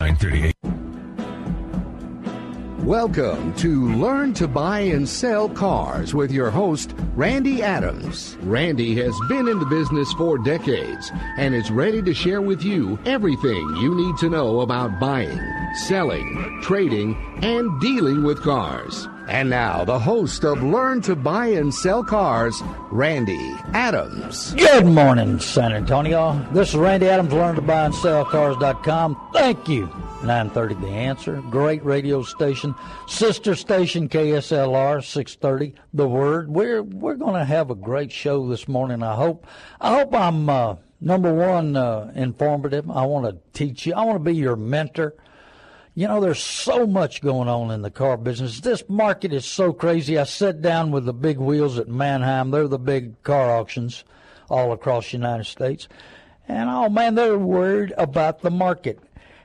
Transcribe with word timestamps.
938. 0.00 0.54
Welcome 2.84 3.54
to 3.54 3.94
Learn 3.94 4.34
to 4.34 4.48
Buy 4.48 4.80
and 4.80 5.08
Sell 5.08 5.48
Cars 5.48 6.14
with 6.14 6.30
your 6.30 6.50
host, 6.50 6.94
Randy 7.14 7.62
Adams. 7.62 8.36
Randy 8.42 8.96
has 8.96 9.14
been 9.28 9.48
in 9.48 9.58
the 9.60 9.66
business 9.66 10.12
for 10.14 10.36
decades 10.36 11.10
and 11.38 11.54
is 11.54 11.70
ready 11.70 12.02
to 12.02 12.12
share 12.12 12.42
with 12.42 12.62
you 12.62 12.98
everything 13.06 13.76
you 13.80 13.94
need 13.94 14.16
to 14.18 14.28
know 14.28 14.60
about 14.60 14.98
buying, 14.98 15.40
selling, 15.86 16.60
trading, 16.62 17.16
and 17.42 17.80
dealing 17.80 18.24
with 18.24 18.42
cars. 18.42 19.08
And 19.26 19.48
now, 19.48 19.84
the 19.84 19.98
host 19.98 20.44
of 20.44 20.62
Learn 20.62 21.00
to 21.02 21.16
Buy 21.16 21.46
and 21.46 21.72
Sell 21.72 22.04
Cars, 22.04 22.62
Randy 22.90 23.54
Adams. 23.72 24.52
Good 24.52 24.84
morning, 24.84 25.40
San 25.40 25.72
Antonio. 25.72 26.46
This 26.52 26.70
is 26.70 26.76
Randy 26.76 27.08
Adams, 27.08 27.32
Learn 27.32 27.54
to 27.54 27.62
Buy 27.62 27.86
and 27.86 27.94
Sell 27.94 28.26
Cars.com. 28.26 29.30
Thank 29.32 29.66
you. 29.66 29.86
930 30.24 30.74
The 30.74 30.88
Answer, 30.88 31.42
great 31.50 31.84
radio 31.84 32.22
station, 32.22 32.74
sister 33.06 33.54
station 33.54 34.08
KSLR 34.08 35.04
630 35.04 35.74
The 35.92 36.08
Word. 36.08 36.48
We're 36.50 36.82
we're 36.82 37.14
going 37.16 37.34
to 37.34 37.44
have 37.44 37.70
a 37.70 37.74
great 37.74 38.10
show 38.12 38.48
this 38.48 38.66
morning. 38.66 39.02
I 39.02 39.14
hope 39.14 39.46
I 39.80 39.98
hope 39.98 40.14
I'm 40.14 40.48
uh, 40.48 40.76
number 41.00 41.32
one 41.32 41.76
uh, 41.76 42.10
informative. 42.14 42.90
I 42.90 43.04
want 43.04 43.26
to 43.26 43.36
teach 43.58 43.86
you. 43.86 43.94
I 43.94 44.02
want 44.04 44.16
to 44.16 44.30
be 44.30 44.34
your 44.36 44.56
mentor. 44.56 45.14
You 45.96 46.08
know, 46.08 46.20
there's 46.20 46.42
so 46.42 46.88
much 46.88 47.22
going 47.22 47.48
on 47.48 47.70
in 47.70 47.82
the 47.82 47.90
car 47.90 48.16
business. 48.16 48.60
This 48.60 48.82
market 48.88 49.32
is 49.32 49.44
so 49.44 49.72
crazy. 49.72 50.18
I 50.18 50.24
sat 50.24 50.60
down 50.60 50.90
with 50.90 51.04
the 51.04 51.12
big 51.12 51.38
wheels 51.38 51.78
at 51.78 51.86
Manheim. 51.86 52.50
They're 52.50 52.66
the 52.66 52.80
big 52.80 53.22
car 53.22 53.56
auctions 53.56 54.02
all 54.50 54.72
across 54.72 55.10
the 55.10 55.18
United 55.18 55.44
States. 55.44 55.86
And 56.48 56.68
oh 56.68 56.88
man, 56.88 57.14
they're 57.14 57.38
worried 57.38 57.94
about 57.96 58.40
the 58.40 58.50
market. 58.50 58.98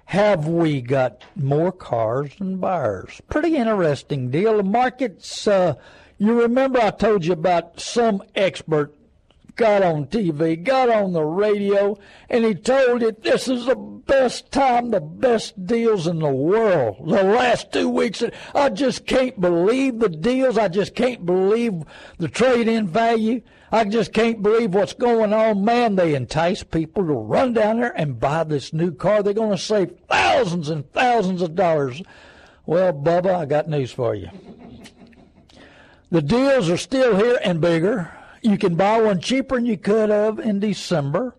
Have 0.05 0.47
we 0.47 0.81
got 0.81 1.23
more 1.35 1.71
cars 1.71 2.31
than 2.39 2.57
buyers? 2.57 3.21
Pretty 3.29 3.55
interesting 3.55 4.31
deal. 4.31 4.57
The 4.57 4.63
market's, 4.63 5.47
uh, 5.47 5.75
you 6.17 6.41
remember 6.41 6.81
I 6.81 6.89
told 6.89 7.25
you 7.25 7.33
about 7.33 7.79
some 7.79 8.23
expert 8.35 8.91
got 9.59 9.83
on 9.83 10.07
TV, 10.07 10.63
got 10.63 10.89
on 10.89 11.11
the 11.11 11.21
radio, 11.21 11.97
and 12.29 12.45
he 12.45 12.55
told 12.55 13.03
it 13.03 13.23
this 13.23 13.49
is 13.49 13.65
the 13.65 13.75
best 13.75 14.49
time, 14.53 14.89
the 14.91 15.01
best 15.01 15.65
deals 15.67 16.07
in 16.07 16.19
the 16.19 16.31
world. 16.31 16.95
The 17.05 17.23
last 17.23 17.73
two 17.73 17.89
weeks, 17.89 18.23
I 18.55 18.69
just 18.69 19.05
can't 19.05 19.39
believe 19.41 19.99
the 19.99 20.07
deals. 20.07 20.57
I 20.57 20.69
just 20.69 20.95
can't 20.95 21.25
believe 21.25 21.83
the 22.19 22.29
trade 22.29 22.69
in 22.69 22.87
value. 22.87 23.41
I 23.69 23.83
just 23.83 24.13
can't 24.13 24.41
believe 24.41 24.73
what's 24.73 24.93
going 24.93 25.33
on. 25.33 25.65
Man, 25.65 25.97
they 25.97 26.15
entice 26.15 26.63
people 26.63 27.05
to 27.05 27.13
run 27.13 27.51
down 27.51 27.81
there 27.81 27.93
and 27.97 28.17
buy 28.17 28.45
this 28.45 28.71
new 28.71 28.93
car. 28.93 29.21
They're 29.21 29.33
going 29.33 29.51
to 29.51 29.61
save 29.61 29.93
thousands 30.09 30.69
and 30.69 30.89
thousands 30.93 31.41
of 31.41 31.55
dollars. 31.55 32.01
Well, 32.65 32.93
Bubba, 32.93 33.35
I 33.35 33.45
got 33.45 33.67
news 33.67 33.91
for 33.91 34.15
you. 34.15 34.29
The 36.11 36.21
deals 36.21 36.69
are 36.69 36.77
still 36.77 37.17
here 37.17 37.39
and 37.43 37.59
bigger. 37.59 38.15
You 38.41 38.57
can 38.57 38.75
buy 38.75 39.01
one 39.01 39.19
cheaper 39.19 39.55
than 39.55 39.65
you 39.65 39.77
could 39.77 40.09
have 40.09 40.39
in 40.39 40.59
December. 40.59 41.35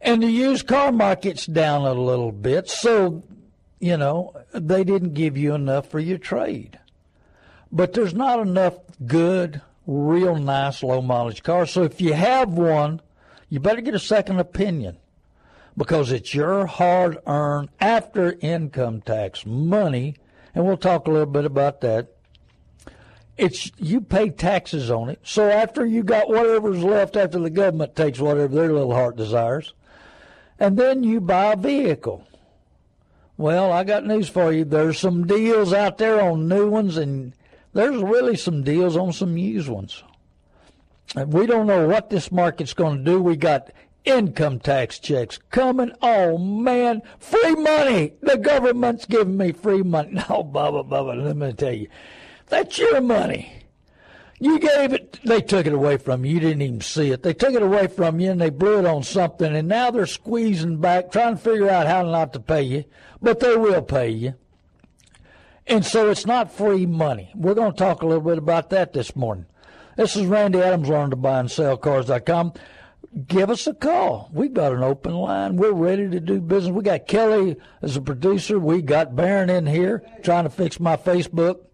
And 0.00 0.22
the 0.22 0.30
used 0.30 0.66
car 0.66 0.92
market's 0.92 1.46
down 1.46 1.82
a 1.82 1.92
little 1.92 2.32
bit. 2.32 2.68
So, 2.68 3.22
you 3.80 3.96
know, 3.96 4.34
they 4.52 4.84
didn't 4.84 5.14
give 5.14 5.36
you 5.36 5.54
enough 5.54 5.88
for 5.88 5.98
your 5.98 6.18
trade. 6.18 6.78
But 7.70 7.92
there's 7.92 8.14
not 8.14 8.40
enough 8.40 8.74
good 9.06 9.60
real 9.86 10.36
nice 10.36 10.82
low 10.82 11.02
mileage 11.02 11.42
cars. 11.42 11.70
So 11.70 11.82
if 11.82 12.00
you 12.00 12.14
have 12.14 12.50
one, 12.50 13.00
you 13.48 13.60
better 13.60 13.80
get 13.80 13.94
a 13.94 14.00
second 14.00 14.38
opinion 14.38 14.96
because 15.76 16.12
it's 16.12 16.34
your 16.34 16.66
hard 16.66 17.18
earned 17.26 17.68
after 17.80 18.36
income 18.40 19.00
tax 19.00 19.44
money. 19.44 20.16
And 20.54 20.64
we'll 20.64 20.76
talk 20.76 21.06
a 21.06 21.10
little 21.10 21.26
bit 21.26 21.44
about 21.44 21.80
that. 21.82 22.14
It's 23.40 23.72
you 23.78 24.02
pay 24.02 24.28
taxes 24.28 24.90
on 24.90 25.08
it. 25.08 25.18
So 25.22 25.48
after 25.48 25.86
you 25.86 26.02
got 26.02 26.28
whatever's 26.28 26.82
left 26.82 27.16
after 27.16 27.38
the 27.38 27.50
government 27.50 27.96
takes 27.96 28.18
whatever 28.18 28.54
their 28.54 28.72
little 28.72 28.94
heart 28.94 29.16
desires, 29.16 29.72
and 30.58 30.76
then 30.76 31.02
you 31.02 31.20
buy 31.20 31.54
a 31.54 31.56
vehicle. 31.56 32.26
Well, 33.38 33.72
I 33.72 33.84
got 33.84 34.04
news 34.04 34.28
for 34.28 34.52
you. 34.52 34.66
There's 34.66 34.98
some 34.98 35.26
deals 35.26 35.72
out 35.72 35.96
there 35.96 36.20
on 36.20 36.48
new 36.48 36.68
ones 36.68 36.98
and 36.98 37.32
there's 37.72 38.02
really 38.02 38.36
some 38.36 38.62
deals 38.62 38.96
on 38.96 39.14
some 39.14 39.38
used 39.38 39.68
ones. 39.68 40.02
We 41.26 41.46
don't 41.46 41.66
know 41.66 41.88
what 41.88 42.10
this 42.10 42.30
market's 42.30 42.74
going 42.74 42.98
to 42.98 43.10
do. 43.10 43.22
We 43.22 43.36
got 43.36 43.70
income 44.04 44.58
tax 44.58 44.98
checks 44.98 45.38
coming. 45.50 45.92
Oh 46.02 46.36
man, 46.36 47.02
free 47.18 47.54
money. 47.54 48.12
The 48.20 48.36
government's 48.36 49.06
giving 49.06 49.36
me 49.36 49.52
free 49.52 49.82
money. 49.82 50.10
No, 50.28 50.44
Bubba, 50.44 50.86
Bubba, 50.88 51.24
let 51.24 51.36
me 51.36 51.52
tell 51.52 51.72
you, 51.72 51.88
that's 52.50 52.78
your 52.78 53.00
money. 53.00 53.60
You 54.42 54.58
gave 54.58 54.94
it, 54.94 55.20
they 55.24 55.42
took 55.42 55.66
it 55.66 55.72
away 55.72 55.98
from 55.98 56.24
you. 56.24 56.34
You 56.34 56.40
didn't 56.40 56.62
even 56.62 56.80
see 56.80 57.10
it. 57.10 57.22
They 57.22 57.34
took 57.34 57.52
it 57.52 57.62
away 57.62 57.88
from 57.88 58.20
you 58.20 58.30
and 58.30 58.40
they 58.40 58.48
blew 58.48 58.78
it 58.78 58.86
on 58.86 59.02
something 59.02 59.54
and 59.54 59.68
now 59.68 59.90
they're 59.90 60.06
squeezing 60.06 60.78
back, 60.78 61.12
trying 61.12 61.36
to 61.36 61.42
figure 61.42 61.68
out 61.68 61.86
how 61.86 62.02
not 62.02 62.32
to 62.32 62.40
pay 62.40 62.62
you, 62.62 62.84
but 63.20 63.40
they 63.40 63.56
will 63.56 63.82
pay 63.82 64.08
you. 64.08 64.34
And 65.66 65.84
so 65.84 66.10
it's 66.10 66.26
not 66.26 66.52
free 66.52 66.86
money. 66.86 67.30
We're 67.34 67.54
going 67.54 67.72
to 67.72 67.78
talk 67.78 68.02
a 68.02 68.06
little 68.06 68.22
bit 68.22 68.38
about 68.38 68.70
that 68.70 68.94
this 68.94 69.14
morning. 69.14 69.46
This 69.96 70.16
is 70.16 70.24
Randy 70.24 70.60
Adams, 70.60 70.88
learn 70.88 71.10
to 71.10 71.16
buy 71.16 71.40
and 71.40 71.50
sell 71.50 71.76
cars.com. 71.76 72.54
Give 73.26 73.50
us 73.50 73.66
a 73.66 73.74
call. 73.74 74.30
We've 74.32 74.54
got 74.54 74.72
an 74.72 74.82
open 74.82 75.14
line. 75.14 75.56
We're 75.56 75.72
ready 75.72 76.08
to 76.08 76.20
do 76.20 76.40
business. 76.40 76.72
We 76.72 76.82
got 76.82 77.06
Kelly 77.06 77.56
as 77.82 77.96
a 77.96 78.00
producer. 78.00 78.58
We 78.58 78.82
got 78.82 79.14
Barron 79.14 79.50
in 79.50 79.66
here 79.66 80.02
trying 80.22 80.44
to 80.44 80.50
fix 80.50 80.80
my 80.80 80.96
Facebook. 80.96 81.66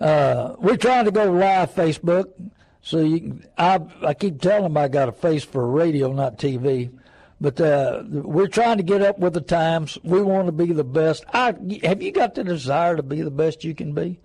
Uh, 0.00 0.56
we're 0.58 0.76
trying 0.76 1.04
to 1.04 1.10
go 1.10 1.30
live 1.30 1.74
Facebook. 1.74 2.32
So 2.82 3.00
you 3.00 3.20
can, 3.20 3.46
I, 3.56 3.80
I 4.02 4.14
keep 4.14 4.40
telling 4.40 4.64
them 4.64 4.76
I 4.76 4.88
got 4.88 5.08
a 5.08 5.12
face 5.12 5.42
for 5.42 5.66
radio, 5.66 6.12
not 6.12 6.38
TV. 6.38 6.90
But 7.40 7.60
uh, 7.60 8.02
we're 8.06 8.46
trying 8.46 8.76
to 8.76 8.82
get 8.82 9.02
up 9.02 9.18
with 9.18 9.34
the 9.34 9.40
times. 9.40 9.98
We 10.02 10.22
want 10.22 10.46
to 10.46 10.52
be 10.52 10.72
the 10.72 10.84
best. 10.84 11.24
I, 11.32 11.54
have 11.82 12.02
you 12.02 12.12
got 12.12 12.34
the 12.34 12.44
desire 12.44 12.96
to 12.96 13.02
be 13.02 13.22
the 13.22 13.30
best 13.30 13.64
you 13.64 13.74
can 13.74 13.92
be? 13.92 14.18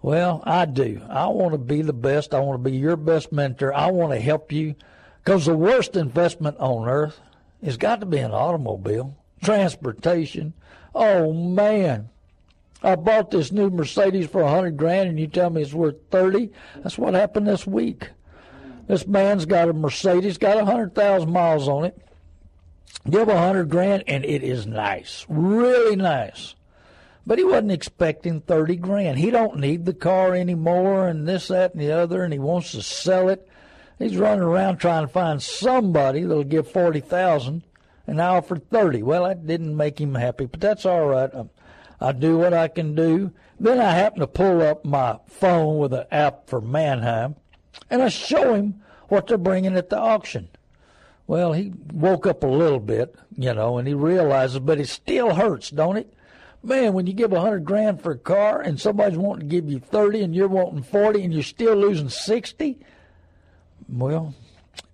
Well, 0.00 0.42
I 0.44 0.64
do. 0.64 1.02
I 1.08 1.28
want 1.28 1.52
to 1.52 1.58
be 1.58 1.82
the 1.82 1.92
best. 1.92 2.34
I 2.34 2.40
want 2.40 2.62
to 2.62 2.70
be 2.70 2.76
your 2.76 2.96
best 2.96 3.32
mentor. 3.32 3.72
I 3.72 3.90
want 3.90 4.12
to 4.12 4.20
help 4.20 4.50
you 4.50 4.74
because 5.22 5.46
the 5.46 5.56
worst 5.56 5.94
investment 5.94 6.56
on 6.58 6.88
earth 6.88 7.20
has 7.62 7.76
got 7.76 8.00
to 8.00 8.06
be 8.06 8.18
an 8.18 8.32
automobile, 8.32 9.16
transportation. 9.42 10.54
Oh, 10.94 11.32
man. 11.32 12.08
I 12.82 12.96
bought 12.96 13.30
this 13.30 13.52
new 13.52 13.70
Mercedes 13.70 14.26
for 14.26 14.42
a 14.42 14.50
hundred 14.50 14.76
grand 14.76 15.08
and 15.08 15.18
you 15.20 15.26
tell 15.26 15.50
me 15.50 15.62
it's 15.62 15.72
worth 15.72 15.96
30. 16.10 16.50
That's 16.82 16.98
what 16.98 17.14
happened 17.14 17.46
this 17.46 17.66
week. 17.66 18.10
This 18.88 19.06
man's 19.06 19.44
got 19.44 19.68
a 19.68 19.72
Mercedes, 19.72 20.38
got 20.38 20.58
a 20.58 20.64
hundred 20.64 20.94
thousand 20.94 21.30
miles 21.30 21.68
on 21.68 21.84
it 21.84 21.98
give 23.08 23.28
a 23.28 23.38
hundred 23.38 23.68
grand 23.68 24.04
and 24.06 24.24
it 24.24 24.42
is 24.42 24.66
nice, 24.66 25.26
really 25.28 25.96
nice. 25.96 26.54
But 27.24 27.38
he 27.38 27.44
wasn't 27.44 27.72
expecting 27.72 28.40
thirty 28.40 28.76
grand. 28.76 29.18
He 29.18 29.30
don't 29.30 29.60
need 29.60 29.84
the 29.84 29.94
car 29.94 30.34
anymore, 30.34 31.06
and 31.06 31.28
this, 31.28 31.48
that, 31.48 31.72
and 31.72 31.80
the 31.80 31.92
other, 31.92 32.24
and 32.24 32.32
he 32.32 32.38
wants 32.40 32.72
to 32.72 32.82
sell 32.82 33.28
it. 33.28 33.48
He's 33.98 34.16
running 34.16 34.42
around 34.42 34.78
trying 34.78 35.06
to 35.06 35.12
find 35.12 35.40
somebody 35.40 36.22
that'll 36.22 36.42
give 36.42 36.68
forty 36.68 36.98
thousand, 36.98 37.62
and 38.08 38.20
I 38.20 38.26
offered 38.26 38.68
thirty. 38.70 39.04
Well, 39.04 39.22
that 39.24 39.46
didn't 39.46 39.76
make 39.76 40.00
him 40.00 40.16
happy, 40.16 40.46
but 40.46 40.60
that's 40.60 40.84
all 40.84 41.06
right. 41.06 41.30
I, 41.32 41.44
I 42.02 42.12
do 42.12 42.36
what 42.36 42.52
I 42.52 42.66
can 42.66 42.94
do. 42.94 43.32
Then 43.60 43.80
I 43.80 43.92
happen 43.92 44.20
to 44.20 44.26
pull 44.26 44.60
up 44.60 44.84
my 44.84 45.18
phone 45.26 45.78
with 45.78 45.92
an 45.92 46.06
app 46.10 46.48
for 46.48 46.60
Manheim, 46.60 47.36
and 47.88 48.02
I 48.02 48.08
show 48.08 48.54
him 48.54 48.82
what 49.08 49.28
they're 49.28 49.38
bringing 49.38 49.76
at 49.76 49.88
the 49.88 49.98
auction. 49.98 50.48
Well, 51.28 51.52
he 51.52 51.72
woke 51.92 52.26
up 52.26 52.42
a 52.42 52.48
little 52.48 52.80
bit, 52.80 53.14
you 53.36 53.54
know, 53.54 53.78
and 53.78 53.86
he 53.86 53.94
realizes, 53.94 54.58
but 54.58 54.80
it 54.80 54.88
still 54.88 55.34
hurts, 55.34 55.70
don't 55.70 55.96
it? 55.96 56.12
Man, 56.64 56.92
when 56.92 57.06
you 57.06 57.12
give 57.12 57.32
a 57.32 57.40
hundred 57.40 57.64
grand 57.64 58.02
for 58.02 58.12
a 58.12 58.18
car 58.18 58.60
and 58.60 58.80
somebody's 58.80 59.18
wanting 59.18 59.48
to 59.48 59.54
give 59.54 59.68
you 59.68 59.78
thirty 59.78 60.22
and 60.22 60.34
you're 60.34 60.48
wanting 60.48 60.82
forty 60.82 61.22
and 61.22 61.32
you're 61.32 61.42
still 61.42 61.74
losing 61.74 62.08
sixty, 62.08 62.78
well, 63.88 64.34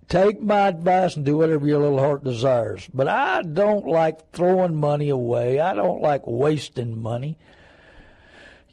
take 0.09 0.41
my 0.41 0.67
advice 0.67 1.15
and 1.15 1.23
do 1.23 1.37
whatever 1.37 1.65
your 1.65 1.79
little 1.79 1.99
heart 1.99 2.23
desires. 2.23 2.87
But 2.93 3.07
I 3.07 3.43
don't 3.43 3.87
like 3.87 4.31
throwing 4.31 4.75
money 4.75 5.09
away. 5.09 5.59
I 5.59 5.73
don't 5.75 6.01
like 6.01 6.23
wasting 6.25 7.01
money. 7.01 7.37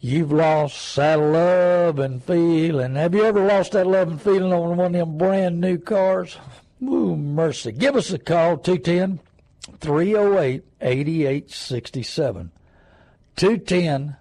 You've 0.01 0.33
lost 0.33 0.97
that 0.97 1.19
love 1.19 1.99
and 1.99 2.23
feeling. 2.23 2.95
Have 2.97 3.15
you 3.15 3.25
ever 3.25 3.45
lost 3.45 3.73
that 3.73 3.87
love 3.87 4.09
and 4.09 4.21
feeling 4.21 4.53
on 4.53 4.77
one 4.77 4.87
of 4.87 4.93
them 4.93 5.19
brand 5.19 5.61
new 5.61 5.79
cars? 5.79 6.37
Ooh, 6.83 7.17
mercy. 7.17 7.73
Give 7.73 7.97
us 7.97 8.11
a 8.13 8.19
call, 8.19 8.59
210 8.59 9.21
308 9.81 10.65
8867. 10.81 12.51
210 13.37 14.17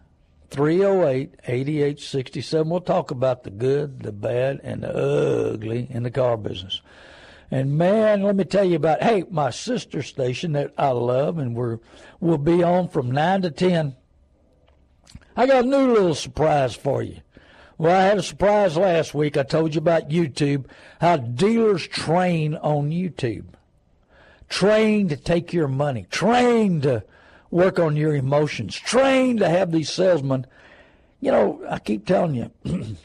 308 0.49 1.35
8867. 1.47 2.69
We'll 2.69 2.81
talk 2.81 3.11
about 3.11 3.43
the 3.43 3.49
good, 3.49 4.01
the 4.01 4.11
bad, 4.11 4.59
and 4.63 4.83
the 4.83 4.95
ugly 4.95 5.87
in 5.89 6.03
the 6.03 6.11
car 6.11 6.37
business. 6.37 6.81
And 7.51 7.77
man, 7.77 8.23
let 8.23 8.35
me 8.35 8.43
tell 8.43 8.65
you 8.65 8.75
about 8.75 9.03
hey, 9.03 9.23
my 9.29 9.49
sister 9.49 10.01
station 10.01 10.53
that 10.53 10.73
I 10.77 10.89
love, 10.89 11.37
and 11.37 11.55
we're 11.55 11.79
we'll 12.19 12.37
be 12.37 12.63
on 12.63 12.89
from 12.89 13.11
nine 13.11 13.41
to 13.43 13.51
ten. 13.51 13.95
I 15.37 15.45
got 15.45 15.65
a 15.65 15.67
new 15.67 15.93
little 15.93 16.15
surprise 16.15 16.75
for 16.75 17.03
you. 17.03 17.17
Well, 17.77 17.95
I 17.95 18.03
had 18.03 18.17
a 18.17 18.23
surprise 18.23 18.77
last 18.77 19.13
week. 19.13 19.35
I 19.35 19.43
told 19.43 19.75
you 19.75 19.79
about 19.79 20.09
YouTube, 20.09 20.65
how 21.01 21.17
dealers 21.17 21.85
train 21.87 22.55
on 22.55 22.89
YouTube. 22.89 23.45
Train 24.47 25.09
to 25.09 25.17
take 25.17 25.51
your 25.51 25.67
money. 25.67 26.07
Train 26.09 26.81
to 26.81 27.03
work 27.51 27.79
on 27.79 27.95
your 27.95 28.15
emotions. 28.15 28.75
Train 28.75 29.37
to 29.37 29.49
have 29.49 29.71
these 29.71 29.89
salesmen. 29.89 30.45
You 31.21 31.31
know, 31.31 31.63
I 31.69 31.79
keep 31.79 32.05
telling 32.05 32.35
you, 32.35 32.51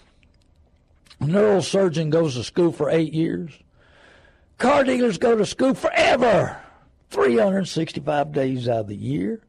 neurosurgeon 1.20 2.10
goes 2.10 2.34
to 2.34 2.44
school 2.44 2.72
for 2.72 2.90
eight 2.90 3.12
years. 3.12 3.52
Car 4.58 4.84
dealers 4.84 5.16
go 5.16 5.36
to 5.36 5.46
school 5.46 5.74
forever, 5.74 6.60
365 7.10 8.32
days 8.32 8.68
out 8.68 8.80
of 8.80 8.88
the 8.88 8.96
year. 8.96 9.40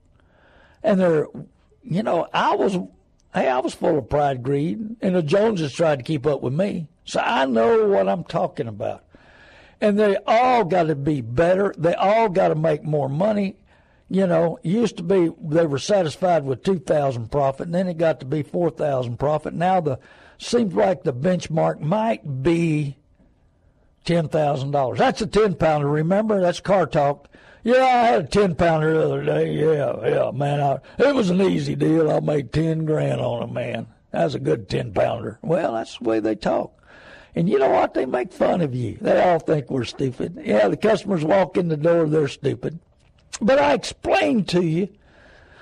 And 0.84 1.00
they're, 1.00 1.28
you 1.84 2.02
know, 2.02 2.28
I 2.34 2.56
was, 2.56 2.78
hey, 3.34 3.50
I 3.50 3.60
was 3.60 3.74
full 3.74 3.98
of 3.98 4.10
pride, 4.10 4.42
greed, 4.42 4.96
and 5.02 5.16
the 5.16 5.22
Joneses 5.22 5.74
tried 5.74 6.00
to 6.00 6.04
keep 6.04 6.26
up 6.26 6.42
with 6.42 6.54
me. 6.54 6.88
So 7.04 7.20
I 7.20 7.46
know 7.46 7.88
what 7.88 8.08
I'm 8.08 8.24
talking 8.24 8.68
about. 8.68 9.04
And 9.82 10.00
they 10.00 10.16
all 10.28 10.64
got 10.64 10.84
to 10.84 10.96
be 10.96 11.22
better. 11.22 11.74
They 11.78 11.96
all 11.96 12.30
got 12.30 12.50
to 12.50 12.56
make 12.56 12.84
more 12.84 13.10
money. 13.10 13.56
You 14.12 14.28
know, 14.28 14.60
used 14.62 14.98
to 14.98 15.04
be 15.04 15.31
they 15.42 15.66
were 15.66 15.80
satisfied 15.80 16.44
with 16.44 16.63
2000 16.63 17.31
profit, 17.31 17.68
and 17.68 17.74
then 17.74 17.88
it 17.88 17.98
got 17.98 18.19
to 18.19 18.25
be 18.25 18.44
4000 18.44 19.18
profit. 19.18 19.54
Now 19.54 19.80
the 19.80 20.00
seems 20.38 20.74
like 20.74 21.04
the 21.04 21.13
benchmark 21.13 21.80
might 21.80 22.44
be 22.44 22.98
ten 24.04 24.28
thousand 24.28 24.72
dollars. 24.72 25.00
That's 25.00 25.22
a 25.22 25.28
ten 25.28 25.56
pounder. 25.56 25.88
Remember, 25.88 26.42
that's 26.42 26.60
car 26.60 26.88
talk. 26.88 27.30
Yeah, 27.63 27.86
I 27.86 28.08
had 28.08 28.25
a 28.25 28.28
ten 28.28 28.54
pounder 28.54 28.94
the 28.94 29.06
other 29.06 29.24
day. 29.24 29.54
Yeah, 29.54 30.06
yeah, 30.06 30.31
man. 30.31 30.60
I, 30.60 30.80
it 30.98 31.16
was 31.16 31.30
an 31.30 31.42
easy 31.42 31.75
deal. 31.75 32.12
I 32.12 32.19
made 32.19 32.52
ten 32.52 32.84
grand 32.84 33.22
on 33.22 33.44
it, 33.44 33.54
man. 33.54 33.88
That's 34.12 34.34
a 34.34 34.40
good 34.40 34.68
ten 34.68 34.92
pounder. 34.92 35.40
Well, 35.42 35.75
that's 35.75 35.98
the 36.00 36.04
way 36.04 36.19
they 36.19 36.36
talk. 36.36 36.78
And 37.34 37.48
you 37.48 37.60
know 37.60 37.69
what? 37.69 37.94
They 37.94 38.06
make 38.06 38.34
fun 38.34 38.60
of 38.60 38.75
you. 38.75 38.98
They 39.00 39.22
all 39.22 39.40
think 39.40 39.72
we're 39.72 39.86
stupid. 39.86 40.38
Yeah, 40.44 40.68
the 40.68 40.75
customers 40.75 41.24
walk 41.24 41.56
in 41.56 41.69
the 41.69 41.78
door, 41.78 42.10
they're 42.10 42.28
stupid. 42.28 42.80
But 43.39 43.60
I 43.60 43.74
explained 43.74 44.48
to 44.50 44.62
you. 44.62 44.89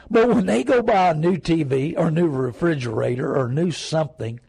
But 0.09 0.27
when 0.27 0.47
they 0.47 0.63
go 0.63 0.81
buy 0.81 1.09
a 1.09 1.13
new 1.13 1.37
TV 1.37 1.93
or 1.95 2.09
new 2.09 2.27
refrigerator 2.27 3.37
or 3.37 3.47
new 3.47 3.69
something, 3.69 4.39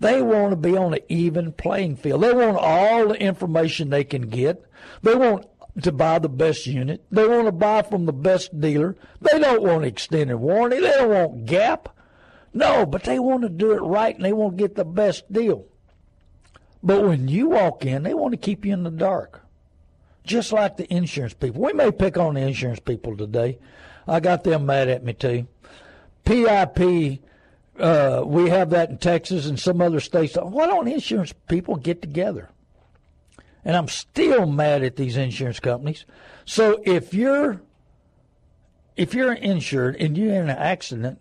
they 0.00 0.22
want 0.22 0.50
to 0.50 0.56
be 0.56 0.76
on 0.76 0.94
an 0.94 1.00
even 1.08 1.52
playing 1.52 1.96
field. 1.96 2.22
They 2.22 2.32
want 2.32 2.56
all 2.56 3.08
the 3.08 3.20
information 3.20 3.90
they 3.90 4.04
can 4.04 4.28
get. 4.28 4.64
They 5.02 5.16
want 5.16 5.46
to 5.82 5.92
buy 5.92 6.20
the 6.20 6.28
best 6.28 6.66
unit. 6.66 7.04
They 7.10 7.26
want 7.26 7.46
to 7.46 7.52
buy 7.52 7.82
from 7.82 8.06
the 8.06 8.12
best 8.12 8.60
dealer. 8.60 8.96
They 9.20 9.38
don't 9.38 9.62
want 9.62 9.84
extended 9.84 10.36
warranty. 10.36 10.80
They 10.80 10.90
don't 10.90 11.10
want 11.10 11.46
gap. 11.46 11.88
No, 12.54 12.86
but 12.86 13.04
they 13.04 13.18
want 13.18 13.42
to 13.42 13.48
do 13.48 13.72
it 13.72 13.82
right 13.82 14.14
and 14.14 14.24
they 14.24 14.32
want 14.32 14.56
to 14.56 14.62
get 14.62 14.76
the 14.76 14.84
best 14.84 15.32
deal. 15.32 15.66
But 16.82 17.02
when 17.02 17.28
you 17.28 17.50
walk 17.50 17.84
in, 17.84 18.04
they 18.04 18.14
want 18.14 18.32
to 18.32 18.38
keep 18.38 18.64
you 18.64 18.72
in 18.72 18.84
the 18.84 18.90
dark. 18.90 19.44
Just 20.28 20.52
like 20.52 20.76
the 20.76 20.92
insurance 20.92 21.34
people. 21.34 21.62
We 21.62 21.72
may 21.72 21.90
pick 21.90 22.16
on 22.18 22.34
the 22.34 22.40
insurance 22.42 22.80
people 22.80 23.16
today. 23.16 23.58
I 24.06 24.20
got 24.20 24.44
them 24.44 24.66
mad 24.66 24.88
at 24.88 25.02
me 25.02 25.14
too. 25.14 25.48
PIP 26.24 27.20
uh, 27.78 28.22
we 28.24 28.50
have 28.50 28.70
that 28.70 28.90
in 28.90 28.98
Texas 28.98 29.46
and 29.46 29.58
some 29.58 29.80
other 29.80 30.00
states. 30.00 30.36
Why 30.40 30.66
don't 30.66 30.88
insurance 30.88 31.32
people 31.48 31.76
get 31.76 32.02
together? 32.02 32.50
And 33.64 33.76
I'm 33.76 33.88
still 33.88 34.46
mad 34.46 34.82
at 34.82 34.96
these 34.96 35.16
insurance 35.16 35.60
companies. 35.60 36.04
So 36.44 36.82
if 36.84 37.14
you're 37.14 37.60
if 38.96 39.14
you're 39.14 39.32
insured 39.32 39.96
and 39.96 40.18
you're 40.18 40.34
in 40.34 40.50
an 40.50 40.56
accident, 40.56 41.20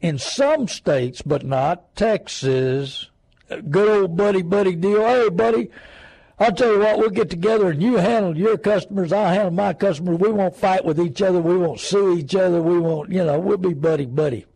in 0.00 0.18
some 0.18 0.68
states, 0.68 1.20
but 1.22 1.44
not 1.44 1.96
Texas, 1.96 3.10
good 3.70 3.88
old 3.88 4.16
buddy 4.16 4.42
buddy 4.42 4.76
deal. 4.76 5.04
Hey, 5.04 5.28
buddy, 5.30 5.70
I'll 6.42 6.52
tell 6.52 6.72
you 6.72 6.80
what, 6.80 6.98
we'll 6.98 7.10
get 7.10 7.30
together 7.30 7.70
and 7.70 7.80
you 7.80 7.96
handle 7.98 8.36
your 8.36 8.58
customers, 8.58 9.12
I'll 9.12 9.32
handle 9.32 9.52
my 9.52 9.74
customers. 9.74 10.18
We 10.18 10.32
won't 10.32 10.56
fight 10.56 10.84
with 10.84 10.98
each 10.98 11.22
other. 11.22 11.40
We 11.40 11.56
won't 11.56 11.78
sue 11.78 12.18
each 12.18 12.34
other. 12.34 12.60
We 12.60 12.80
won't, 12.80 13.12
you 13.12 13.24
know, 13.24 13.38
we'll 13.38 13.58
be 13.58 13.74
buddy 13.74 14.06
buddy. 14.06 14.46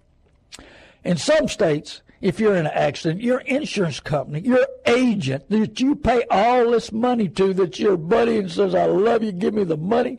In 1.04 1.16
some 1.16 1.46
states, 1.46 2.02
if 2.20 2.40
you're 2.40 2.56
in 2.56 2.66
an 2.66 2.72
accident, 2.74 3.22
your 3.22 3.38
insurance 3.42 4.00
company, 4.00 4.40
your 4.40 4.66
agent 4.86 5.48
that 5.48 5.78
you 5.78 5.94
pay 5.94 6.24
all 6.28 6.72
this 6.72 6.90
money 6.90 7.28
to, 7.28 7.54
that's 7.54 7.78
your 7.78 7.96
buddy 7.96 8.38
and 8.38 8.50
says, 8.50 8.74
I 8.74 8.86
love 8.86 9.22
you, 9.22 9.30
give 9.30 9.54
me 9.54 9.62
the 9.62 9.76
money. 9.76 10.18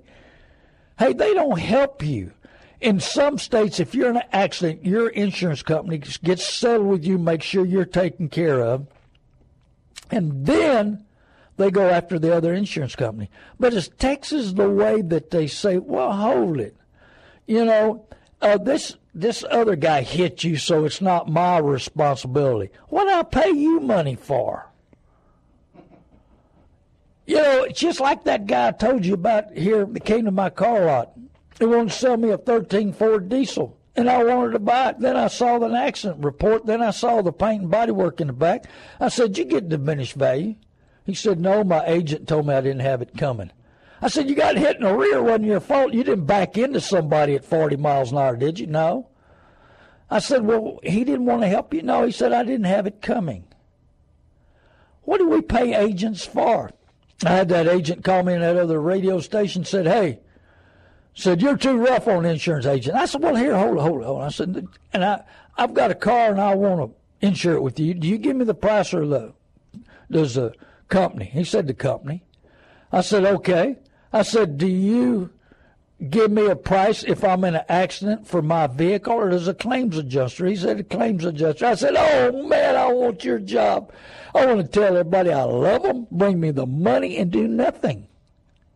Hey, 0.98 1.12
they 1.12 1.34
don't 1.34 1.60
help 1.60 2.02
you. 2.02 2.32
In 2.80 3.02
some 3.02 3.38
states, 3.38 3.82
if 3.82 3.94
you're 3.94 4.10
in 4.10 4.16
an 4.16 4.24
accident, 4.32 4.86
your 4.86 5.10
insurance 5.10 5.64
company 5.64 5.98
gets 5.98 6.46
settled 6.46 6.88
with 6.88 7.04
you, 7.04 7.18
make 7.18 7.44
sure 7.44 7.66
you're 7.66 7.84
taken 7.84 8.30
care 8.30 8.62
of. 8.62 8.88
And 10.10 10.46
then 10.46 11.04
they 11.58 11.72
go 11.72 11.90
after 11.90 12.18
the 12.18 12.36
other 12.36 12.54
insurance 12.54 12.96
company. 12.96 13.30
But 13.60 13.74
is 13.74 13.90
Texas 13.98 14.54
the 14.54 14.70
way 14.70 15.02
that 15.02 15.32
they 15.32 15.48
say, 15.48 15.78
well, 15.78 16.14
hold 16.14 16.60
it? 16.60 16.76
You 17.48 17.66
know, 17.66 18.06
uh, 18.42 18.58
this 18.58 18.96
this 19.14 19.44
other 19.50 19.76
guy 19.76 20.04
hit 20.04 20.44
you, 20.44 20.58
so 20.58 20.86
it's 20.86 21.02
not 21.02 21.28
my 21.28 21.58
responsibility. 21.58 22.72
What 22.90 23.06
did 23.06 23.14
I 23.14 23.24
pay 23.24 23.50
you 23.50 23.80
money 23.80 24.16
for? 24.16 24.70
You 27.26 27.38
know, 27.38 27.64
it's 27.64 27.80
just 27.80 28.00
like 28.00 28.24
that 28.26 28.46
guy 28.46 28.68
I 28.68 28.72
told 28.72 29.06
you 29.06 29.16
about 29.16 29.58
here 29.58 29.86
that 29.86 30.06
came 30.06 30.26
to 30.26 30.32
my 30.32 30.50
car 30.50 30.86
lot. 30.86 31.14
He 31.60 31.66
wanted 31.66 31.90
to 31.90 31.98
sell 31.98 32.16
me 32.16 32.30
a 32.30 32.38
13 32.38 32.94
Ford 32.94 33.28
diesel, 33.28 33.76
and 33.96 34.08
I 34.08 34.24
wanted 34.24 34.52
to 34.52 34.60
buy 34.60 34.92
it. 34.92 35.00
Then 35.00 35.18
I 35.18 35.28
saw 35.28 35.58
the 35.58 35.74
accident 35.76 36.24
report. 36.24 36.68
Then 36.68 36.84
I 36.84 36.92
saw 36.92 37.24
the 37.24 37.34
paint 37.34 37.64
and 37.64 37.72
body 37.72 37.92
work 37.92 38.22
in 38.22 38.28
the 38.28 38.34
back. 38.34 38.66
I 39.00 39.10
said, 39.10 39.38
"You 39.38 39.46
get 39.46 39.68
diminished 39.68 40.14
value." 40.14 40.56
He 41.08 41.16
said, 41.16 41.40
"No, 41.40 41.64
my 41.64 41.84
agent 41.88 42.28
told 42.28 42.46
me 42.46 42.54
I 42.54 42.62
didn't 42.62 42.82
have 42.82 43.02
it 43.02 43.18
coming." 43.18 43.50
I 44.02 44.10
said, 44.10 44.30
You 44.30 44.36
got 44.36 44.58
hit 44.58 44.78
in 44.78 44.84
the 44.84 44.94
rear, 44.94 45.22
wasn't 45.22 45.46
your 45.46 45.60
fault. 45.60 45.94
You 45.94 46.04
didn't 46.04 46.26
back 46.26 46.58
into 46.58 46.80
somebody 46.80 47.36
at 47.36 47.46
40 47.46 47.78
miles 47.78 48.12
an 48.12 48.18
hour, 48.18 48.36
did 48.36 48.60
you? 48.60 48.68
No. 48.68 49.10
I 50.10 50.20
said, 50.20 50.46
Well, 50.46 50.80
he 50.84 51.04
didn't 51.04 51.26
want 51.26 51.42
to 51.42 51.48
help 51.48 51.74
you? 51.74 51.82
No, 51.82 52.06
he 52.06 52.12
said, 52.12 52.32
I 52.32 52.44
didn't 52.44 52.66
have 52.66 52.86
it 52.86 53.02
coming. 53.02 53.46
What 55.04 55.18
do 55.18 55.30
we 55.30 55.42
pay 55.42 55.74
agents 55.74 56.26
for? 56.26 56.72
I 57.26 57.30
had 57.30 57.50
that 57.50 57.68
agent 57.68 58.04
call 58.04 58.24
me 58.24 58.34
in 58.34 58.42
that 58.42 58.58
other 58.58 58.80
radio 58.80 59.20
station 59.20 59.66
said, 59.66 59.88
Hey, 59.88 60.20
said, 61.16 61.42
You're 61.42 61.58
too 61.58 61.78
rough 61.78 62.08
on 62.08 62.26
insurance 62.26 62.68
agent. 62.68 62.96
I 62.96 63.06
said, 63.06 63.24
Well, 63.24 63.36
here, 63.36 63.58
hold 63.58 63.78
it, 63.78 63.82
hold 63.82 64.02
it, 64.02 64.06
hold. 64.06 64.22
I 64.22 64.30
said, 64.30 64.68
And 64.94 65.04
I, 65.04 65.24
I've 65.58 65.74
got 65.74 65.90
a 65.90 65.96
car 65.96 66.30
and 66.30 66.40
I 66.40 66.54
want 66.54 66.92
to 66.92 67.26
insure 67.26 67.56
it 67.56 67.64
with 67.64 67.80
you. 67.80 67.96
Do 67.96 68.08
you 68.08 68.20
give 68.20 68.36
me 68.36 68.46
the 68.46 68.54
price 68.54 68.94
or 68.94 69.08
the, 69.08 69.34
does 70.12 70.36
the 70.36 70.54
company? 70.88 71.26
He 71.26 71.44
said, 71.44 71.68
The 71.68 71.74
company. 71.74 72.24
I 72.92 73.02
said, 73.02 73.26
Okay. 73.26 73.78
I 74.14 74.22
said, 74.22 74.58
Do 74.58 74.68
you 74.68 75.32
give 76.10 76.32
me 76.32 76.46
a 76.46 76.56
price 76.56 77.04
if 77.04 77.24
I'm 77.24 77.44
in 77.44 77.56
an 77.56 77.66
accident 77.70 78.28
for 78.28 78.42
my 78.42 78.68
vehicle 78.68 79.14
or 79.14 79.30
does 79.30 79.48
a 79.48 79.54
claims 79.54 79.98
adjuster? 79.98 80.46
He 80.46 80.56
said, 80.56 80.80
A 80.80 80.84
claims 80.84 81.26
adjuster. 81.26 81.66
I 81.66 81.76
said, 81.76 81.96
Oh, 81.96 82.48
man, 82.48 82.76
I 82.76 82.92
want 82.92 83.24
your 83.24 83.40
job. 83.40 83.92
I 84.34 84.46
want 84.46 84.62
to 84.62 84.68
tell 84.68 84.96
everybody 84.96 85.32
I 85.32 85.44
love 85.44 85.84
them, 85.84 86.08
bring 86.12 86.40
me 86.40 86.52
the 86.52 86.68
money, 86.68 87.18
and 87.18 87.32
do 87.32 87.48
nothing. 87.48 88.08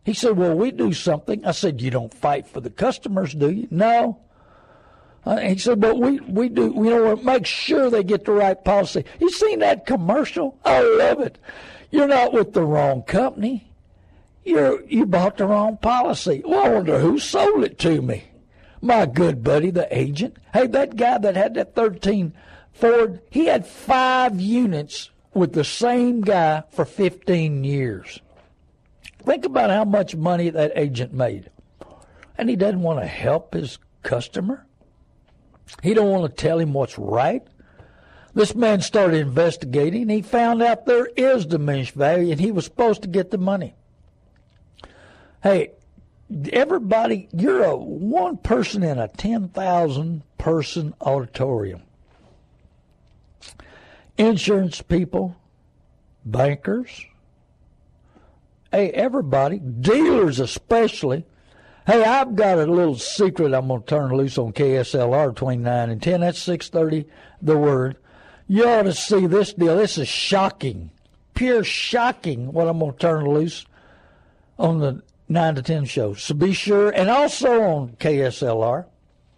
He 0.04 0.14
said, 0.14 0.36
Well, 0.36 0.56
we 0.56 0.70
do 0.70 0.92
something. 0.92 1.44
I 1.44 1.52
said, 1.52 1.80
You 1.80 1.90
don't 1.90 2.12
fight 2.12 2.46
for 2.46 2.60
the 2.60 2.70
customers, 2.70 3.34
do 3.34 3.50
you? 3.50 3.68
No. 3.70 4.18
Uh, 5.24 5.38
he 5.38 5.56
said, 5.56 5.80
but 5.80 5.98
we, 5.98 6.18
we 6.20 6.48
do, 6.48 6.72
you 6.74 6.90
know, 6.90 7.16
make 7.16 7.46
sure 7.46 7.88
they 7.88 8.02
get 8.02 8.24
the 8.24 8.32
right 8.32 8.64
policy. 8.64 9.04
You 9.20 9.30
seen 9.30 9.60
that 9.60 9.86
commercial? 9.86 10.58
I 10.64 10.80
love 10.80 11.20
it. 11.20 11.38
You're 11.92 12.08
not 12.08 12.32
with 12.32 12.52
the 12.52 12.64
wrong 12.64 13.02
company 13.04 13.72
you 14.44 14.84
you 14.88 15.06
bought 15.06 15.36
the 15.36 15.46
wrong 15.46 15.76
policy. 15.76 16.42
Well, 16.44 16.64
I 16.64 16.68
wonder 16.68 16.98
who 16.98 17.18
sold 17.18 17.64
it 17.64 17.78
to 17.80 18.02
me. 18.02 18.24
My 18.80 19.06
good 19.06 19.44
buddy, 19.44 19.70
the 19.70 19.86
agent. 19.96 20.36
Hey, 20.52 20.66
that 20.68 20.96
guy 20.96 21.18
that 21.18 21.36
had 21.36 21.54
that 21.54 21.74
13 21.74 22.32
Ford, 22.72 23.20
he 23.30 23.46
had 23.46 23.66
five 23.66 24.40
units 24.40 25.10
with 25.34 25.52
the 25.52 25.64
same 25.64 26.20
guy 26.20 26.64
for 26.70 26.84
15 26.84 27.62
years. 27.62 28.20
Think 29.24 29.44
about 29.44 29.70
how 29.70 29.84
much 29.84 30.16
money 30.16 30.50
that 30.50 30.72
agent 30.74 31.12
made. 31.12 31.48
And 32.36 32.50
he 32.50 32.56
doesn't 32.56 32.82
want 32.82 33.00
to 33.00 33.06
help 33.06 33.54
his 33.54 33.78
customer. 34.02 34.66
He 35.80 35.94
don't 35.94 36.10
want 36.10 36.24
to 36.24 36.42
tell 36.42 36.58
him 36.58 36.72
what's 36.72 36.98
right. 36.98 37.46
This 38.34 38.54
man 38.54 38.80
started 38.80 39.20
investigating. 39.20 40.08
He 40.08 40.22
found 40.22 40.62
out 40.62 40.86
there 40.86 41.06
is 41.16 41.44
diminished 41.44 41.94
value, 41.94 42.32
and 42.32 42.40
he 42.40 42.50
was 42.50 42.64
supposed 42.64 43.02
to 43.02 43.08
get 43.08 43.30
the 43.30 43.38
money. 43.38 43.74
Hey, 45.42 45.72
everybody, 46.50 47.28
you're 47.32 47.64
a 47.64 47.76
one 47.76 48.38
person 48.38 48.82
in 48.82 48.98
a 48.98 49.08
ten 49.08 49.48
thousand 49.48 50.22
person 50.38 50.94
auditorium. 51.00 51.82
Insurance 54.16 54.80
people, 54.80 55.36
bankers, 56.24 57.06
hey, 58.72 58.90
everybody, 58.90 59.58
dealers 59.58 60.40
especially. 60.40 61.26
Hey, 61.86 62.04
I've 62.04 62.36
got 62.36 62.58
a 62.58 62.66
little 62.66 62.96
secret 62.96 63.52
I'm 63.52 63.68
going 63.68 63.82
to 63.82 63.86
turn 63.86 64.16
loose 64.16 64.38
on 64.38 64.52
KSLR 64.52 65.34
between 65.34 65.62
9 65.62 65.90
and 65.90 66.00
10. 66.00 66.20
That's 66.20 66.46
6.30, 66.46 67.06
the 67.40 67.58
word. 67.58 67.96
You 68.52 68.68
ought 68.68 68.82
to 68.82 68.92
see 68.92 69.26
this 69.26 69.54
deal. 69.54 69.78
This 69.78 69.96
is 69.96 70.08
shocking, 70.08 70.90
pure 71.32 71.64
shocking 71.64 72.52
what 72.52 72.68
I'm 72.68 72.80
going 72.80 72.92
to 72.92 72.98
turn 72.98 73.24
loose 73.24 73.64
on 74.58 74.78
the 74.78 75.02
9 75.30 75.54
to 75.54 75.62
10 75.62 75.86
show. 75.86 76.12
So 76.12 76.34
be 76.34 76.52
sure, 76.52 76.90
and 76.90 77.08
also 77.08 77.62
on 77.62 77.96
KSLR, 77.98 78.84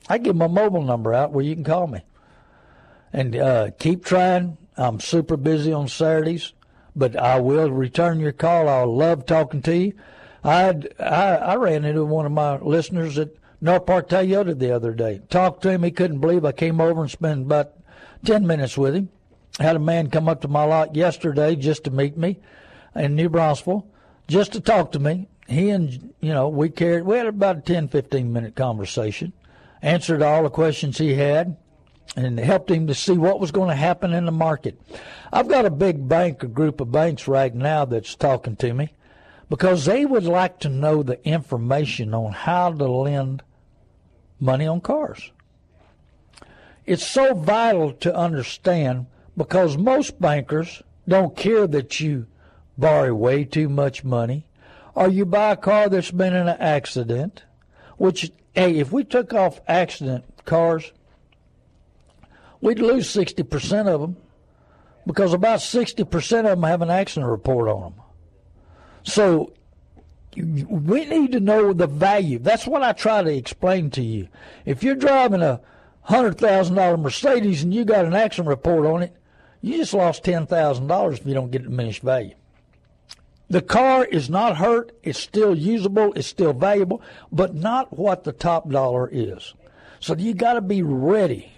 I 0.09 0.18
give 0.18 0.35
my 0.35 0.49
mobile 0.49 0.83
number 0.83 1.14
out 1.14 1.30
where 1.30 1.44
you 1.44 1.54
can 1.54 1.62
call 1.62 1.87
me. 1.87 2.00
And 3.12 3.37
uh, 3.37 3.71
keep 3.78 4.04
trying. 4.04 4.59
I'm 4.76 4.99
super 4.99 5.37
busy 5.37 5.73
on 5.73 5.87
Saturdays, 5.87 6.52
but 6.97 7.14
I 7.14 7.38
will 7.38 7.71
return 7.71 8.18
your 8.18 8.33
call. 8.33 8.68
I 8.68 8.83
love 8.83 9.26
talking 9.26 9.62
to 9.62 9.76
you. 9.76 9.92
I, 10.42 10.75
I 10.99 11.37
I 11.37 11.54
ran 11.54 11.85
into 11.85 12.04
one 12.04 12.26
of 12.26 12.33
my 12.33 12.56
listeners 12.56 13.16
at 13.16 13.30
North 13.61 13.87
Park 13.87 14.09
Toyota 14.09 14.59
the 14.59 14.73
other 14.73 14.92
day. 14.92 15.21
Talked 15.30 15.62
to 15.62 15.71
him. 15.71 15.85
He 15.85 15.92
couldn't 15.92 16.18
believe 16.18 16.44
I 16.44 16.50
came 16.50 16.80
over 16.80 17.00
and 17.00 17.11
spent 17.12 17.42
about 17.42 17.74
10 18.25 18.47
minutes 18.47 18.76
with 18.76 18.95
him. 18.95 19.09
Had 19.59 19.76
a 19.76 19.81
man 19.81 20.11
come 20.11 20.28
up 20.28 20.40
to 20.40 20.49
my 20.49 20.64
lot 20.64 20.97
yesterday 20.97 21.54
just 21.54 21.85
to 21.85 21.90
meet 21.90 22.16
me 22.16 22.40
in 22.97 23.14
New 23.14 23.28
Braunfels, 23.28 23.85
just 24.26 24.52
to 24.52 24.61
talk 24.61 24.93
to 24.93 24.99
me. 24.99 25.28
He 25.47 25.71
and, 25.71 26.12
you 26.21 26.33
know, 26.33 26.49
we 26.49 26.71
carried, 26.71 27.04
we 27.04 27.19
had 27.19 27.26
about 27.26 27.59
a 27.59 27.61
10, 27.61 27.88
15 27.88 28.33
minute 28.33 28.57
conversation, 28.57 29.33
answered 29.83 30.23
all 30.23 30.43
the 30.43 30.50
questions 30.50 30.99
he 30.99 31.14
had, 31.14 31.57
and 32.16 32.38
helped 32.38 32.71
him 32.71 32.87
to 32.87 32.95
see 32.95 33.12
what 33.12 33.40
was 33.40 33.50
going 33.50 33.69
to 33.69 33.75
happen 33.75 34.12
in 34.12 34.25
the 34.25 34.33
market. 34.33 34.81
I've 35.33 35.49
got 35.49 35.66
a 35.66 35.71
big 35.71 36.09
bank, 36.09 36.43
a 36.43 36.49
group 36.49 36.81
of 36.81 36.93
banks 36.93 37.28
right 37.28 37.54
now 37.54 37.85
that's 37.85 38.14
talking 38.14 38.57
to 38.57 38.73
me 38.73 38.95
because 39.49 39.85
they 39.85 40.04
would 40.04 40.25
like 40.25 40.59
to 40.61 40.69
know 40.69 41.02
the 41.02 41.23
information 41.26 42.14
on 42.14 42.33
how 42.33 42.73
to 42.73 42.87
lend 42.87 43.43
money 44.40 44.66
on 44.66 44.81
cars. 44.81 45.31
It's 46.87 47.07
so 47.07 47.35
vital 47.35 47.93
to 47.93 48.14
understand 48.14 49.07
because 49.37 49.76
most 49.76 50.21
bankers 50.21 50.83
don't 51.09 51.37
care 51.37 51.67
that 51.67 52.00
you 52.00 52.26
borrow 52.76 53.14
way 53.14 53.45
too 53.45 53.69
much 53.69 54.05
money 54.05 54.47
or 54.95 55.09
you 55.09 55.25
buy 55.25 55.53
a 55.53 55.57
car 55.57 55.88
that's 55.88 56.11
been 56.11 56.35
in 56.35 56.49
an 56.49 56.57
accident, 56.61 57.45
which, 57.97 58.31
hey, 58.55 58.76
if 58.76 58.93
we 58.93 59.05
took 59.05 59.33
off 59.33 59.61
accident 59.67 60.25
cars, 60.45 60.93
we'd 62.61 62.79
lose 62.79 63.12
60% 63.12 63.87
of 63.87 64.00
them 64.00 64.17
because 65.07 65.33
about 65.33 65.61
60% 65.61 66.38
of 66.38 66.45
them 66.45 66.62
have 66.62 66.83
an 66.83 66.91
accident 66.91 67.31
report 67.31 67.69
on 67.69 67.83
them. 67.83 67.95
So 69.03 69.53
we 70.37 71.05
need 71.05 71.33
to 71.33 71.41
know 71.41 71.73
the 71.73 71.87
value. 71.87 72.38
That's 72.38 72.67
what 72.67 72.83
I 72.83 72.93
try 72.93 73.23
to 73.23 73.35
explain 73.35 73.91
to 73.91 74.03
you. 74.03 74.29
If 74.64 74.83
you're 74.83 74.95
driving 74.95 75.43
a 75.43 75.61
hundred 76.04 76.38
thousand 76.38 76.76
dollar 76.76 76.96
Mercedes 76.96 77.62
and 77.62 77.75
you 77.75 77.84
got 77.84 78.04
an 78.04 78.14
accident 78.14 78.49
report 78.49 78.87
on 78.87 79.02
it, 79.02 79.14
you 79.61 79.76
just 79.76 79.94
lost 79.94 80.25
ten 80.25 80.46
thousand 80.46 80.87
dollars 80.87 81.18
if 81.18 81.26
you 81.26 81.34
don't 81.34 81.50
get 81.50 81.64
diminished 81.64 82.02
value. 82.02 82.34
The 83.49 83.62
car 83.62 84.04
is 84.04 84.30
not 84.30 84.56
hurt, 84.56 84.92
it's 85.02 85.18
still 85.18 85.54
usable, 85.54 86.12
it's 86.14 86.26
still 86.26 86.52
valuable, 86.52 87.02
but 87.30 87.54
not 87.54 87.96
what 87.99 88.25
the 88.25 88.32
top 88.32 88.70
dollar 88.70 89.08
is. 89.11 89.54
So 90.00 90.14
you 90.14 90.34
got 90.34 90.54
to 90.54 90.61
be 90.61 90.82
ready, 90.82 91.52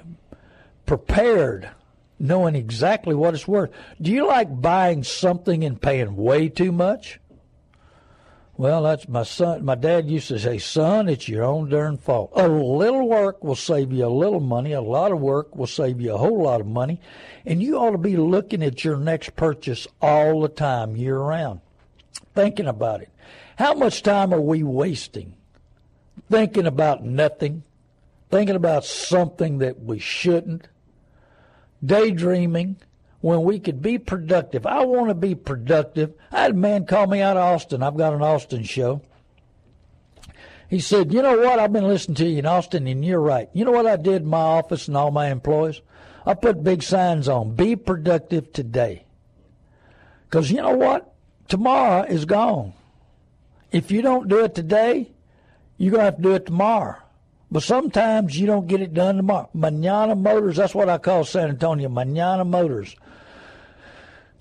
prepared, 0.84 1.70
knowing 2.18 2.54
exactly 2.54 3.14
what 3.14 3.34
it's 3.34 3.48
worth. 3.48 3.70
Do 4.00 4.10
you 4.10 4.26
like 4.26 4.60
buying 4.60 5.04
something 5.04 5.64
and 5.64 5.80
paying 5.80 6.16
way 6.16 6.48
too 6.48 6.72
much? 6.72 7.20
Well, 8.58 8.84
that's 8.84 9.06
my 9.06 9.24
son. 9.24 9.66
My 9.66 9.74
dad 9.74 10.08
used 10.08 10.28
to 10.28 10.38
say, 10.38 10.56
"Son, 10.56 11.10
it's 11.10 11.28
your 11.28 11.44
own 11.44 11.68
darn 11.68 11.98
fault. 11.98 12.32
A 12.34 12.48
little 12.48 13.06
work 13.06 13.44
will 13.44 13.54
save 13.54 13.92
you 13.92 14.06
a 14.06 14.08
little 14.08 14.40
money. 14.40 14.72
A 14.72 14.80
lot 14.80 15.12
of 15.12 15.20
work 15.20 15.54
will 15.54 15.66
save 15.66 16.00
you 16.00 16.14
a 16.14 16.18
whole 16.18 16.42
lot 16.42 16.62
of 16.62 16.66
money, 16.66 16.98
and 17.44 17.62
you 17.62 17.76
ought 17.76 17.90
to 17.90 17.98
be 17.98 18.16
looking 18.16 18.62
at 18.62 18.82
your 18.82 18.96
next 18.96 19.36
purchase 19.36 19.86
all 20.00 20.40
the 20.40 20.48
time, 20.48 20.96
year 20.96 21.18
round, 21.18 21.60
thinking 22.34 22.66
about 22.66 23.02
it. 23.02 23.10
How 23.56 23.74
much 23.74 24.02
time 24.02 24.32
are 24.32 24.40
we 24.40 24.62
wasting 24.62 25.34
thinking 26.30 26.66
about 26.66 27.04
nothing, 27.04 27.62
thinking 28.30 28.56
about 28.56 28.84
something 28.86 29.58
that 29.58 29.82
we 29.82 29.98
shouldn't, 29.98 30.66
daydreaming?" 31.84 32.76
When 33.26 33.42
we 33.42 33.58
could 33.58 33.82
be 33.82 33.98
productive. 33.98 34.64
I 34.66 34.84
want 34.84 35.08
to 35.08 35.14
be 35.14 35.34
productive. 35.34 36.14
I 36.30 36.42
had 36.42 36.52
a 36.52 36.54
man 36.54 36.86
call 36.86 37.08
me 37.08 37.20
out 37.20 37.36
of 37.36 37.42
Austin. 37.42 37.82
I've 37.82 37.96
got 37.96 38.14
an 38.14 38.22
Austin 38.22 38.62
show. 38.62 39.02
He 40.70 40.78
said, 40.78 41.12
You 41.12 41.22
know 41.22 41.36
what? 41.36 41.58
I've 41.58 41.72
been 41.72 41.88
listening 41.88 42.14
to 42.14 42.24
you 42.24 42.38
in 42.38 42.46
Austin, 42.46 42.86
and 42.86 43.04
you're 43.04 43.20
right. 43.20 43.48
You 43.52 43.64
know 43.64 43.72
what 43.72 43.84
I 43.84 43.96
did 43.96 44.22
in 44.22 44.28
my 44.28 44.38
office 44.38 44.86
and 44.86 44.96
all 44.96 45.10
my 45.10 45.32
employees? 45.32 45.80
I 46.24 46.34
put 46.34 46.62
big 46.62 46.84
signs 46.84 47.28
on 47.28 47.56
Be 47.56 47.74
productive 47.74 48.52
today. 48.52 49.06
Because 50.30 50.52
you 50.52 50.58
know 50.58 50.76
what? 50.76 51.12
Tomorrow 51.48 52.04
is 52.04 52.26
gone. 52.26 52.74
If 53.72 53.90
you 53.90 54.02
don't 54.02 54.28
do 54.28 54.44
it 54.44 54.54
today, 54.54 55.10
you're 55.78 55.90
going 55.90 56.02
to 56.02 56.04
have 56.04 56.16
to 56.18 56.22
do 56.22 56.34
it 56.34 56.46
tomorrow. 56.46 56.98
But 57.56 57.62
sometimes 57.62 58.38
you 58.38 58.46
don't 58.46 58.66
get 58.66 58.82
it 58.82 58.92
done 58.92 59.16
tomorrow. 59.16 59.48
Manana 59.54 60.14
Motors, 60.14 60.56
that's 60.56 60.74
what 60.74 60.90
I 60.90 60.98
call 60.98 61.24
San 61.24 61.48
Antonio, 61.48 61.88
Manana 61.88 62.44
Motors. 62.44 62.94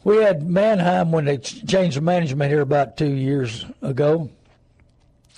We 0.04 0.18
had 0.18 0.46
Manheim 0.46 1.14
when 1.14 1.24
they 1.24 1.38
changed 1.38 1.96
the 1.96 2.02
management 2.02 2.52
here 2.52 2.60
about 2.60 2.98
two 2.98 3.14
years 3.14 3.66
ago. 3.82 4.32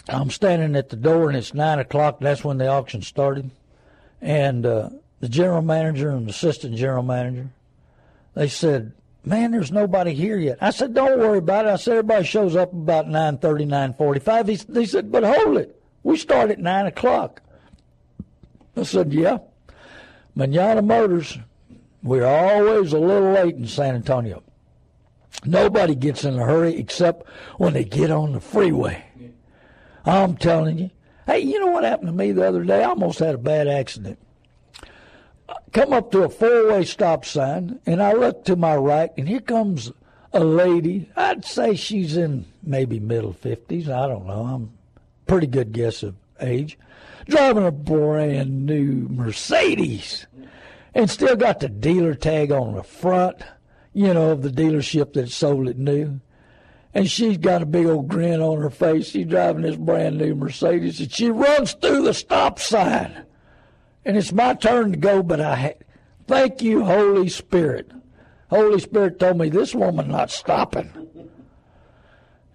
I'm 0.10 0.32
standing 0.32 0.76
at 0.76 0.90
the 0.90 0.96
door 0.96 1.30
and 1.30 1.38
it's 1.38 1.54
nine 1.54 1.78
o'clock. 1.78 2.20
That's 2.20 2.44
when 2.44 2.58
the 2.58 2.68
auction 2.68 3.04
started, 3.04 3.52
and 4.24 4.66
uh, 4.66 4.90
the 5.20 5.30
general 5.30 5.62
manager 5.62 6.10
and 6.10 6.28
assistant 6.28 6.78
general 6.78 7.04
manager, 7.04 7.52
they 8.34 8.48
said, 8.48 8.92
"Man, 9.24 9.52
there's 9.52 9.72
nobody 9.72 10.16
here 10.16 10.40
yet." 10.40 10.58
I 10.62 10.72
said, 10.72 10.96
"Don't 10.96 11.20
worry 11.20 11.38
about 11.38 11.68
it." 11.68 11.74
I 11.74 11.76
said, 11.76 11.92
"Everybody 11.92 12.26
shows 12.26 12.56
up 12.56 12.74
about 12.74 13.08
nine 13.08 13.38
thirty, 13.38 13.66
nine 13.66 13.94
forty-five. 13.94 14.48
He, 14.48 14.60
he 14.74 14.88
said, 14.88 15.12
"But 15.12 15.24
hold 15.24 15.60
it, 15.60 15.80
we 16.02 16.18
start 16.18 16.50
at 16.50 16.58
nine 16.58 16.88
o'clock." 16.88 17.44
I 18.78 18.84
said, 18.84 19.14
"Yeah." 19.14 19.40
Manana 20.36 20.82
Motors, 20.82 21.40
we're 22.04 22.26
always 22.26 22.94
a 22.94 23.00
little 23.00 23.32
late 23.32 23.56
in 23.56 23.68
San 23.68 23.96
Antonio. 23.96 24.44
Nobody 25.46 25.96
gets 25.96 26.24
in 26.24 26.38
a 26.38 26.46
hurry 26.46 26.78
except 26.78 27.28
when 27.58 27.74
they 27.74 27.84
get 27.84 28.12
on 28.12 28.34
the 28.34 28.40
freeway. 28.40 29.04
I'm 30.06 30.38
telling 30.38 30.78
you. 30.78 30.90
Hey, 31.26 31.40
you 31.40 31.60
know 31.60 31.68
what 31.68 31.84
happened 31.84 32.08
to 32.08 32.14
me 32.14 32.32
the 32.32 32.48
other 32.48 32.64
day? 32.64 32.84
I 32.84 32.88
almost 32.88 33.20
had 33.20 33.36
a 33.36 33.40
bad 33.40 33.68
accident. 33.68 34.18
I 35.50 35.56
come 35.74 35.92
up 35.92 36.12
to 36.12 36.24
a 36.24 36.30
four 36.30 36.70
way 36.70 36.86
stop 36.86 37.26
sign, 37.26 37.80
and 37.86 38.02
I 38.02 38.14
look 38.14 38.46
to 38.46 38.56
my 38.56 38.76
right, 38.76 39.12
and 39.18 39.28
here 39.28 39.42
comes 39.42 39.92
a 40.32 40.44
lady. 40.44 41.10
I'd 41.16 41.44
say 41.44 41.76
she's 41.76 42.16
in 42.16 42.46
maybe 42.64 43.00
middle 43.00 43.34
50s. 43.34 43.90
I 43.90 44.08
don't 44.08 44.26
know. 44.26 44.46
I'm 44.46 44.72
pretty 45.26 45.48
good 45.48 45.74
guess 45.74 46.04
of 46.04 46.16
age. 46.40 46.78
Driving 47.28 47.66
a 47.66 47.72
brand 47.72 48.66
new 48.66 49.08
Mercedes 49.10 50.28
and 50.94 51.10
still 51.10 51.36
got 51.36 51.60
the 51.60 51.70
dealer 51.70 52.16
tag 52.16 52.52
on 52.52 52.76
the 52.76 52.84
front 52.84 53.44
you 53.98 54.14
know, 54.14 54.30
of 54.30 54.44
the 54.44 54.50
dealership 54.50 55.14
that 55.14 55.28
sold 55.28 55.68
it 55.68 55.78
new. 55.80 56.22
And 56.94 57.10
she's 57.10 57.40
got 57.40 57.64
a 57.64 57.66
big 57.66 57.88
old 57.88 58.08
grin 58.08 58.42
on 58.42 58.62
her 58.62 58.70
face. 58.70 59.10
She's 59.10 59.26
driving 59.26 59.64
this 59.64 59.76
brand 59.76 60.20
new 60.20 60.36
Mercedes, 60.36 61.00
and 61.00 61.12
she 61.12 61.32
runs 61.32 61.74
through 61.74 62.04
the 62.04 62.14
stop 62.14 62.60
sign. 62.60 63.26
And 64.06 64.16
it's 64.16 64.32
my 64.32 64.54
turn 64.54 64.92
to 64.92 64.98
go, 65.00 65.24
but 65.24 65.42
I 65.42 65.56
ha- 65.56 65.84
thank 66.28 66.62
you, 66.62 66.86
Holy 66.86 67.28
Spirit. 67.28 67.92
Holy 68.52 68.80
Spirit 68.80 69.20
told 69.20 69.40
me 69.40 69.50
this 69.50 69.74
woman 69.74 70.10
not 70.10 70.30
stopping. 70.30 70.92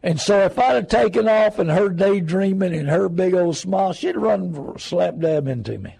And 0.03 0.21
so 0.21 0.41
if 0.41 0.59
I'd 0.59 0.75
have 0.75 0.89
taken 0.89 1.29
off 1.29 1.59
and 1.59 1.71
her 1.71 1.89
daydreaming 1.89 2.75
and 2.75 2.89
her 2.89 3.09
big 3.09 3.35
old 3.35 3.57
smile, 3.57 3.93
she'd 3.93 4.17
run 4.17 4.79
slap 4.79 5.19
dab 5.19 5.47
into 5.47 5.79
me 5.79 5.97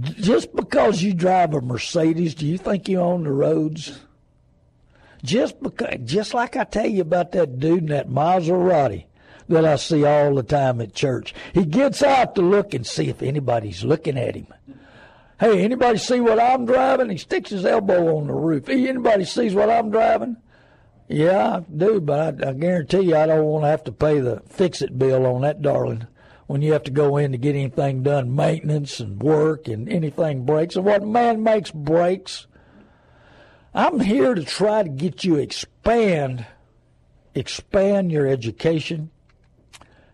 just 0.00 0.54
because 0.54 1.02
you 1.02 1.12
drive 1.14 1.54
a 1.54 1.60
Mercedes, 1.60 2.34
do 2.34 2.46
you 2.46 2.58
think 2.58 2.88
you 2.88 3.00
own 3.00 3.24
the 3.24 3.32
roads? 3.32 4.00
Just 5.22 5.62
because, 5.62 5.98
just 6.04 6.34
like 6.34 6.56
I 6.56 6.64
tell 6.64 6.86
you 6.86 7.02
about 7.02 7.32
that 7.32 7.58
dude 7.58 7.80
in 7.80 7.86
that 7.86 8.08
Maserati 8.08 9.04
that 9.48 9.64
I 9.64 9.76
see 9.76 10.04
all 10.04 10.34
the 10.34 10.42
time 10.42 10.80
at 10.80 10.94
church. 10.94 11.34
He 11.52 11.64
gets 11.64 12.02
out 12.02 12.34
to 12.36 12.42
look 12.42 12.74
and 12.74 12.86
see 12.86 13.08
if 13.08 13.22
anybody's 13.22 13.84
looking 13.84 14.18
at 14.18 14.34
him. 14.34 14.46
Hey, 15.38 15.62
anybody 15.62 15.98
see 15.98 16.20
what 16.20 16.40
I'm 16.40 16.64
driving? 16.64 17.10
He 17.10 17.18
sticks 17.18 17.50
his 17.50 17.64
elbow 17.64 18.16
on 18.16 18.28
the 18.28 18.32
roof. 18.32 18.68
Anybody 18.68 19.24
sees 19.24 19.54
what 19.54 19.70
I'm 19.70 19.90
driving? 19.90 20.36
Yeah, 21.08 21.56
I 21.56 21.60
do, 21.60 22.00
but 22.00 22.44
I, 22.44 22.50
I 22.50 22.52
guarantee 22.52 23.00
you 23.00 23.16
I 23.16 23.26
don't 23.26 23.44
want 23.44 23.64
to 23.64 23.68
have 23.68 23.84
to 23.84 23.92
pay 23.92 24.20
the 24.20 24.42
fix 24.48 24.82
it 24.82 24.98
bill 24.98 25.26
on 25.26 25.42
that, 25.42 25.60
darling. 25.60 26.06
When 26.46 26.62
you 26.62 26.72
have 26.72 26.84
to 26.84 26.90
go 26.90 27.16
in 27.16 27.32
to 27.32 27.38
get 27.38 27.54
anything 27.54 28.02
done, 28.02 28.34
maintenance 28.34 29.00
and 29.00 29.22
work 29.22 29.68
and 29.68 29.88
anything 29.88 30.44
breaks. 30.44 30.76
And 30.76 30.84
what 30.84 31.02
man 31.04 31.42
makes 31.42 31.70
breaks. 31.70 32.46
I'm 33.74 34.00
here 34.00 34.34
to 34.34 34.44
try 34.44 34.82
to 34.82 34.88
get 34.88 35.24
you 35.24 35.36
expand, 35.36 36.44
expand 37.34 38.12
your 38.12 38.26
education, 38.26 39.10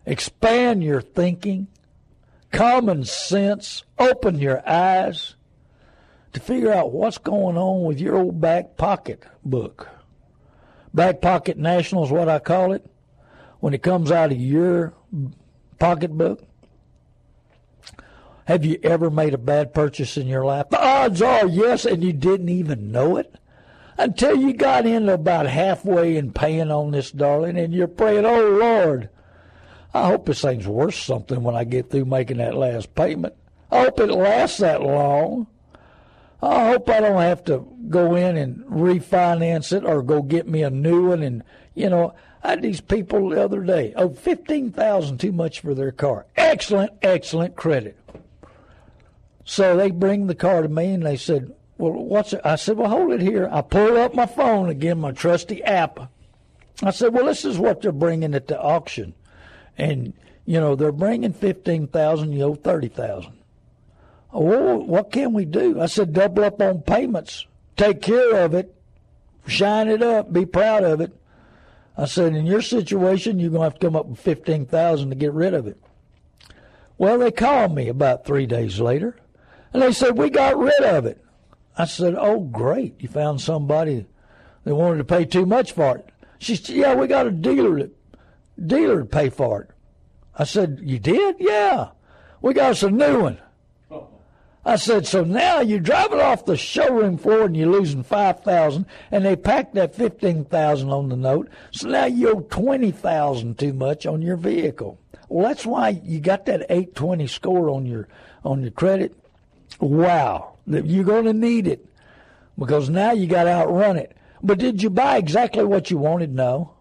expand 0.07 0.85
your 0.85 1.01
thinking, 1.01 1.67
common 2.53 3.05
sense, 3.05 3.83
open 3.99 4.39
your 4.39 4.63
eyes 4.69 5.35
to 6.35 6.41
figure 6.41 6.73
out 6.73 6.93
what's 6.93 7.19
going 7.19 7.57
on 7.57 7.83
with 7.83 8.01
your 8.01 8.17
old 8.17 8.41
back 8.41 8.77
pocket 8.77 9.25
book. 9.45 9.89
Back 10.99 11.21
pocket 11.21 11.57
national 11.57 12.07
is 12.07 12.11
what 12.11 12.29
I 12.29 12.41
call 12.41 12.73
it. 12.73 12.85
When 13.61 13.73
it 13.73 13.85
comes 13.85 14.11
out 14.11 14.33
of 14.33 14.41
your 14.41 14.95
pocketbook, 15.79 16.43
have 18.47 18.65
you 18.65 18.81
ever 18.83 19.09
made 19.09 19.33
a 19.33 19.39
bad 19.39 19.73
purchase 19.73 20.17
in 20.17 20.27
your 20.27 20.45
life? 20.45 20.71
The 20.71 20.85
odds 20.85 21.23
are 21.23 21.47
yes, 21.47 21.85
and 21.85 22.03
you 22.03 22.13
didn't 22.13 22.49
even 22.49 22.91
know 22.91 23.17
it 23.17 23.33
until 23.97 24.35
you 24.35 24.53
got 24.53 24.87
in 24.87 25.09
about 25.09 25.47
halfway 25.47 26.17
in 26.17 26.33
paying 26.33 26.73
on 26.73 26.91
this, 26.91 27.13
darling, 27.13 27.57
and 27.57 27.73
you're 27.73 27.87
praying, 27.87 28.27
oh 28.27 28.59
Lord, 28.61 29.09
I 29.95 30.09
hope 30.09 30.27
this 30.27 30.41
thing's 30.41 30.67
worth 30.67 30.97
something 30.97 31.45
when 31.45 31.55
I 31.55 31.63
get 31.63 31.91
through 31.91 32.07
making 32.07 32.39
that 32.39 32.57
last 32.57 32.97
payment. 32.97 33.35
I 33.71 33.83
hope 33.85 34.01
it 34.01 34.11
lasts 34.11 34.59
that 34.59 34.83
long. 34.83 35.47
I 36.41 36.69
hope 36.69 36.89
I 36.89 37.01
don't 37.01 37.21
have 37.21 37.45
to 37.45 37.67
go 37.89 38.15
in 38.15 38.37
and 38.37 38.65
refinance 38.67 39.73
it 39.73 39.85
or 39.85 40.03
go 40.03 40.23
get 40.23 40.47
me 40.47 40.63
a 40.63 40.71
new 40.71 41.09
one. 41.09 41.23
And, 41.23 41.43
you 41.75 41.91
know, 41.91 42.15
I 42.45 42.51
had 42.51 42.63
these 42.63 42.81
people 42.81 43.31
the 43.31 43.43
other 43.43 43.63
day, 43.63 43.93
oh, 43.97 44.11
15000 44.11 45.19
too 45.19 45.33
much 45.33 45.61
for 45.61 45.75
their 45.75 45.91
car. 45.91 46.27
Excellent, 46.37 46.93
excellent 47.03 47.57
credit. 47.57 47.99
So 49.45 49.77
they 49.77 49.91
bring 49.91 50.27
the 50.27 50.35
car 50.35 50.63
to 50.63 50.69
me 50.69 50.93
and 50.93 51.05
they 51.05 51.17
said, 51.17 51.55
well, 51.77 51.93
what's 51.93 52.33
it? 52.33 52.41
I 52.45 52.57
said, 52.57 52.77
well, 52.77 52.91
hold 52.91 53.13
it 53.13 53.21
here. 53.21 53.49
I 53.51 53.63
pull 53.63 53.97
up 53.97 54.15
my 54.15 54.27
phone 54.27 54.69
again, 54.69 55.01
my 55.01 55.13
trusty 55.13 55.63
app. 55.65 56.11
I 56.83 56.91
said, 56.91 57.15
well, 57.15 57.27
this 57.27 57.45
is 57.45 57.59
what 57.59 57.81
they're 57.81 57.91
bringing 57.91 58.35
at 58.35 58.47
the 58.47 58.61
auction. 58.61 59.15
And, 59.77 60.13
you 60.45 60.61
know, 60.61 60.77
they're 60.77 60.93
bringing 60.93 61.33
15000 61.33 62.33
you 62.33 62.43
owe 62.43 62.55
30000 62.55 63.38
Oh, 64.33 64.77
what 64.77 65.11
can 65.11 65.33
we 65.33 65.45
do? 65.45 65.81
I 65.81 65.87
said, 65.87 66.13
double 66.13 66.45
up 66.45 66.61
on 66.61 66.83
payments, 66.83 67.47
take 67.77 68.03
care 68.03 68.45
of 68.45 68.55
it, 68.55 68.75
shine 69.47 69.89
it 69.89 70.03
up, 70.03 70.33
be 70.33 70.45
proud 70.45 70.85
of 70.85 71.01
it. 71.01 71.15
I 71.97 72.05
said, 72.05 72.35
in 72.35 72.47
your 72.47 72.63
situation, 72.63 73.39
you're 73.39 73.51
going 73.51 73.61
to 73.61 73.65
have 73.65 73.79
to 73.81 73.87
come 73.87 73.97
up 73.97 74.07
with 74.07 74.21
15000 74.21 75.09
to 75.09 75.17
get 75.17 75.33
rid 75.33 75.55
of 75.55 75.67
it. 75.67 75.81
Well, 76.97 77.19
they 77.19 77.31
called 77.31 77.75
me 77.75 77.89
about 77.89 78.25
three 78.25 78.47
days 78.47 78.81
later, 78.81 79.17
and 79.73 79.83
they 79.83 79.93
said, 79.93 80.17
we 80.17 80.31
got 80.31 80.59
rid 80.59 80.83
of 80.83 81.07
it. 81.07 81.25
I 81.77 81.87
said, 81.87 82.15
oh, 82.19 82.41
great. 82.41 83.01
You 83.01 83.09
found 83.09 83.41
somebody 83.41 84.07
that 84.65 84.75
wanted 84.75 84.99
to 84.99 85.05
pay 85.05 85.25
too 85.25 85.47
much 85.47 85.73
for 85.73 85.97
it. 85.99 86.09
She 86.39 86.57
said, 86.57 86.77
yeah, 86.77 86.95
we 86.95 87.07
got 87.07 87.27
a 87.27 87.31
dealer 87.31 87.79
that, 87.79 87.97
dealer 88.67 89.01
to 89.01 89.07
pay 89.07 89.31
for 89.31 89.63
it. 89.63 89.71
I 90.37 90.45
said, 90.45 90.81
you 90.83 90.99
did? 90.99 91.37
Yeah. 91.39 91.89
We 92.43 92.55
got 92.55 92.73
us 92.73 92.83
a 92.83 92.91
new 92.91 93.21
one. 93.23 93.39
I 94.65 94.77
said, 94.77 95.07
so 95.07 95.25
now 95.25 95.61
you're 95.61 95.79
driving 95.79 96.21
off 96.21 96.45
the 96.45 96.57
showroom 96.57 97.17
floor 97.17 97.45
and 97.45 97.57
you're 97.57 97.71
losing 97.71 98.03
five 98.03 98.43
thousand, 98.43 98.87
and 99.11 99.25
they 99.25 99.37
packed 99.37 99.75
that 99.75 99.95
fifteen 99.95 100.45
thousand 100.45 100.91
on 100.91 101.09
the 101.09 101.17
note. 101.17 101.49
So 101.71 101.89
now 101.89 102.05
you 102.07 102.31
owe 102.31 102.41
twenty 102.41 102.91
thousand 102.91 103.59
too 103.59 103.73
much 103.73 104.05
on 104.05 104.21
your 104.21 104.37
vehicle. 104.37 104.99
Well, 105.29 105.49
that's 105.49 105.65
why 105.65 106.01
you 106.05 106.21
got 106.21 106.47
that 106.47 106.67
eight 106.69 106.95
twenty 106.95 107.27
score 107.27 107.71
on 107.71 107.87
your 107.87 108.09
on 108.45 108.63
your 108.63 108.73
credit. 108.73 109.15
Wow, 109.81 110.57
you're 110.67 111.05
going 111.05 111.25
to 111.25 111.33
need 111.33 111.67
it 111.67 111.87
because 112.59 112.91
now 112.91 113.13
you 113.13 113.27
got 113.27 113.45
to 113.45 113.51
outrun 113.51 113.97
it. 113.97 114.17
But 114.43 114.59
did 114.59 114.83
you 114.83 114.91
buy 114.91 115.17
exactly 115.17 115.65
what 115.65 115.91
you 115.91 115.99
wanted? 115.99 116.35
No. 116.35 116.75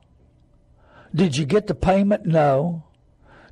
Did 1.13 1.37
you 1.37 1.45
get 1.45 1.67
the 1.67 1.75
payment? 1.75 2.25
No. 2.25 2.83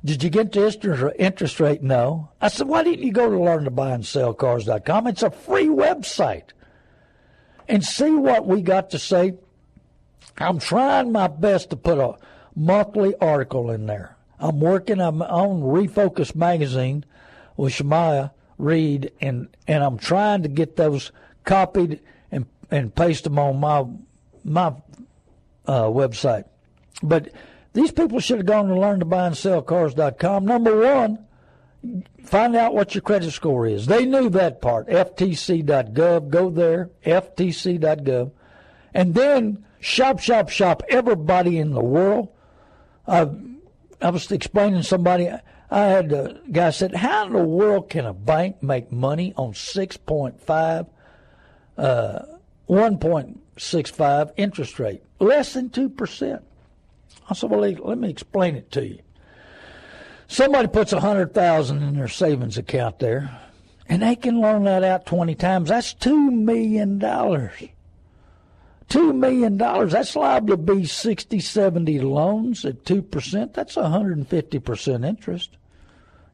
Did 0.06 0.22
you 0.22 0.30
get 0.30 0.52
the 0.52 1.14
interest 1.18 1.58
rate? 1.58 1.82
No. 1.82 2.30
I 2.40 2.46
said, 2.46 2.68
why 2.68 2.84
didn't 2.84 3.04
you 3.04 3.12
go 3.12 3.28
to 3.28 3.42
learn 3.42 3.64
to 3.64 3.72
buy 3.72 3.90
and 3.90 4.06
sell 4.06 4.32
cars.com? 4.34 5.08
It's 5.08 5.24
a 5.24 5.32
free 5.32 5.66
website. 5.66 6.50
And 7.66 7.84
see 7.84 8.12
what 8.12 8.46
we 8.46 8.62
got 8.62 8.90
to 8.90 9.00
say. 9.00 9.34
I'm 10.38 10.60
trying 10.60 11.10
my 11.10 11.26
best 11.26 11.70
to 11.70 11.76
put 11.76 11.98
a 11.98 12.14
monthly 12.54 13.16
article 13.16 13.72
in 13.72 13.86
there. 13.86 14.16
I'm 14.38 14.60
working 14.60 15.00
I'm 15.00 15.22
on 15.22 15.62
Refocus 15.62 16.36
magazine 16.36 17.04
with 17.56 17.72
Shemaya 17.72 18.30
Reed, 18.58 19.10
and, 19.20 19.48
and 19.66 19.82
I'm 19.82 19.98
trying 19.98 20.44
to 20.44 20.48
get 20.48 20.76
those 20.76 21.10
copied 21.44 21.98
and 22.30 22.46
and 22.70 22.94
paste 22.94 23.24
them 23.24 23.38
on 23.38 23.58
my 23.58 23.84
my 24.44 24.74
uh, 25.66 25.84
website. 25.84 26.44
But 27.02 27.32
these 27.76 27.92
people 27.92 28.20
should 28.20 28.38
have 28.38 28.46
gone 28.46 28.68
to 28.68 28.80
learn 28.80 29.00
to 29.00 29.04
buy 29.04 29.26
and 29.26 29.36
sell 29.36 29.60
cars.com. 29.60 30.46
Number 30.46 30.80
one, 30.80 31.26
find 32.24 32.56
out 32.56 32.72
what 32.72 32.94
your 32.94 33.02
credit 33.02 33.30
score 33.32 33.66
is. 33.66 33.84
They 33.84 34.06
knew 34.06 34.30
that 34.30 34.62
part. 34.62 34.88
FTC.gov. 34.88 36.30
Go 36.30 36.48
there, 36.48 36.88
FTC.gov. 37.04 38.30
And 38.94 39.14
then 39.14 39.66
shop, 39.78 40.20
shop, 40.20 40.48
shop. 40.48 40.84
Everybody 40.88 41.58
in 41.58 41.72
the 41.72 41.82
world. 41.82 42.30
I, 43.06 43.28
I 44.00 44.08
was 44.08 44.32
explaining 44.32 44.80
to 44.80 44.82
somebody. 44.82 45.28
I 45.70 45.80
had 45.80 46.10
a 46.12 46.40
guy 46.50 46.70
said, 46.70 46.94
"How 46.94 47.26
in 47.26 47.34
the 47.34 47.44
world 47.44 47.90
can 47.90 48.06
a 48.06 48.14
bank 48.14 48.62
make 48.62 48.90
money 48.90 49.34
on 49.36 49.52
six 49.52 49.98
point 49.98 50.40
five, 50.40 50.86
uh, 51.76 52.20
one 52.64 52.96
point 52.96 53.38
six 53.58 53.90
five 53.90 54.32
interest 54.38 54.78
rate, 54.78 55.02
less 55.20 55.52
than 55.52 55.68
two 55.68 55.90
percent?" 55.90 56.45
I 57.28 57.34
said, 57.34 57.50
well, 57.50 57.60
let 57.60 57.98
me 57.98 58.08
explain 58.08 58.56
it 58.56 58.70
to 58.72 58.86
you. 58.86 58.98
Somebody 60.28 60.68
puts 60.68 60.92
a 60.92 61.00
hundred 61.00 61.34
thousand 61.34 61.82
in 61.82 61.96
their 61.96 62.08
savings 62.08 62.58
account 62.58 62.98
there, 62.98 63.40
and 63.88 64.02
they 64.02 64.16
can 64.16 64.40
loan 64.40 64.64
that 64.64 64.82
out 64.82 65.06
twenty 65.06 65.34
times. 65.34 65.68
That's 65.68 65.94
two 65.94 66.30
million 66.30 66.98
dollars. 66.98 67.52
Two 68.88 69.12
million 69.12 69.56
dollars. 69.56 69.92
That's 69.92 70.16
liable 70.16 70.56
to 70.56 70.56
be 70.56 70.84
60, 70.84 71.40
70 71.40 72.00
loans 72.00 72.64
at 72.64 72.84
two 72.84 73.02
percent. 73.02 73.54
That's 73.54 73.76
hundred 73.76 74.16
and 74.16 74.28
fifty 74.28 74.58
percent 74.58 75.04
interest. 75.04 75.56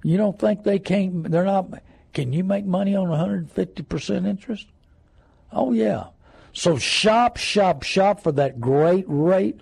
You 0.02 0.16
don't 0.16 0.38
think 0.38 0.64
they 0.64 0.78
can't? 0.78 1.30
They're 1.30 1.44
not. 1.44 1.82
Can 2.14 2.32
you 2.32 2.44
make 2.44 2.64
money 2.64 2.96
on 2.96 3.08
150 3.08 3.82
percent 3.82 4.26
interest? 4.26 4.66
Oh 5.52 5.72
yeah. 5.72 6.06
So 6.54 6.76
shop, 6.76 7.36
shop, 7.36 7.82
shop 7.82 8.22
for 8.22 8.32
that 8.32 8.60
great 8.60 9.04
rate 9.06 9.60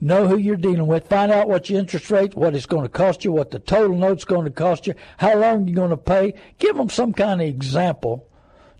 know 0.00 0.28
who 0.28 0.36
you're 0.36 0.56
dealing 0.56 0.86
with, 0.86 1.08
find 1.08 1.32
out 1.32 1.48
what 1.48 1.68
your 1.68 1.80
interest 1.80 2.10
rate, 2.10 2.34
what 2.34 2.54
it's 2.54 2.66
going 2.66 2.84
to 2.84 2.88
cost 2.88 3.24
you, 3.24 3.32
what 3.32 3.50
the 3.50 3.58
total 3.58 3.96
note's 3.96 4.24
going 4.24 4.44
to 4.44 4.50
cost 4.50 4.86
you, 4.86 4.94
how 5.16 5.36
long 5.36 5.66
you're 5.66 5.74
going 5.74 5.90
to 5.90 5.96
pay. 5.96 6.34
Give 6.58 6.76
them 6.76 6.90
some 6.90 7.12
kind 7.12 7.40
of 7.40 7.48
example. 7.48 8.28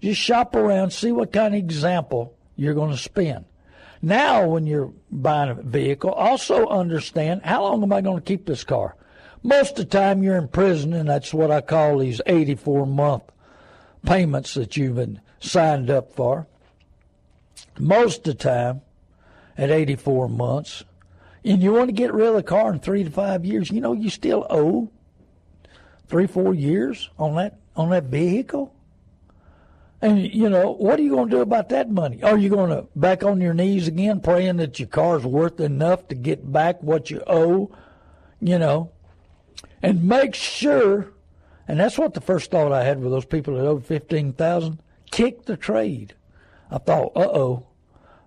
Just 0.01 0.21
shop 0.21 0.55
around, 0.55 0.93
see 0.93 1.13
what 1.13 1.33
kind 1.33 1.55
of 1.55 1.59
example 1.59 2.37
you're 2.57 2.75
going 2.75 2.93
to 2.93 2.97
spend. 2.97 3.45
Now, 4.01 4.47
when 4.47 4.67
you're 4.67 4.93
buying 5.11 5.51
a 5.51 5.55
vehicle, 5.55 6.11
also 6.11 6.69
understand 6.69 7.43
how 7.43 7.65
long 7.65 7.83
am 7.83 7.93
I 7.93 8.01
going 8.01 8.19
to 8.19 8.23
keep 8.23 8.47
this 8.47 8.63
car? 8.63 8.95
Most 9.43 9.71
of 9.73 9.77
the 9.77 9.99
time 9.99 10.23
you're 10.23 10.37
in 10.37 10.49
prison, 10.49 10.93
and 10.93 11.09
that's 11.09 11.35
what 11.35 11.51
I 11.51 11.61
call 11.61 11.99
these 11.99 12.21
84 12.27 12.87
month 12.87 13.25
payments 14.05 14.55
that 14.55 14.77
you've 14.77 14.97
been 14.97 15.21
signed 15.41 15.91
up 15.91 16.13
for. 16.13 16.47
Most 17.79 18.19
of 18.19 18.25
the 18.25 18.35
time, 18.35 18.83
at 19.57 19.71
84 19.71 20.29
months, 20.29 20.85
and 21.45 21.63
you 21.63 21.73
want 21.73 21.89
to 21.89 21.93
get 21.93 22.13
rid 22.13 22.29
of 22.29 22.35
the 22.35 22.43
car 22.43 22.73
in 22.73 22.81
three 22.81 23.05
to 23.05 23.11
five 23.11 23.45
years, 23.45 23.71
you 23.71 23.81
know 23.81 23.93
you 23.93 24.11
still 24.11 24.47
owe 24.51 24.91
three, 26.07 26.27
four 26.27 26.55
years 26.55 27.11
on 27.19 27.37
that 27.37 27.59
on 27.77 27.91
that 27.91 28.05
vehicle. 28.05 28.75
And 30.01 30.33
you 30.33 30.49
know, 30.49 30.73
what 30.73 30.99
are 30.99 31.03
you 31.03 31.11
going 31.11 31.29
to 31.29 31.37
do 31.37 31.41
about 31.43 31.71
that 31.71 31.91
money? 31.91 32.23
Are 32.23 32.39
you 32.39 32.49
going 32.49 32.71
to 32.71 32.87
back 32.95 33.25
on 33.25 33.41
your 33.41 33.55
knees 33.55 33.89
again, 33.89 34.21
praying 34.21 34.57
that 34.59 34.79
your 34.79 34.89
car's 34.89 35.25
worth 35.25 35.59
enough 35.61 36.07
to 36.09 36.15
get 36.15 36.53
back 36.53 36.83
what 36.83 37.11
you 37.11 37.23
owe? 37.27 37.71
You 38.41 38.59
know, 38.59 38.93
and 39.83 40.05
make 40.05 40.35
sure. 40.35 41.13
And 41.67 41.81
that's 41.81 41.99
what 41.99 42.15
the 42.15 42.21
first 42.21 42.51
thought 42.51 42.73
I 42.73 42.85
had 42.85 43.01
with 43.01 43.13
those 43.13 43.27
people 43.27 43.57
that 43.57 43.67
owed 43.67 43.85
fifteen 43.85 44.33
thousand. 44.33 44.81
Kick 45.11 45.45
the 45.47 45.57
trade. 45.57 46.15
I 46.71 46.79
thought, 46.79 47.13
uh 47.17 47.21
oh, 47.21 47.67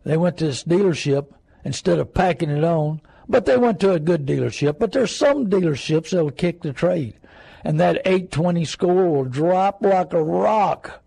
They 0.04 0.18
went 0.18 0.38
to 0.38 0.46
this 0.46 0.64
dealership 0.64 1.34
instead 1.64 2.00
of 2.00 2.14
packing 2.14 2.50
it 2.50 2.64
on, 2.64 3.02
but 3.28 3.46
they 3.46 3.58
went 3.58 3.80
to 3.80 3.94
a 3.94 4.00
good 4.00 4.26
dealership. 4.26 4.80
But 4.80 4.92
there's 4.92 5.16
some 5.16 5.50
dealerships 5.50 6.12
that'll 6.12 6.32
kick 6.32 6.62
the 6.62 6.74
trade, 6.74 7.16
and 7.64 7.80
that 7.80 8.02
820 8.06 8.66
score 8.66 9.10
will 9.10 9.26
drop 9.26 9.82
like 9.82 10.14
a 10.14 10.24
rock 10.24 11.02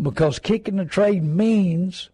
because 0.00 0.38
kicking 0.38 0.76
the 0.76 0.84
trade 0.84 1.22
means 1.22 2.10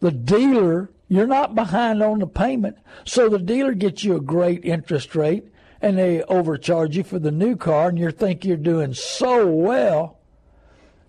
the 0.00 0.10
dealer 0.10 0.90
you're 1.08 1.26
not 1.26 1.54
behind 1.54 2.02
on 2.02 2.18
the 2.18 2.26
payment, 2.26 2.76
so 3.04 3.28
the 3.28 3.38
dealer 3.38 3.72
gets 3.72 4.04
you 4.04 4.16
a 4.16 4.20
great 4.20 4.64
interest 4.64 5.14
rate 5.14 5.44
and 5.80 5.96
they 5.96 6.22
overcharge 6.24 6.96
you 6.96 7.04
for 7.04 7.18
the 7.18 7.30
new 7.30 7.56
car 7.56 7.88
and 7.88 7.98
you 7.98 8.10
think 8.10 8.44
you're 8.44 8.56
doing 8.56 8.92
so 8.92 9.46
well. 9.46 10.18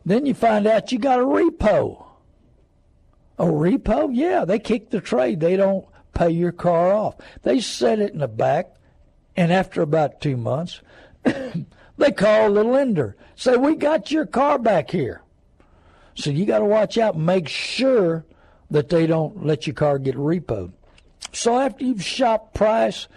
Then 0.06 0.26
you 0.26 0.34
find 0.34 0.66
out 0.66 0.92
you 0.92 1.00
got 1.00 1.20
a 1.20 1.24
repo. 1.24 2.06
A 3.40 3.46
repo? 3.46 4.10
Yeah, 4.12 4.44
they 4.44 4.60
kick 4.60 4.90
the 4.90 5.00
trade. 5.00 5.40
They 5.40 5.56
don't 5.56 5.88
pay 6.14 6.30
your 6.30 6.52
car 6.52 6.92
off. 6.94 7.16
They 7.44 7.62
set 7.62 8.00
it 8.00 8.12
in 8.12 8.20
the 8.20 8.28
back, 8.28 8.76
and 9.38 9.52
after 9.54 9.82
about 9.82 10.20
two 10.20 10.36
months, 10.36 10.82
they 11.24 12.12
call 12.12 12.54
the 12.54 12.66
lender. 12.66 13.16
Say, 13.38 13.56
we 13.56 13.76
got 13.76 14.12
your 14.12 14.26
car 14.26 14.60
back 14.60 14.92
here. 14.92 15.22
So 16.16 16.30
you 16.30 16.46
got 16.46 16.60
to 16.60 16.66
watch 16.66 16.98
out 16.98 17.18
make 17.18 17.48
sure 17.48 18.26
that 18.70 18.90
they 18.90 19.08
don't 19.08 19.46
let 19.46 19.66
your 19.66 19.74
car 19.74 19.98
get 19.98 20.16
repoed. 20.16 20.74
So 21.32 21.58
after 21.58 21.86
you've 21.86 22.04
shopped 22.04 22.54
price, 22.54 23.08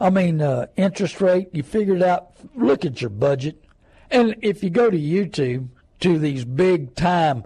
I 0.00 0.08
mean 0.08 0.40
uh, 0.40 0.68
interest 0.76 1.20
rate, 1.20 1.48
you 1.52 1.62
figured 1.62 2.02
out. 2.02 2.32
Look 2.54 2.86
at 2.86 3.02
your 3.02 3.10
budget, 3.10 3.62
and 4.10 4.36
if 4.40 4.62
you 4.62 4.70
go 4.70 4.88
to 4.88 4.96
YouTube 4.98 5.68
to 6.00 6.18
these 6.18 6.44
big 6.44 6.94
time 6.94 7.44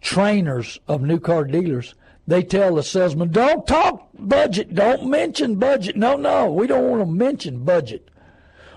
trainers 0.00 0.78
of 0.88 1.02
new 1.02 1.18
car 1.18 1.44
dealers, 1.44 1.94
they 2.26 2.42
tell 2.42 2.74
the 2.74 2.82
salesman, 2.82 3.30
"Don't 3.30 3.66
talk 3.66 4.08
budget, 4.18 4.74
don't 4.74 5.06
mention 5.08 5.56
budget. 5.56 5.96
No, 5.96 6.16
no, 6.16 6.50
we 6.50 6.66
don't 6.66 6.88
want 6.88 7.02
to 7.02 7.06
mention 7.06 7.64
budget. 7.64 8.08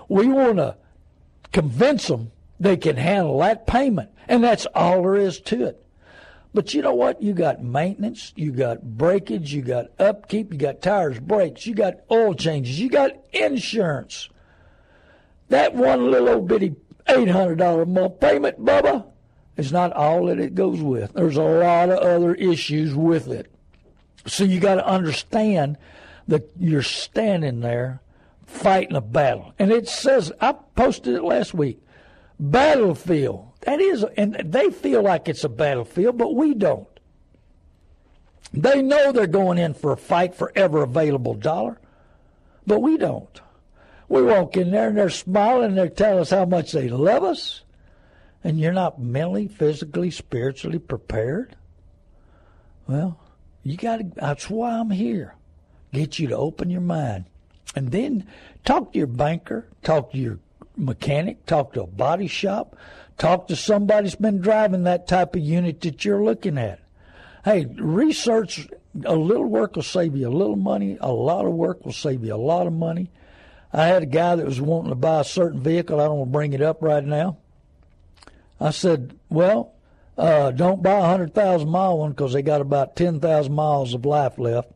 We 0.08 0.26
want 0.26 0.56
to 0.56 0.76
convince 1.52 2.08
them 2.08 2.32
they 2.58 2.76
can 2.76 2.96
handle 2.96 3.38
that 3.38 3.66
payment, 3.66 4.10
and 4.28 4.42
that's 4.42 4.66
all 4.74 5.02
there 5.02 5.16
is 5.16 5.40
to 5.40 5.64
it." 5.64 5.84
But 6.52 6.72
you 6.72 6.82
know 6.82 6.94
what? 6.94 7.20
You 7.20 7.32
got 7.32 7.64
maintenance, 7.64 8.32
you 8.36 8.52
got 8.52 8.96
breakage, 8.96 9.52
you 9.52 9.62
got 9.62 9.86
upkeep, 9.98 10.52
you 10.52 10.58
got 10.58 10.80
tires, 10.80 11.18
brakes, 11.18 11.66
you 11.66 11.74
got 11.74 11.94
oil 12.12 12.32
changes, 12.34 12.78
you 12.78 12.88
got 12.88 13.10
insurance. 13.32 14.28
That 15.48 15.74
one 15.74 16.12
little 16.12 16.28
old 16.28 16.48
bitty 16.48 16.76
$800 17.08 17.82
a 17.82 17.86
month 17.86 18.20
payment, 18.20 18.64
Bubba, 18.64 19.04
is 19.56 19.72
not 19.72 19.92
all 19.92 20.26
that 20.26 20.40
it 20.40 20.54
goes 20.54 20.80
with. 20.80 21.12
There's 21.12 21.36
a 21.36 21.42
lot 21.42 21.90
of 21.90 21.98
other 21.98 22.34
issues 22.34 22.94
with 22.94 23.28
it. 23.28 23.50
So 24.26 24.44
you 24.44 24.60
got 24.60 24.76
to 24.76 24.86
understand 24.86 25.78
that 26.28 26.50
you're 26.58 26.82
standing 26.82 27.60
there 27.60 28.00
fighting 28.46 28.96
a 28.96 29.00
battle. 29.00 29.54
And 29.58 29.70
it 29.70 29.88
says, 29.88 30.32
I 30.40 30.52
posted 30.74 31.14
it 31.14 31.22
last 31.22 31.54
week, 31.54 31.80
battlefield 32.38 33.54
that 33.64 33.80
is, 33.80 34.04
and 34.16 34.34
they 34.34 34.70
feel 34.70 35.02
like 35.02 35.28
it's 35.28 35.44
a 35.44 35.48
battlefield, 35.48 36.18
but 36.18 36.34
we 36.34 36.54
don't. 36.54 36.86
They 38.52 38.82
know 38.82 39.10
they're 39.10 39.26
going 39.26 39.58
in 39.58 39.74
for 39.74 39.92
a 39.92 39.96
fight 39.96 40.34
for 40.34 40.52
every 40.54 40.82
available 40.82 41.34
dollar, 41.34 41.80
but 42.66 42.80
we 42.80 42.98
don't. 42.98 43.40
We 44.08 44.22
walk 44.22 44.56
in 44.56 44.70
there 44.70 44.88
and 44.88 44.98
they're 44.98 45.10
smiling 45.10 45.70
and 45.70 45.78
they're 45.78 45.88
telling 45.88 46.20
us 46.20 46.30
how 46.30 46.44
much 46.44 46.72
they 46.72 46.88
love 46.88 47.24
us, 47.24 47.62
and 48.44 48.60
you're 48.60 48.72
not 48.72 49.00
mentally, 49.00 49.48
physically, 49.48 50.10
spiritually 50.10 50.78
prepared. 50.78 51.56
Well, 52.86 53.18
you 53.64 53.76
got 53.76 53.96
to. 53.96 54.04
That's 54.14 54.48
why 54.48 54.78
I'm 54.78 54.90
here. 54.90 55.34
Get 55.92 56.18
you 56.18 56.28
to 56.28 56.36
open 56.36 56.70
your 56.70 56.80
mind, 56.80 57.24
and 57.74 57.90
then 57.90 58.26
talk 58.64 58.92
to 58.92 58.98
your 58.98 59.08
banker, 59.08 59.66
talk 59.82 60.12
to 60.12 60.18
your 60.18 60.38
mechanic, 60.76 61.46
talk 61.46 61.72
to 61.72 61.82
a 61.82 61.86
body 61.86 62.26
shop, 62.26 62.76
Talk 63.16 63.46
to 63.48 63.56
somebody 63.56 64.04
that's 64.04 64.16
been 64.16 64.40
driving 64.40 64.84
that 64.84 65.06
type 65.06 65.36
of 65.36 65.42
unit 65.42 65.80
that 65.82 66.04
you're 66.04 66.24
looking 66.24 66.58
at. 66.58 66.80
Hey, 67.44 67.66
research 67.76 68.68
a 69.04 69.14
little 69.14 69.46
work 69.46 69.76
will 69.76 69.82
save 69.82 70.16
you 70.16 70.28
a 70.28 70.30
little 70.30 70.56
money. 70.56 70.98
A 71.00 71.12
lot 71.12 71.46
of 71.46 71.52
work 71.52 71.84
will 71.84 71.92
save 71.92 72.24
you 72.24 72.34
a 72.34 72.36
lot 72.36 72.66
of 72.66 72.72
money. 72.72 73.10
I 73.72 73.86
had 73.86 74.02
a 74.02 74.06
guy 74.06 74.36
that 74.36 74.46
was 74.46 74.60
wanting 74.60 74.90
to 74.90 74.96
buy 74.96 75.20
a 75.20 75.24
certain 75.24 75.60
vehicle. 75.60 76.00
I 76.00 76.04
don't 76.04 76.18
want 76.18 76.28
to 76.30 76.32
bring 76.32 76.52
it 76.54 76.62
up 76.62 76.82
right 76.82 77.04
now. 77.04 77.38
I 78.60 78.70
said, 78.70 79.18
well, 79.28 79.74
uh, 80.16 80.52
don't 80.52 80.82
buy 80.82 80.98
a 80.98 81.00
100,000 81.00 81.68
mile 81.68 81.98
one 81.98 82.10
because 82.10 82.32
they 82.32 82.42
got 82.42 82.60
about 82.60 82.96
10,000 82.96 83.52
miles 83.52 83.94
of 83.94 84.04
life 84.04 84.38
left. 84.38 84.70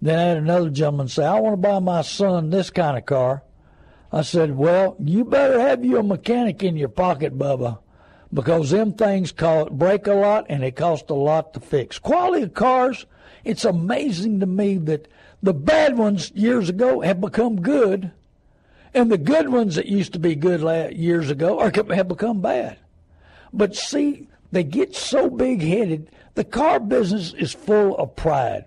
Then 0.00 0.18
I 0.18 0.22
had 0.22 0.36
another 0.38 0.70
gentleman 0.70 1.08
say, 1.08 1.24
I 1.24 1.38
want 1.40 1.54
to 1.54 1.68
buy 1.68 1.78
my 1.80 2.02
son 2.02 2.50
this 2.50 2.70
kind 2.70 2.96
of 2.96 3.04
car. 3.04 3.42
I 4.12 4.22
said, 4.22 4.56
Well, 4.56 4.96
you 4.98 5.24
better 5.24 5.60
have 5.60 5.84
you 5.84 5.98
a 5.98 6.02
mechanic 6.02 6.62
in 6.62 6.76
your 6.76 6.88
pocket, 6.88 7.38
Bubba, 7.38 7.78
because 8.32 8.70
them 8.70 8.92
things 8.92 9.32
break 9.32 10.06
a 10.06 10.12
lot 10.12 10.46
and 10.48 10.62
they 10.62 10.70
cost 10.70 11.10
a 11.10 11.14
lot 11.14 11.52
to 11.54 11.60
fix. 11.60 11.98
Quality 11.98 12.44
of 12.44 12.54
cars, 12.54 13.06
it's 13.44 13.64
amazing 13.64 14.40
to 14.40 14.46
me 14.46 14.78
that 14.78 15.08
the 15.42 15.54
bad 15.54 15.96
ones 15.96 16.32
years 16.32 16.68
ago 16.68 17.00
have 17.00 17.20
become 17.20 17.60
good, 17.60 18.10
and 18.92 19.10
the 19.10 19.18
good 19.18 19.48
ones 19.50 19.76
that 19.76 19.86
used 19.86 20.12
to 20.14 20.18
be 20.18 20.34
good 20.34 20.94
years 20.94 21.30
ago 21.30 21.60
are, 21.60 21.72
have 21.94 22.08
become 22.08 22.40
bad. 22.40 22.78
But 23.52 23.76
see, 23.76 24.28
they 24.52 24.64
get 24.64 24.94
so 24.94 25.30
big 25.30 25.62
headed. 25.62 26.10
The 26.34 26.44
car 26.44 26.80
business 26.80 27.32
is 27.34 27.52
full 27.52 27.96
of 27.96 28.16
pride. 28.16 28.64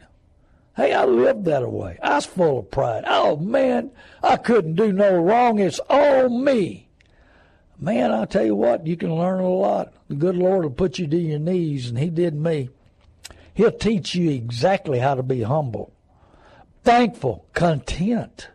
Hey, 0.76 0.94
I 0.94 1.06
lived 1.06 1.46
that 1.46 1.70
way. 1.70 2.00
I 2.02 2.16
was 2.16 2.26
full 2.26 2.60
of 2.60 2.72
pride. 2.72 3.04
Oh, 3.08 3.38
man, 3.38 3.92
I 4.24 4.38
couldn't 4.38 4.76
do 4.76 4.92
no 4.92 5.18
wrong. 5.18 5.60
It's 5.60 5.80
all 5.90 6.30
me. 6.30 6.88
Man, 7.80 8.12
I 8.12 8.26
tell 8.26 8.46
you 8.46 8.56
what, 8.56 8.88
you 8.88 8.96
can 8.96 9.16
learn 9.16 9.40
a 9.40 9.50
lot. 9.50 9.94
The 10.08 10.16
good 10.16 10.36
Lord 10.36 10.64
will 10.64 10.72
put 10.72 11.00
you 11.00 11.08
to 11.08 11.18
your 11.18 11.40
knees, 11.40 11.90
and 11.90 12.00
He 12.00 12.10
did 12.10 12.34
me. 12.34 12.70
He'll 13.54 13.72
teach 13.72 14.16
you 14.16 14.32
exactly 14.32 15.00
how 15.00 15.16
to 15.16 15.24
be 15.24 15.44
humble, 15.44 15.94
thankful, 16.84 17.46
content. 17.54 18.48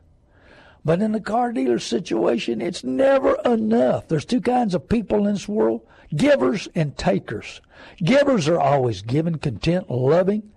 But 0.85 1.03
in 1.03 1.13
the 1.13 1.21
car 1.21 1.53
dealer 1.53 1.79
situation, 1.79 2.61
it's 2.61 2.83
never 2.83 3.37
enough. 3.45 4.09
There's 4.09 4.25
two 4.25 4.41
kinds 4.41 4.75
of 4.75 4.89
people 4.89 5.27
in 5.27 5.35
this 5.35 5.47
world 5.47 5.83
givers 6.15 6.69
and 6.75 6.97
takers. 6.97 7.61
Givers 7.99 8.49
are 8.49 8.61
always 8.61 9.03
giving, 9.03 9.39
content, 9.39 9.91
loving. 9.91 10.51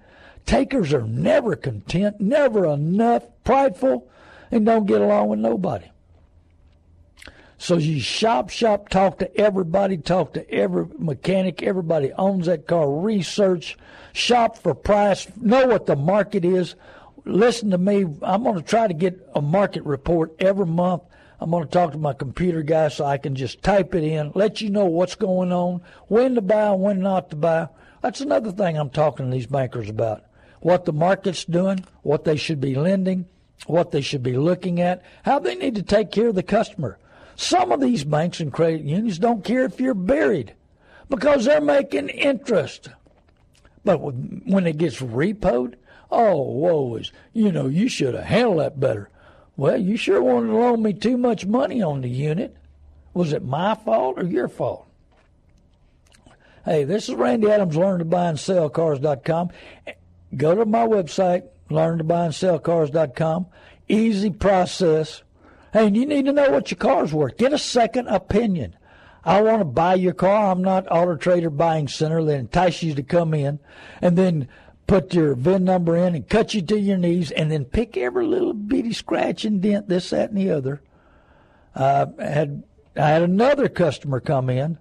Takers 0.46 0.94
are 0.94 1.06
never 1.06 1.56
content, 1.56 2.20
never 2.20 2.66
enough, 2.66 3.24
prideful, 3.44 4.10
and 4.50 4.66
don't 4.66 4.86
get 4.86 5.02
along 5.02 5.30
with 5.30 5.40
nobody. 5.40 5.86
So 7.58 7.78
you 7.78 8.00
shop, 8.00 8.50
shop, 8.50 8.90
talk 8.90 9.20
to 9.20 9.38
everybody, 9.40 9.98
talk 9.98 10.34
to 10.34 10.50
every 10.50 10.88
mechanic, 10.98 11.62
everybody 11.62 12.12
owns 12.14 12.48
that 12.48 12.66
car, 12.66 12.90
research, 12.90 13.78
shop 14.14 14.58
for 14.58 14.74
price, 14.74 15.28
know 15.40 15.68
what 15.68 15.86
the 15.86 15.96
market 15.96 16.44
is. 16.44 16.74
Listen 17.24 17.70
to 17.70 17.78
me. 17.78 18.08
I'm 18.24 18.44
going 18.44 18.56
to 18.56 18.64
try 18.64 18.88
to 18.88 18.96
get 18.96 19.30
a 19.36 19.42
market 19.44 19.84
report 19.84 20.34
every 20.40 20.66
month. 20.66 21.04
I'm 21.42 21.50
going 21.50 21.64
to 21.64 21.70
talk 21.70 21.92
to 21.94 21.98
my 21.98 22.14
computer 22.14 22.62
guy 22.62 22.90
so 22.90 23.04
I 23.04 23.18
can 23.18 23.34
just 23.34 23.64
type 23.64 23.96
it 23.96 24.04
in, 24.04 24.32
let 24.36 24.62
you 24.62 24.70
know 24.70 24.86
what's 24.86 25.16
going 25.16 25.52
on, 25.52 25.82
when 26.08 26.36
to 26.36 26.42
buy, 26.42 26.72
when 26.74 27.00
not 27.00 27.32
to 27.32 27.36
buy. 27.36 27.68
That's 28.02 28.22
another 28.22 28.52
thing 28.52 28.78
I'm 28.78 28.92
talking 28.92 29.26
to 29.26 29.32
these 29.32 29.48
bankers 29.48 29.90
about 29.90 30.24
what 30.60 30.86
the 30.86 30.94
market's 30.94 31.44
doing, 31.44 31.84
what 32.04 32.26
they 32.26 32.38
should 32.38 32.62
be 32.62 32.76
lending, 32.76 33.26
what 33.66 33.90
they 33.90 34.02
should 34.02 34.22
be 34.22 34.38
looking 34.38 34.80
at, 34.80 35.04
how 35.26 35.40
they 35.40 35.56
need 35.56 35.74
to 35.76 35.82
take 35.82 36.12
care 36.12 36.28
of 36.28 36.36
the 36.36 36.44
customer. 36.44 37.00
Some 37.36 37.72
of 37.72 37.82
these 37.82 38.04
banks 38.04 38.40
and 38.40 38.54
credit 38.54 38.82
unions 38.82 39.18
don't 39.18 39.44
care 39.44 39.66
if 39.66 39.80
you're 39.80 39.96
buried 39.96 40.54
because 41.10 41.46
they're 41.46 41.60
making 41.60 42.10
interest. 42.10 42.90
But 43.84 43.98
when 43.98 44.68
it 44.68 44.78
gets 44.78 45.02
repoed, 45.02 45.74
oh, 46.12 46.40
whoa, 46.40 46.98
is 46.98 47.12
you 47.34 47.52
know, 47.52 47.66
you 47.66 47.90
should 47.90 48.14
have 48.14 48.26
handled 48.26 48.60
that 48.60 48.80
better. 48.80 49.10
Well, 49.62 49.80
you 49.80 49.96
sure 49.96 50.24
wanted 50.24 50.48
to 50.48 50.58
loan 50.58 50.82
me 50.82 50.92
too 50.92 51.18
much 51.18 51.46
money 51.46 51.84
on 51.84 52.02
the 52.02 52.10
unit. 52.10 52.58
Was 53.14 53.32
it 53.32 53.46
my 53.46 53.76
fault 53.76 54.18
or 54.18 54.26
your 54.26 54.48
fault? 54.48 54.88
Hey, 56.66 56.84
this 56.84 57.08
is 57.08 57.14
Randy 57.14 57.48
Adams, 57.48 57.78
learn 57.78 58.00
to 58.00 58.06
buy 58.06 58.30
and 58.30 58.40
sell 58.40 58.72
cars.com 58.72 59.52
go 60.36 60.56
to 60.56 60.66
my 60.66 60.88
website, 60.88 61.44
learn 61.70 62.00
to 62.00 62.04
buy 62.04 62.26
and 62.26 62.34
sell 62.34 62.58
cars.com. 62.58 63.46
Easy 63.88 64.32
process. 64.32 65.22
Hey, 65.74 65.86
and 65.86 65.96
you 65.96 66.08
need 66.08 66.26
to 66.26 66.34
know 66.34 66.50
what 66.50 66.72
your 66.72 66.80
car's 66.80 67.14
worth. 67.14 67.38
Get 67.38 67.54
a 67.54 67.60
second 67.60 68.08
opinion. 68.08 68.76
I 69.24 69.44
want 69.44 69.60
to 69.60 69.66
buy 69.66 69.94
your 69.94 70.16
car. 70.16 70.52
I'm 70.52 70.64
not 70.64 70.88
Auto 70.90 71.18
Trader 71.18 71.52
Buying 71.52 71.88
Center 71.88 72.24
that 72.24 72.34
entice 72.34 72.82
you 72.82 72.96
to 72.96 73.04
come 73.04 73.36
in 73.36 73.60
and 74.02 74.18
then 74.18 74.48
put 74.92 75.14
your 75.14 75.36
VIN 75.36 75.64
number 75.64 75.96
in 75.96 76.16
and 76.16 76.28
cut 76.28 76.54
you 76.54 76.62
to 76.62 76.78
your 76.78 76.98
knees 76.98 77.32
and 77.32 77.50
then 77.50 77.64
pick 77.64 77.96
every 77.96 78.26
little 78.26 78.52
bitty 78.52 78.92
scratch 78.92 79.46
and 79.46 79.62
dent, 79.62 79.88
this, 79.88 80.10
that, 80.10 80.32
and 80.32 80.38
the 80.38 80.52
other. 80.52 80.82
I 81.74 82.08
had 82.20 82.64
I 82.98 83.08
had 83.08 83.22
another 83.22 83.70
customer 83.70 84.20
come 84.20 84.50
in 84.50 84.78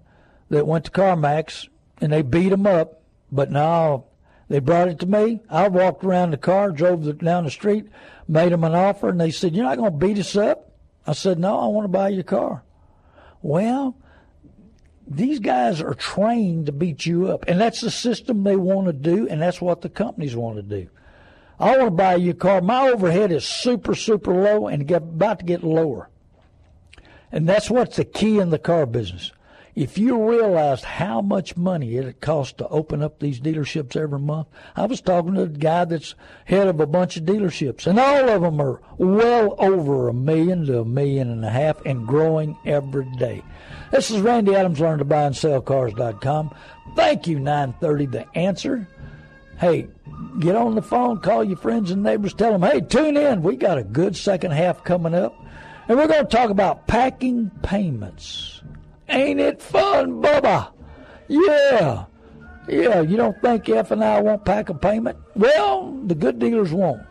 that 0.49 0.67
went 0.67 0.83
to 0.83 0.91
CarMax 0.91 1.69
and 2.01 2.11
they 2.11 2.23
beat 2.23 2.51
him 2.51 2.67
up, 2.67 3.01
but 3.31 3.51
now 3.51 4.03
They 4.51 4.59
brought 4.59 4.89
it 4.89 4.99
to 4.99 5.05
me. 5.05 5.39
I 5.49 5.69
walked 5.69 6.03
around 6.03 6.31
the 6.31 6.37
car, 6.37 6.71
drove 6.71 7.05
the, 7.05 7.13
down 7.13 7.45
the 7.45 7.49
street, 7.51 7.85
made 8.27 8.51
them 8.51 8.65
an 8.65 8.75
offer, 8.75 9.07
and 9.07 9.21
they 9.21 9.31
said, 9.31 9.55
You're 9.55 9.63
not 9.63 9.77
going 9.77 9.93
to 9.93 9.97
beat 9.97 10.19
us 10.19 10.35
up? 10.35 10.73
I 11.07 11.13
said, 11.13 11.39
No, 11.39 11.57
I 11.57 11.67
want 11.67 11.85
to 11.85 11.87
buy 11.87 12.09
your 12.09 12.23
car. 12.23 12.63
Well, 13.41 13.95
these 15.15 15.39
guys 15.39 15.81
are 15.81 15.93
trained 15.93 16.67
to 16.67 16.71
beat 16.71 17.05
you 17.05 17.29
up, 17.29 17.45
and 17.47 17.59
that's 17.59 17.81
the 17.81 17.91
system 17.91 18.43
they 18.43 18.55
want 18.55 18.87
to 18.87 18.93
do, 18.93 19.27
and 19.27 19.41
that's 19.41 19.61
what 19.61 19.81
the 19.81 19.89
companies 19.89 20.35
want 20.35 20.57
to 20.57 20.63
do. 20.63 20.89
I 21.59 21.77
want 21.77 21.87
to 21.87 21.91
buy 21.91 22.15
you 22.15 22.31
a 22.31 22.33
car. 22.33 22.61
My 22.61 22.89
overhead 22.89 23.31
is 23.31 23.45
super, 23.45 23.93
super 23.93 24.33
low 24.33 24.67
and 24.67 24.87
get, 24.87 25.03
about 25.03 25.39
to 25.39 25.45
get 25.45 25.63
lower. 25.63 26.09
And 27.31 27.47
that's 27.47 27.69
what's 27.69 27.97
the 27.97 28.05
key 28.05 28.39
in 28.39 28.49
the 28.49 28.59
car 28.59 28.85
business. 28.85 29.31
If 29.73 29.97
you 29.97 30.29
realized 30.29 30.83
how 30.83 31.21
much 31.21 31.55
money 31.55 31.95
it 31.95 32.19
costs 32.19 32.53
to 32.57 32.67
open 32.67 33.01
up 33.01 33.19
these 33.19 33.39
dealerships 33.39 33.95
every 33.95 34.19
month, 34.19 34.47
I 34.75 34.85
was 34.85 34.99
talking 34.99 35.35
to 35.35 35.43
a 35.43 35.47
guy 35.47 35.85
that's 35.85 36.15
head 36.45 36.67
of 36.67 36.81
a 36.81 36.87
bunch 36.87 37.15
of 37.15 37.23
dealerships, 37.23 37.87
and 37.87 37.97
all 37.97 38.27
of 38.27 38.41
them 38.41 38.59
are 38.59 38.81
well 38.97 39.55
over 39.59 40.09
a 40.09 40.13
million 40.13 40.65
to 40.65 40.81
a 40.81 40.85
million 40.85 41.29
and 41.29 41.45
a 41.45 41.49
half 41.49 41.85
and 41.85 42.05
growing 42.05 42.57
every 42.65 43.09
day. 43.17 43.43
This 43.91 44.09
is 44.09 44.21
Randy 44.21 44.55
Adams, 44.55 44.79
learn 44.79 44.99
to 44.99 45.05
buy 45.05 45.23
and 45.23 45.35
sell 45.35 45.61
cars.com. 45.61 46.55
Thank 46.95 47.27
you, 47.27 47.39
930 47.39 48.05
The 48.05 48.37
Answer. 48.37 48.87
Hey, 49.59 49.87
get 50.39 50.55
on 50.55 50.75
the 50.75 50.81
phone, 50.81 51.19
call 51.19 51.43
your 51.43 51.57
friends 51.57 51.91
and 51.91 52.01
neighbors, 52.01 52.33
tell 52.33 52.57
them, 52.57 52.63
hey, 52.63 52.81
tune 52.81 53.17
in. 53.17 53.43
We 53.43 53.57
got 53.57 53.77
a 53.77 53.83
good 53.83 54.15
second 54.15 54.51
half 54.51 54.83
coming 54.83 55.13
up. 55.13 55.35
And 55.87 55.97
we're 55.97 56.07
going 56.07 56.25
to 56.25 56.29
talk 56.29 56.49
about 56.49 56.87
packing 56.87 57.51
payments. 57.63 58.61
Ain't 59.09 59.41
it 59.41 59.61
fun, 59.61 60.21
Bubba? 60.21 60.71
Yeah. 61.27 62.05
Yeah, 62.67 63.01
you 63.01 63.17
don't 63.17 63.39
think 63.41 63.67
F 63.67 63.91
and 63.91 64.03
I 64.03 64.21
won't 64.21 64.45
pack 64.45 64.69
a 64.69 64.73
payment? 64.73 65.17
Well, 65.35 65.91
the 66.05 66.15
good 66.15 66.39
dealers 66.39 66.71
won't. 66.71 67.01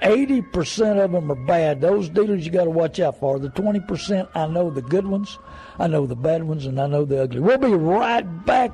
80% 0.00 1.04
of 1.04 1.12
them 1.12 1.30
are 1.30 1.46
bad. 1.46 1.80
Those 1.80 2.08
dealers 2.08 2.46
you 2.46 2.52
got 2.52 2.64
to 2.64 2.70
watch 2.70 2.98
out 3.00 3.20
for. 3.20 3.38
The 3.38 3.50
20%, 3.50 4.28
I 4.34 4.46
know 4.46 4.70
the 4.70 4.80
good 4.80 5.06
ones, 5.06 5.38
I 5.80 5.86
know 5.86 6.06
the 6.06 6.14
bad 6.14 6.44
ones, 6.44 6.66
and 6.66 6.78
I 6.78 6.86
know 6.86 7.06
the 7.06 7.22
ugly. 7.22 7.40
We'll 7.40 7.56
be 7.56 7.68
right 7.68 8.20
back. 8.44 8.70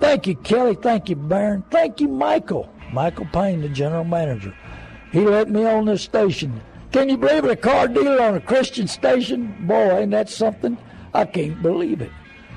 Thank 0.00 0.26
you, 0.26 0.34
Kelly. 0.34 0.74
Thank 0.74 1.08
you, 1.08 1.14
Baron. 1.14 1.62
Thank 1.70 2.00
you, 2.00 2.08
Michael. 2.08 2.68
Michael 2.92 3.26
Payne, 3.26 3.60
the 3.60 3.68
general 3.68 4.02
manager. 4.02 4.52
He 5.12 5.20
let 5.20 5.48
me 5.48 5.64
on 5.64 5.84
this 5.84 6.02
station. 6.02 6.60
Can 6.90 7.08
you 7.08 7.16
believe 7.16 7.44
it? 7.44 7.52
A 7.52 7.56
car 7.56 7.86
dealer 7.86 8.20
on 8.20 8.34
a 8.34 8.40
Christian 8.40 8.88
station? 8.88 9.54
Boy, 9.60 9.98
ain't 9.98 10.10
that 10.10 10.28
something? 10.28 10.76
I 11.14 11.24
can't 11.24 11.62
believe 11.62 12.00
it. 12.00 12.10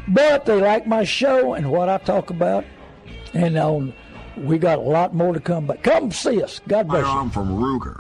But 0.08 0.46
they 0.46 0.60
like 0.60 0.88
my 0.88 1.04
show 1.04 1.54
and 1.54 1.72
what 1.72 1.88
I 1.88 2.00
talk 2.00 2.32
about. 2.32 2.66
And 3.36 3.60
um, 3.60 3.94
we 4.38 4.58
got 4.58 4.80
a 4.80 4.82
lot 4.82 5.14
more 5.14 5.34
to 5.34 5.40
come. 5.40 5.68
But 5.68 5.84
come 5.84 6.12
see 6.12 6.42
us. 6.42 6.62
God 6.68 6.88
bless 6.88 7.06
you. 7.06 7.12
I'm 7.12 7.30
from 7.30 7.50
Ruger. 7.50 8.00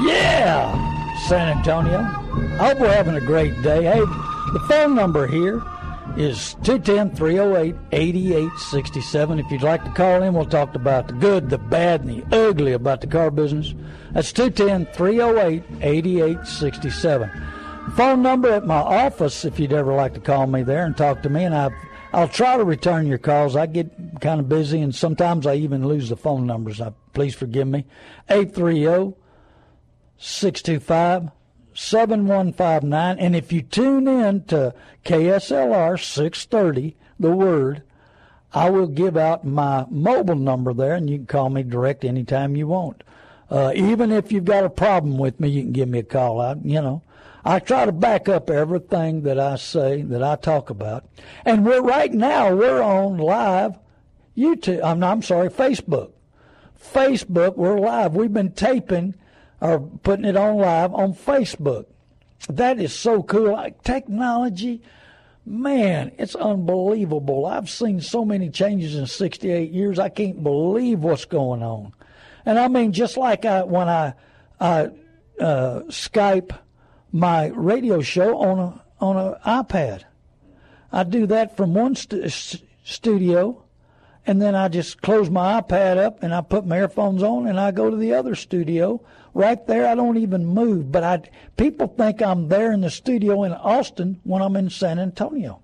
Yeah, 0.00 1.14
San 1.28 1.58
Antonio. 1.58 1.98
I 1.98 2.68
hope 2.68 2.80
we're 2.80 2.92
having 2.92 3.16
a 3.16 3.20
great 3.20 3.60
day. 3.62 3.84
Hey, 3.84 4.00
the 4.00 4.64
phone 4.66 4.94
number 4.94 5.26
here 5.26 5.62
is 6.16 6.54
210 6.64 7.14
308 7.14 7.76
8867. 7.92 9.38
If 9.38 9.50
you'd 9.50 9.62
like 9.62 9.84
to 9.84 9.90
call 9.90 10.22
in, 10.22 10.32
we'll 10.32 10.46
talk 10.46 10.74
about 10.74 11.08
the 11.08 11.12
good, 11.14 11.50
the 11.50 11.58
bad, 11.58 12.00
and 12.02 12.22
the 12.22 12.36
ugly 12.36 12.72
about 12.72 13.02
the 13.02 13.08
car 13.08 13.30
business. 13.30 13.74
That's 14.12 14.32
210 14.32 14.86
308 14.94 15.64
8867. 15.82 17.30
Phone 17.94 18.22
number 18.22 18.50
at 18.50 18.66
my 18.66 18.76
office, 18.76 19.44
if 19.44 19.60
you'd 19.60 19.72
ever 19.74 19.92
like 19.92 20.14
to 20.14 20.20
call 20.20 20.46
me 20.46 20.62
there 20.62 20.86
and 20.86 20.96
talk 20.96 21.22
to 21.22 21.28
me, 21.28 21.44
and 21.44 21.54
i 21.54 21.70
I'll 22.12 22.26
try 22.26 22.56
to 22.56 22.64
return 22.64 23.06
your 23.06 23.18
calls. 23.18 23.54
I 23.54 23.66
get 23.66 24.20
kind 24.20 24.40
of 24.40 24.48
busy, 24.48 24.80
and 24.80 24.94
sometimes 24.94 25.46
I 25.46 25.54
even 25.54 25.86
lose 25.86 26.08
the 26.08 26.16
phone 26.16 26.44
numbers. 26.46 26.80
I, 26.80 26.92
please 27.12 27.34
forgive 27.34 27.68
me. 27.68 27.84
830 28.28 29.14
625 30.20 31.30
7159. 31.72 33.18
And 33.18 33.34
if 33.34 33.52
you 33.52 33.62
tune 33.62 34.06
in 34.06 34.44
to 34.44 34.74
KSLR 35.04 35.98
630, 35.98 36.96
the 37.18 37.30
word, 37.30 37.82
I 38.52 38.68
will 38.68 38.86
give 38.86 39.16
out 39.16 39.44
my 39.44 39.86
mobile 39.88 40.34
number 40.34 40.74
there, 40.74 40.94
and 40.94 41.08
you 41.08 41.18
can 41.18 41.26
call 41.26 41.48
me 41.48 41.62
direct 41.62 42.04
anytime 42.04 42.54
you 42.54 42.66
want. 42.66 43.02
Uh, 43.48 43.72
even 43.74 44.12
if 44.12 44.30
you've 44.30 44.44
got 44.44 44.64
a 44.64 44.70
problem 44.70 45.16
with 45.16 45.40
me, 45.40 45.48
you 45.48 45.62
can 45.62 45.72
give 45.72 45.88
me 45.88 46.00
a 46.00 46.04
call 46.04 46.40
out. 46.40 46.64
You 46.64 46.82
know, 46.82 47.02
I 47.44 47.58
try 47.58 47.86
to 47.86 47.92
back 47.92 48.28
up 48.28 48.50
everything 48.50 49.22
that 49.22 49.40
I 49.40 49.56
say, 49.56 50.02
that 50.02 50.22
I 50.22 50.36
talk 50.36 50.68
about. 50.68 51.08
And 51.44 51.64
we're 51.64 51.80
right 51.80 52.12
now, 52.12 52.54
we're 52.54 52.82
on 52.82 53.16
live 53.16 53.78
YouTube. 54.36 54.82
I'm, 54.84 55.02
I'm 55.02 55.22
sorry, 55.22 55.48
Facebook. 55.48 56.12
Facebook, 56.78 57.56
we're 57.56 57.80
live. 57.80 58.14
We've 58.14 58.32
been 58.32 58.52
taping 58.52 59.14
or 59.60 59.80
putting 59.80 60.24
it 60.24 60.36
on 60.36 60.56
live 60.56 60.94
on 60.94 61.14
Facebook. 61.14 61.86
That 62.48 62.80
is 62.80 62.92
so 62.92 63.22
cool. 63.22 63.52
Like 63.52 63.82
technology, 63.82 64.82
man, 65.44 66.12
it's 66.18 66.34
unbelievable. 66.34 67.46
I've 67.46 67.68
seen 67.68 68.00
so 68.00 68.24
many 68.24 68.48
changes 68.50 68.94
in 68.94 69.06
68 69.06 69.70
years. 69.70 69.98
I 69.98 70.08
can't 70.08 70.42
believe 70.42 71.00
what's 71.00 71.26
going 71.26 71.62
on. 71.62 71.92
And 72.46 72.58
I 72.58 72.68
mean, 72.68 72.92
just 72.92 73.16
like 73.16 73.44
I, 73.44 73.62
when 73.62 73.88
I, 73.88 74.14
I 74.58 74.90
uh, 75.38 75.80
Skype 75.88 76.56
my 77.12 77.46
radio 77.48 78.00
show 78.00 78.38
on 78.38 78.58
a 78.58 78.84
on 79.04 79.16
an 79.16 79.34
iPad, 79.44 80.04
I 80.92 81.04
do 81.04 81.26
that 81.26 81.56
from 81.56 81.74
one 81.74 81.96
st- 81.96 82.62
studio 82.84 83.64
and 84.26 84.40
then 84.40 84.54
I 84.54 84.68
just 84.68 85.00
close 85.00 85.30
my 85.30 85.60
iPad 85.60 85.96
up 85.96 86.22
and 86.22 86.34
I 86.34 86.40
put 86.42 86.66
my 86.66 86.78
earphones 86.78 87.22
on 87.22 87.46
and 87.46 87.58
I 87.58 87.70
go 87.70 87.90
to 87.90 87.96
the 87.96 88.14
other 88.14 88.34
studio. 88.34 89.02
Right 89.32 89.64
there, 89.66 89.86
I 89.86 89.94
don't 89.94 90.16
even 90.16 90.44
move, 90.44 90.90
but 90.90 91.04
I 91.04 91.22
people 91.56 91.86
think 91.86 92.20
I'm 92.20 92.48
there 92.48 92.72
in 92.72 92.80
the 92.80 92.90
studio 92.90 93.44
in 93.44 93.52
Austin 93.52 94.20
when 94.24 94.42
I'm 94.42 94.56
in 94.56 94.70
San 94.70 94.98
Antonio. 94.98 95.62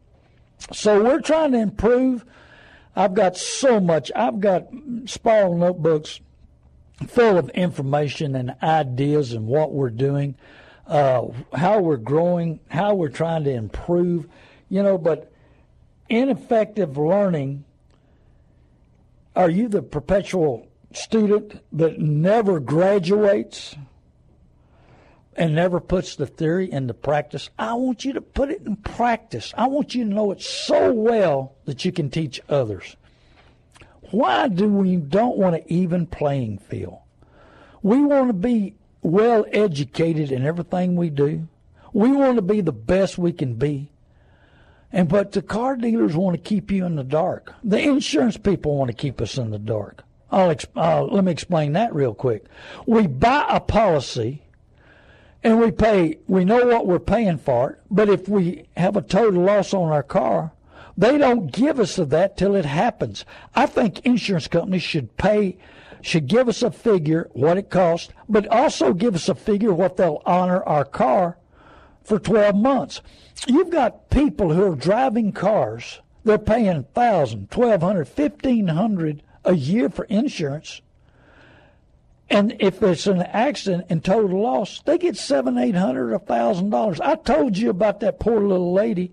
So 0.73 1.03
we're 1.03 1.21
trying 1.21 1.53
to 1.53 1.59
improve. 1.59 2.25
I've 2.95 3.15
got 3.15 3.37
so 3.37 3.81
much. 3.81 4.11
I've 4.15 4.41
got 4.41 4.69
spiral 5.07 5.57
notebooks 5.57 6.21
full 7.09 7.37
of 7.37 7.51
information 7.51 8.35
and 8.35 8.55
ideas 8.63 9.33
and 9.33 9.47
what 9.47 9.73
we're 9.73 9.91
doing, 9.91 10.35
uh, 10.87 11.27
how 11.53 11.81
we're 11.81 11.97
growing, 11.97 12.61
how 12.69 12.95
we're 12.95 13.09
trying 13.09 13.45
to 13.45 13.53
improve. 13.53 14.27
You 14.69 14.83
know, 14.83 14.97
but 14.97 15.31
ineffective 16.09 16.97
learning 16.97 17.65
are 19.35 19.51
you 19.51 19.69
the 19.69 19.83
perpetual 19.83 20.67
student 20.93 21.61
that 21.73 21.99
never 21.99 22.61
graduates 22.61 23.77
and 25.35 25.55
never 25.55 25.81
puts 25.81 26.17
the 26.17 26.27
theory 26.27 26.71
into 26.71 26.95
practice? 26.95 27.51
I 27.59 27.75
want 27.75 28.05
you 28.05 28.13
to 28.15 28.21
put 28.21 28.51
it 28.51 28.63
in 28.65 28.77
practice. 28.77 29.53
I 29.57 29.67
want 29.67 29.95
you 29.95 30.05
to 30.05 30.11
know 30.11 30.31
it 30.33 30.43
so 30.43 30.93
well 30.93 31.55
that 31.65 31.85
you 31.85 31.93
can 31.93 32.11
teach 32.11 32.41
others. 32.49 32.97
Why 34.11 34.49
do 34.49 34.69
we 34.69 34.97
don't 34.97 35.37
want 35.37 35.57
an 35.57 35.65
even 35.67 36.07
playing 36.07 36.59
field? 36.59 36.99
We 37.83 38.03
want 38.03 38.29
to 38.29 38.35
be 38.35 38.75
well 39.03 39.45
educated 39.53 40.33
in 40.33 40.45
everything 40.45 40.97
we 40.97 41.11
do. 41.11 41.49
We 41.93 42.13
want 42.13 42.37
to 42.37 42.43
be 42.43 42.61
the 42.61 42.73
best 42.73 43.19
we 43.19 43.33
can 43.33 43.55
be. 43.55 43.91
And 44.93 45.09
but 45.09 45.33
the 45.33 45.43
car 45.43 45.77
dealers 45.77 46.17
want 46.17 46.37
to 46.37 46.43
keep 46.43 46.71
you 46.71 46.85
in 46.87 46.97
the 46.97 47.05
dark. 47.05 47.53
The 47.65 47.81
insurance 47.81 48.37
people 48.37 48.77
want 48.77 48.91
to 48.91 48.97
keep 48.97 49.21
us 49.21 49.37
in 49.37 49.51
the 49.51 49.59
dark. 49.59 50.05
I'll 50.31 50.55
uh, 50.77 51.05
let 51.05 51.25
me 51.25 51.33
explain 51.33 51.73
that 51.75 51.95
real 51.95 52.15
quick. 52.15 52.47
We 52.87 53.07
buy 53.07 53.47
a 53.49 53.61
policy 53.61 54.43
and 55.43 55.61
we 55.61 55.71
pay 55.71 56.19
we 56.27 56.45
know 56.45 56.67
what 56.67 56.87
we're 56.87 56.99
paying 56.99 57.39
for 57.39 57.71
it, 57.71 57.79
but 57.91 58.09
if 58.09 58.29
we 58.29 58.69
have 58.77 58.97
a 58.97 59.03
total 59.03 59.43
loss 59.43 59.73
on 59.73 59.93
our 59.93 60.03
car, 60.03 60.53
they 60.97 61.19
don't 61.19 61.53
give 61.53 61.79
us 61.79 61.99
of 61.99 62.11
that 62.11 62.37
till 62.37 62.57
it 62.57 62.65
happens. 62.65 63.25
I 63.55 63.67
think 63.67 64.01
insurance 64.01 64.49
companies 64.49 64.83
should 64.83 65.17
pay 65.17 65.59
should 66.03 66.27
give 66.27 66.49
us 66.49 66.63
a 66.63 66.71
figure 66.71 67.29
what 67.33 67.59
it 67.59 67.71
costs, 67.71 68.13
but 68.29 68.47
also 68.49 68.93
give 68.93 69.15
us 69.15 69.29
a 69.29 69.35
figure 69.35 69.73
what 69.73 69.97
they'll 69.97 70.23
honor 70.25 70.63
our 70.65 70.85
car 70.85 71.37
for 72.03 72.19
12 72.19 72.55
months. 72.55 73.01
You've 73.47 73.71
got 73.71 74.09
people 74.11 74.53
who 74.53 74.73
are 74.73 74.77
driving 74.77 75.33
cars. 75.33 76.01
They're 76.25 76.39
paying 76.39 76.67
1000 76.67 77.49
1200 77.53 78.09
1500 78.09 79.23
a 79.47 79.55
year 79.55 79.89
for 79.89 80.05
insurance. 80.05 80.81
And 82.29 82.57
if 82.59 82.83
it's 82.83 83.07
an 83.07 83.23
accident 83.23 83.87
and 83.89 84.05
total 84.05 84.43
loss, 84.43 84.83
they 84.83 84.99
get 84.99 85.17
seven, 85.17 85.57
eight 85.57 85.77
hundred, 85.77 86.13
a 86.13 86.19
thousand 86.19 86.71
dollars. 86.71 87.01
I 87.01 87.15
told 87.15 87.57
you 87.57 87.71
about 87.71 88.01
that 88.01 88.19
poor 88.19 88.41
little 88.41 88.73
lady 88.73 89.13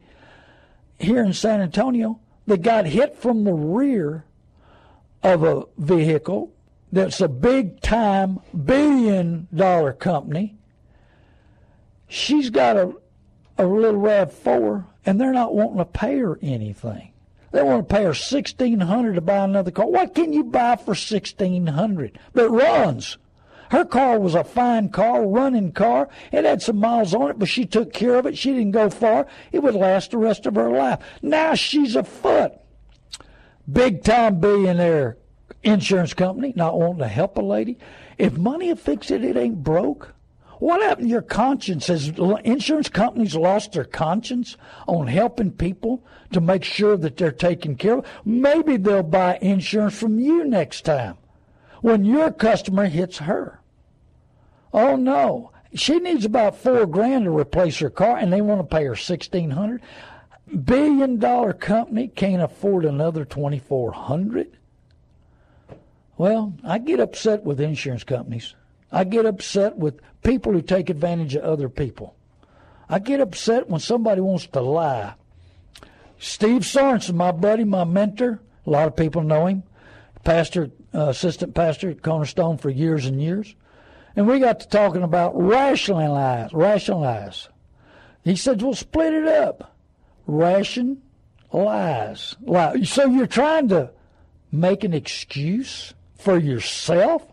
here 0.98 1.24
in 1.24 1.34
San 1.34 1.62
Antonio 1.62 2.20
that 2.48 2.62
got 2.62 2.88
hit 2.88 3.16
from 3.16 3.44
the 3.44 3.54
rear 3.54 4.26
of 5.22 5.44
a 5.44 5.64
vehicle 5.78 6.52
that's 6.92 7.22
a 7.22 7.28
big 7.28 7.80
time 7.82 8.40
billion 8.66 9.48
dollar 9.54 9.94
company 9.94 10.56
she's 12.14 12.50
got 12.50 12.78
a 12.78 12.94
a 13.58 13.66
little 13.66 14.00
Rav 14.00 14.34
Four, 14.34 14.88
and 15.06 15.20
they're 15.20 15.34
not 15.34 15.54
wanting 15.54 15.78
to 15.78 15.86
pay 15.86 16.18
her 16.20 16.40
anything. 16.42 17.13
They 17.54 17.62
want 17.62 17.88
to 17.88 17.96
pay 17.96 18.04
her 18.04 18.16
sixteen 18.16 18.80
hundred 18.80 19.14
to 19.14 19.22
buy 19.22 19.38
another 19.38 19.70
car. 19.70 19.86
What 19.86 20.16
can 20.16 20.34
you 20.34 20.44
buy 20.44 20.76
for 20.76 20.96
sixteen 20.96 21.68
hundred? 21.68 22.18
But 22.34 22.50
runs? 22.50 23.18
Her 23.70 23.86
car 23.86 24.20
was 24.20 24.36
a 24.36 24.44
fine 24.44 24.90
car, 24.90 25.26
running 25.26 25.72
car. 25.72 26.10
It 26.32 26.46
had 26.46 26.62
some 26.64 26.78
miles 26.78 27.14
on 27.14 27.30
it, 27.30 27.40
but 27.40 27.48
she 27.48 27.66
took 27.66 27.94
care 27.94 28.16
of 28.16 28.26
it. 28.26 28.38
She 28.38 28.54
didn't 28.54 28.72
go 28.72 28.90
far. 28.90 29.28
It 29.52 29.64
would 29.64 29.76
last 29.76 30.12
the 30.12 30.18
rest 30.18 30.48
of 30.48 30.56
her 30.56 30.70
life. 30.70 31.00
Now 31.22 31.54
she's 31.54 31.96
afoot. 31.96 32.54
Big 33.72 34.04
time 34.04 34.40
billionaire 34.40 35.18
insurance 35.62 36.14
company 36.14 36.54
not 36.56 36.78
wanting 36.78 37.00
to 37.00 37.08
help 37.08 37.38
a 37.38 37.42
lady. 37.42 37.78
If 38.18 38.36
money 38.36 38.76
fix 38.76 39.12
it, 39.12 39.24
it 39.24 39.38
ain't 39.38 39.64
broke. 39.64 40.14
What 40.60 40.82
happened 40.82 41.08
to 41.08 41.12
your 41.12 41.22
conscience? 41.22 41.88
Has 41.88 42.10
insurance 42.44 42.90
companies 42.90 43.36
lost 43.36 43.74
their 43.74 43.84
conscience 43.84 44.56
on 44.88 45.08
helping 45.08 45.52
people 45.52 46.04
to 46.32 46.40
make 46.40 46.64
sure 46.64 46.96
that 46.98 47.18
they're 47.18 47.32
taken 47.32 47.76
care 47.76 47.98
of? 47.98 48.06
Maybe 48.24 48.78
they'll 48.78 49.04
buy 49.04 49.38
insurance 49.42 49.98
from 49.98 50.20
you 50.20 50.46
next 50.46 50.86
time 50.86 51.18
when 51.82 52.06
your 52.06 52.32
customer 52.32 52.86
hits 52.86 53.18
her. 53.18 53.60
Oh 54.74 54.96
no, 54.96 55.52
she 55.74 56.00
needs 56.00 56.24
about 56.26 56.56
four 56.58 56.86
grand 56.86 57.26
to 57.26 57.38
replace 57.38 57.80
her 57.80 57.90
car, 57.90 58.18
and 58.18 58.32
they 58.32 58.42
want 58.42 58.62
to 58.62 58.76
pay 58.76 58.86
her 58.86 58.96
sixteen 58.96 59.52
hundred. 59.52 59.82
Billion 60.66 61.18
dollar 61.20 61.54
company 61.54 62.08
can't 62.08 62.42
afford 62.42 62.86
another 62.86 63.26
twenty 63.26 63.60
four 63.60 63.92
hundred. 63.92 64.58
Well, 66.16 66.54
I 66.64 66.78
get 66.78 67.00
upset 67.00 67.44
with 67.44 67.60
insurance 67.60 68.04
companies. 68.04 68.56
I 68.94 69.04
get 69.04 69.26
upset 69.26 69.76
with 69.76 70.00
people 70.24 70.54
who 70.54 70.62
take 70.62 70.90
advantage 70.90 71.36
of 71.36 71.44
other 71.44 71.68
people. 71.68 72.16
I 72.88 73.00
get 73.00 73.20
upset 73.20 73.68
when 73.68 73.80
somebody 73.80 74.22
wants 74.22 74.46
to 74.48 74.62
lie. 74.62 75.16
Steve 76.20 76.62
Sorensen, 76.62 77.16
my 77.16 77.32
buddy, 77.32 77.64
my 77.64 77.84
mentor, 77.84 78.40
a 78.66 78.70
lot 78.70 78.88
of 78.88 78.96
people 78.96 79.24
know 79.24 79.48
him, 79.48 79.64
pastor, 80.24 80.70
uh, 80.94 81.10
assistant 81.10 81.56
pastor 81.56 81.90
at 81.90 82.04
Cornerstone 82.04 82.58
for 82.58 82.70
years 82.70 83.08
and 83.08 83.22
years. 83.22 83.56
And 84.16 84.28
we 84.28 84.40
got 84.40 84.60
to 84.60 84.70
talking 84.70 85.02
about 85.02 85.34
rationalize, 85.36 86.54
rationalize. 86.54 87.50
He 88.24 88.36
said, 88.36 88.62
well, 88.62 88.76
split 88.76 89.14
it 89.14 89.28
up. 89.28 89.76
Ration, 90.28 91.02
lies, 91.52 92.36
lie. 92.42 92.84
So 92.84 93.08
you're 93.08 93.28
trying 93.28 93.70
to 93.70 93.90
make 94.52 94.84
an 94.84 94.94
excuse 94.94 95.96
for 96.16 96.38
yourself? 96.38 97.33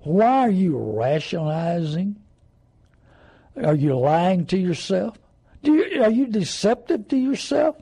Why 0.00 0.40
are 0.40 0.50
you 0.50 0.76
rationalizing? 0.76 2.16
Are 3.62 3.74
you 3.74 3.98
lying 3.98 4.46
to 4.46 4.58
yourself? 4.58 5.18
You, 5.62 6.02
are 6.02 6.10
you 6.10 6.26
deceptive 6.26 7.08
to 7.08 7.16
yourself? 7.16 7.76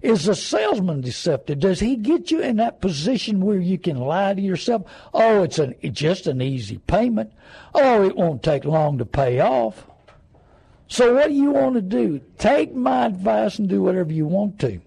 Is 0.00 0.24
the 0.24 0.34
salesman 0.34 1.00
deceptive? 1.00 1.58
Does 1.58 1.80
he 1.80 1.96
get 1.96 2.30
you 2.30 2.40
in 2.40 2.56
that 2.56 2.80
position 2.80 3.40
where 3.40 3.58
you 3.58 3.78
can 3.78 3.98
lie 3.98 4.34
to 4.34 4.40
yourself? 4.40 4.82
Oh, 5.12 5.42
it's 5.42 5.58
an 5.58 5.74
just 5.92 6.26
an 6.28 6.40
easy 6.40 6.78
payment. 6.78 7.32
Oh, 7.74 8.04
it 8.04 8.16
won't 8.16 8.42
take 8.42 8.64
long 8.64 8.98
to 8.98 9.04
pay 9.04 9.40
off. 9.40 9.86
So 10.86 11.14
what 11.14 11.28
do 11.28 11.34
you 11.34 11.50
want 11.50 11.74
to 11.74 11.82
do? 11.82 12.20
Take 12.38 12.74
my 12.74 13.06
advice 13.06 13.58
and 13.58 13.68
do 13.68 13.82
whatever 13.82 14.12
you 14.12 14.26
want 14.26 14.58
to. 14.60 14.80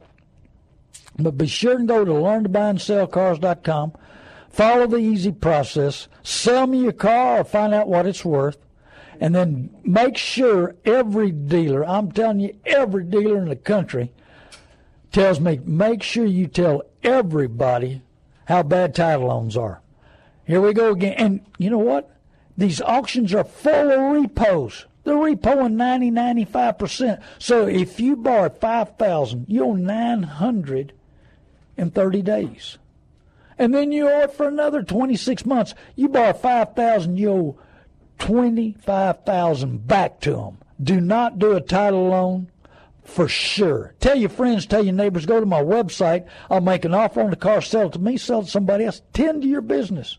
But 1.19 1.37
be 1.37 1.47
sure 1.47 1.75
and 1.75 1.87
go 1.87 2.05
to 2.05 2.11
learntobuyandSellCars.com. 2.11 3.93
Follow 4.51 4.87
the 4.87 4.97
easy 4.97 5.31
process. 5.31 6.07
Sell 6.23 6.67
me 6.67 6.83
your 6.83 6.91
car 6.91 7.39
or 7.39 7.43
find 7.43 7.73
out 7.73 7.87
what 7.87 8.05
it's 8.05 8.25
worth. 8.25 8.57
And 9.19 9.35
then 9.35 9.69
make 9.83 10.17
sure 10.17 10.75
every 10.83 11.31
dealer, 11.31 11.85
I'm 11.85 12.11
telling 12.11 12.39
you, 12.39 12.57
every 12.65 13.03
dealer 13.03 13.37
in 13.37 13.49
the 13.49 13.55
country 13.55 14.11
tells 15.11 15.39
me, 15.39 15.59
make 15.63 16.03
sure 16.03 16.25
you 16.25 16.47
tell 16.47 16.83
everybody 17.03 18.01
how 18.45 18.63
bad 18.63 18.95
title 18.95 19.27
loans 19.27 19.55
are. 19.55 19.81
Here 20.45 20.59
we 20.59 20.73
go 20.73 20.91
again. 20.91 21.13
And 21.13 21.45
you 21.57 21.69
know 21.69 21.77
what? 21.77 22.09
These 22.57 22.81
auctions 22.81 23.33
are 23.33 23.43
full 23.43 23.91
of 23.91 24.21
repos. 24.21 24.85
They're 25.03 25.15
repoing 25.15 25.73
90, 25.73 26.11
95%. 26.11 27.21
So 27.39 27.67
if 27.67 27.99
you 27.99 28.15
borrow 28.15 28.49
5000 28.49 29.45
you 29.47 29.63
owe 29.65 29.73
900 29.73 30.93
in 31.77 31.91
30 31.91 32.21
days 32.21 32.77
and 33.57 33.73
then 33.73 33.91
you 33.91 34.09
owe 34.09 34.21
it 34.21 34.33
for 34.33 34.47
another 34.47 34.83
26 34.83 35.45
months. 35.45 35.73
You 35.95 36.09
borrow 36.09 36.33
5000 36.33 37.17
you 37.17 37.31
owe 37.31 37.59
25000 38.19 39.87
back 39.87 40.19
to 40.21 40.31
them. 40.31 40.57
Do 40.81 40.99
not 41.01 41.39
do 41.39 41.55
a 41.55 41.61
title 41.61 42.09
loan 42.09 42.51
for 43.03 43.27
sure. 43.27 43.93
Tell 43.99 44.15
your 44.15 44.29
friends, 44.29 44.65
tell 44.65 44.83
your 44.83 44.93
neighbors, 44.93 45.25
go 45.25 45.39
to 45.39 45.45
my 45.45 45.61
website. 45.61 46.27
I'll 46.49 46.61
make 46.61 46.85
an 46.85 46.93
offer 46.93 47.21
on 47.21 47.29
the 47.29 47.35
car, 47.35 47.61
sell 47.61 47.87
it 47.87 47.93
to 47.93 47.99
me, 47.99 48.17
sell 48.17 48.41
it 48.41 48.45
to 48.45 48.49
somebody 48.51 48.85
else. 48.85 49.01
Tend 49.13 49.41
to 49.41 49.47
your 49.47 49.61
business. 49.61 50.17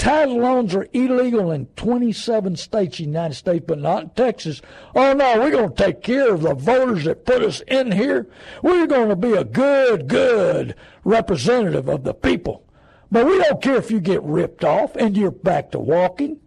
Title 0.00 0.38
loans 0.38 0.74
are 0.74 0.88
illegal 0.94 1.50
in 1.50 1.66
27 1.76 2.56
states, 2.56 2.98
in 2.98 3.04
the 3.04 3.10
United 3.10 3.34
States, 3.34 3.64
but 3.66 3.78
not 3.78 4.02
in 4.02 4.10
Texas. 4.10 4.62
Oh 4.94 5.12
no, 5.12 5.38
we're 5.38 5.50
going 5.50 5.68
to 5.68 5.74
take 5.74 6.02
care 6.02 6.32
of 6.32 6.40
the 6.40 6.54
voters 6.54 7.04
that 7.04 7.26
put 7.26 7.42
us 7.42 7.60
in 7.68 7.92
here. 7.92 8.26
We're 8.62 8.86
going 8.86 9.10
to 9.10 9.16
be 9.16 9.32
a 9.32 9.44
good, 9.44 10.08
good 10.08 10.74
representative 11.04 11.88
of 11.88 12.04
the 12.04 12.14
people. 12.14 12.64
But 13.10 13.26
we 13.26 13.38
don't 13.38 13.62
care 13.62 13.76
if 13.76 13.90
you 13.90 14.00
get 14.00 14.22
ripped 14.22 14.64
off 14.64 14.96
and 14.96 15.16
you're 15.16 15.30
back 15.30 15.72
to 15.72 15.78
walking. 15.78 16.38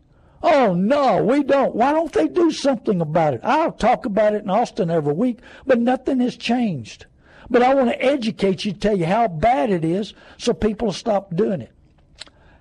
Oh, 0.42 0.74
no, 0.74 1.24
we 1.24 1.44
don't. 1.44 1.76
Why 1.76 1.92
don't 1.92 2.12
they 2.12 2.28
do 2.28 2.52
something 2.52 3.00
about 3.02 3.34
it? 3.34 3.42
I'll 3.44 3.72
talk 3.72 4.06
about 4.06 4.34
it 4.34 4.44
in 4.44 4.50
Austin 4.50 4.90
every 4.90 5.14
week, 5.14 5.40
but 5.66 5.80
nothing 5.80 6.20
has 6.20 6.36
changed. 6.36 7.06
But 7.50 7.64
I 7.64 7.74
want 7.74 7.90
to 7.90 8.02
educate 8.02 8.66
you, 8.66 8.74
tell 8.74 8.98
you 8.98 9.06
how 9.06 9.28
bad 9.28 9.70
it 9.70 9.86
is 9.86 10.14
so 10.38 10.54
people 10.54 10.92
stop 10.92 11.36
doing 11.36 11.62
it. 11.62 11.72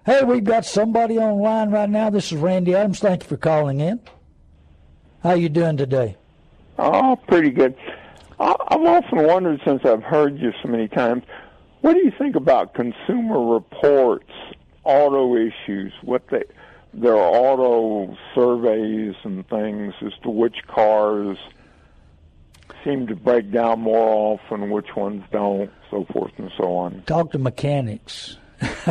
Hey, 0.05 0.25
we've 0.25 0.45
got 0.45 0.65
somebody 0.65 1.19
online 1.19 1.71
right 1.71 1.89
now. 1.89 2.11
This 2.11 2.33
is 2.33 2.39
Randy 2.39 2.75
Adams. 2.75 2.99
Thank 2.99 3.23
you 3.23 3.29
for 3.29 3.37
calling 3.37 3.81
in. 3.81 4.01
How 5.23 5.35
you 5.35 5.49
doing 5.49 5.77
today? 5.77 6.17
Oh, 6.79 7.17
pretty 7.29 7.51
good. 7.51 7.77
I've 8.41 8.81
often 8.81 9.25
wondered 9.25 9.61
since 9.65 9.85
I've 9.85 10.03
heard 10.03 10.39
you 10.39 10.53
so 10.63 10.69
many 10.69 10.89
times, 10.89 11.23
what 11.83 11.95
do 11.95 11.99
you 11.99 12.13
think 12.17 12.37
about 12.37 12.75
Consumer 12.75 13.55
Reports 13.55 14.31
auto 14.85 15.37
issues? 15.37 15.93
What 16.03 16.27
they 16.29 16.45
their 16.95 17.17
auto 17.17 18.17
surveys 18.35 19.15
and 19.25 19.47
things 19.49 19.95
as 20.03 20.13
to 20.23 20.31
which 20.31 20.57
cars 20.67 21.39
seem 22.85 23.07
to 23.07 23.17
break 23.17 23.51
down 23.51 23.81
more 23.81 24.39
often, 24.41 24.71
which 24.71 24.95
ones 24.95 25.25
don't, 25.33 25.71
so 25.91 26.05
forth 26.13 26.33
and 26.37 26.51
so 26.57 26.77
on. 26.77 27.03
Talk 27.07 27.33
to 27.33 27.39
mechanics. 27.39 28.37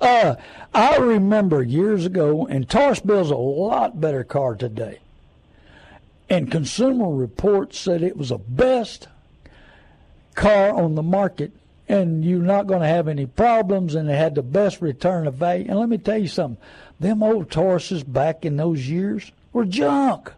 uh, 0.00 0.34
I 0.74 0.96
remember 0.96 1.62
years 1.62 2.04
ago, 2.04 2.46
and 2.46 2.68
Taurus 2.68 3.00
builds 3.00 3.30
a 3.30 3.36
lot 3.36 4.00
better 4.00 4.24
car 4.24 4.56
today. 4.56 4.98
And 6.28 6.50
Consumer 6.50 7.10
Reports 7.10 7.78
said 7.78 8.02
it 8.02 8.16
was 8.16 8.28
the 8.28 8.38
best 8.38 9.08
car 10.34 10.74
on 10.74 10.96
the 10.96 11.02
market 11.02 11.52
and 11.90 12.24
you're 12.24 12.38
not 12.38 12.68
going 12.68 12.82
to 12.82 12.86
have 12.86 13.08
any 13.08 13.26
problems, 13.26 13.96
and 13.96 14.08
it 14.08 14.14
had 14.14 14.36
the 14.36 14.42
best 14.42 14.80
return 14.80 15.26
of 15.26 15.34
value. 15.34 15.66
And 15.68 15.78
let 15.78 15.88
me 15.88 15.98
tell 15.98 16.18
you 16.18 16.28
something: 16.28 16.62
them 17.00 17.22
old 17.22 17.50
Tauruses 17.50 18.04
back 18.10 18.44
in 18.44 18.56
those 18.56 18.88
years 18.88 19.32
were 19.52 19.64
junk. 19.64 20.32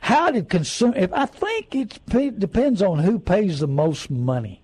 How 0.00 0.30
did 0.30 0.48
consume? 0.48 0.94
If 0.94 1.12
I 1.12 1.26
think 1.26 1.74
it 1.74 2.00
depends 2.38 2.80
on 2.80 3.00
who 3.00 3.18
pays 3.18 3.60
the 3.60 3.68
most 3.68 4.10
money, 4.10 4.62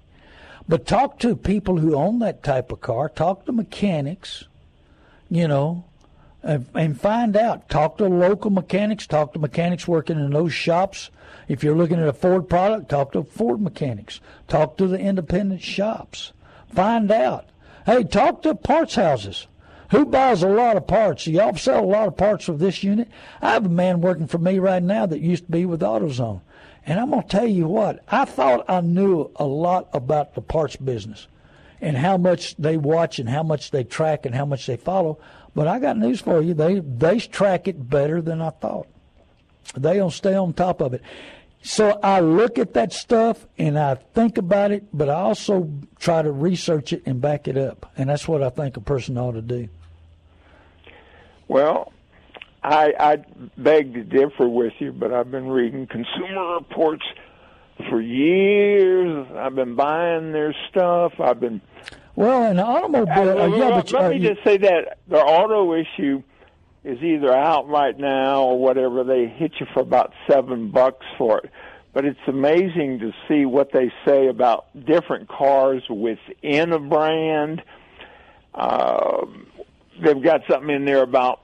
but 0.66 0.86
talk 0.86 1.18
to 1.20 1.36
people 1.36 1.78
who 1.78 1.94
own 1.94 2.20
that 2.20 2.42
type 2.42 2.72
of 2.72 2.80
car. 2.80 3.10
Talk 3.10 3.44
to 3.44 3.52
mechanics, 3.52 4.44
you 5.30 5.46
know, 5.46 5.84
and, 6.42 6.66
and 6.74 6.98
find 6.98 7.36
out. 7.36 7.68
Talk 7.68 7.98
to 7.98 8.06
local 8.06 8.50
mechanics. 8.50 9.06
Talk 9.06 9.34
to 9.34 9.38
mechanics 9.38 9.86
working 9.86 10.18
in 10.18 10.30
those 10.30 10.54
shops 10.54 11.10
if 11.48 11.64
you're 11.64 11.76
looking 11.76 11.98
at 11.98 12.08
a 12.08 12.12
Ford 12.12 12.48
product, 12.48 12.88
talk 12.90 13.12
to 13.12 13.24
Ford 13.24 13.60
mechanics. 13.60 14.20
Talk 14.46 14.76
to 14.76 14.86
the 14.86 14.98
independent 14.98 15.62
shops. 15.62 16.32
Find 16.68 17.10
out. 17.10 17.46
Hey, 17.86 18.04
talk 18.04 18.42
to 18.42 18.54
parts 18.54 18.94
houses. 18.94 19.46
Who 19.90 20.04
buys 20.04 20.42
a 20.42 20.48
lot 20.48 20.76
of 20.76 20.86
parts? 20.86 21.26
Y'all 21.26 21.56
sell 21.56 21.82
a 21.82 21.86
lot 21.86 22.08
of 22.08 22.16
parts 22.16 22.48
of 22.48 22.58
this 22.58 22.84
unit. 22.84 23.08
I 23.40 23.52
have 23.52 23.64
a 23.64 23.70
man 23.70 24.02
working 24.02 24.26
for 24.26 24.36
me 24.36 24.58
right 24.58 24.82
now 24.82 25.06
that 25.06 25.20
used 25.20 25.46
to 25.46 25.52
be 25.52 25.64
with 25.64 25.80
AutoZone. 25.80 26.42
And 26.84 27.00
I'm 27.00 27.10
going 27.10 27.22
to 27.22 27.28
tell 27.28 27.46
you 27.46 27.66
what, 27.66 28.04
I 28.08 28.26
thought 28.26 28.68
I 28.68 28.80
knew 28.82 29.30
a 29.36 29.44
lot 29.44 29.88
about 29.92 30.34
the 30.34 30.42
parts 30.42 30.76
business 30.76 31.26
and 31.80 31.96
how 31.96 32.16
much 32.16 32.56
they 32.56 32.76
watch 32.76 33.18
and 33.18 33.28
how 33.28 33.42
much 33.42 33.70
they 33.70 33.84
track 33.84 34.26
and 34.26 34.34
how 34.34 34.44
much 34.44 34.66
they 34.66 34.76
follow. 34.76 35.18
But 35.54 35.68
I 35.68 35.78
got 35.78 35.96
news 35.96 36.20
for 36.20 36.42
you. 36.42 36.54
They 36.54 36.80
they 36.80 37.18
track 37.18 37.68
it 37.68 37.88
better 37.88 38.20
than 38.20 38.40
I 38.40 38.50
thought. 38.50 38.86
They 39.76 39.96
don't 39.96 40.12
stay 40.12 40.34
on 40.34 40.52
top 40.52 40.80
of 40.80 40.94
it. 40.94 41.02
So 41.62 41.98
I 42.02 42.20
look 42.20 42.58
at 42.58 42.74
that 42.74 42.92
stuff 42.92 43.46
and 43.58 43.78
I 43.78 43.96
think 43.96 44.38
about 44.38 44.70
it, 44.70 44.84
but 44.92 45.08
I 45.08 45.14
also 45.14 45.70
try 45.98 46.22
to 46.22 46.30
research 46.30 46.92
it 46.92 47.02
and 47.04 47.20
back 47.20 47.48
it 47.48 47.56
up. 47.56 47.90
And 47.96 48.08
that's 48.08 48.26
what 48.28 48.42
I 48.42 48.50
think 48.50 48.76
a 48.76 48.80
person 48.80 49.18
ought 49.18 49.32
to 49.32 49.42
do. 49.42 49.68
Well, 51.48 51.92
I, 52.62 52.92
I 52.98 53.16
beg 53.56 53.94
to 53.94 54.04
differ 54.04 54.48
with 54.48 54.74
you, 54.78 54.92
but 54.92 55.12
I've 55.12 55.30
been 55.30 55.48
reading 55.48 55.86
Consumer 55.86 56.54
Reports 56.54 57.04
for 57.88 58.00
years. 58.00 59.26
I've 59.36 59.54
been 59.54 59.74
buying 59.74 60.32
their 60.32 60.54
stuff. 60.70 61.14
I've 61.20 61.40
been 61.40 61.60
well, 62.16 62.50
an 62.50 62.58
automobile. 62.58 63.38
uh, 63.38 63.44
uh, 63.44 63.46
yeah, 63.56 63.70
but 63.70 63.92
let 63.92 64.04
uh, 64.04 64.08
me 64.10 64.16
you- 64.16 64.34
just 64.34 64.44
say 64.44 64.56
that 64.58 64.98
the 65.06 65.18
auto 65.18 65.74
issue 65.74 66.22
is 66.88 67.02
either 67.02 67.34
out 67.34 67.68
right 67.68 67.98
now 67.98 68.44
or 68.44 68.58
whatever. 68.58 69.04
They 69.04 69.26
hit 69.26 69.52
you 69.60 69.66
for 69.74 69.80
about 69.80 70.14
seven 70.28 70.70
bucks 70.70 71.04
for 71.18 71.38
it. 71.38 71.50
But 71.92 72.06
it's 72.06 72.18
amazing 72.26 73.00
to 73.00 73.12
see 73.28 73.44
what 73.44 73.72
they 73.72 73.92
say 74.06 74.28
about 74.28 74.66
different 74.86 75.28
cars 75.28 75.82
within 75.90 76.72
a 76.72 76.78
brand. 76.78 77.62
Uh, 78.54 79.26
they've 80.02 80.22
got 80.22 80.42
something 80.48 80.70
in 80.70 80.86
there 80.86 81.02
about 81.02 81.42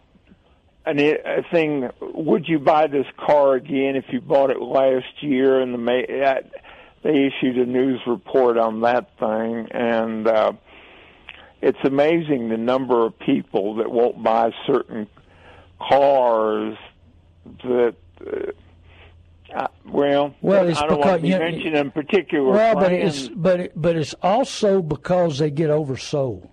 an, 0.86 0.98
a 0.98 1.42
thing. 1.52 1.90
Would 2.00 2.48
you 2.48 2.58
buy 2.58 2.86
this 2.86 3.06
car 3.18 3.54
again 3.54 3.96
if 3.96 4.06
you 4.10 4.22
bought 4.22 4.50
it 4.50 4.60
last 4.60 5.22
year? 5.22 5.60
And 5.60 5.74
the 5.74 5.78
ma- 5.78 6.06
that, 6.08 6.50
they 7.02 7.26
issued 7.26 7.58
a 7.58 7.66
news 7.66 8.00
report 8.06 8.56
on 8.56 8.80
that 8.80 9.10
thing, 9.18 9.68
and 9.72 10.26
uh, 10.26 10.52
it's 11.60 11.78
amazing 11.84 12.48
the 12.48 12.56
number 12.56 13.04
of 13.04 13.18
people 13.18 13.76
that 13.76 13.90
won't 13.90 14.22
buy 14.22 14.52
certain 14.66 15.06
cars 15.88 16.76
that. 17.64 17.94
Uh, 19.54 19.68
well, 19.84 20.34
Well, 20.40 20.66
it's 20.68 20.80
I 20.80 20.86
don't 20.88 20.96
because- 20.98 21.10
want 21.10 21.22
to 21.22 21.28
you- 21.28 21.38
mentioning 21.38 21.90
particular 21.92 22.50
Well, 22.50 22.74
but 22.74 22.92
it's 22.92 23.28
but 23.28 23.60
it, 23.60 23.72
but 23.76 23.94
it's 23.94 24.14
also 24.22 24.82
because 24.82 25.38
they 25.38 25.50
get 25.50 25.70
oversold. 25.70 26.48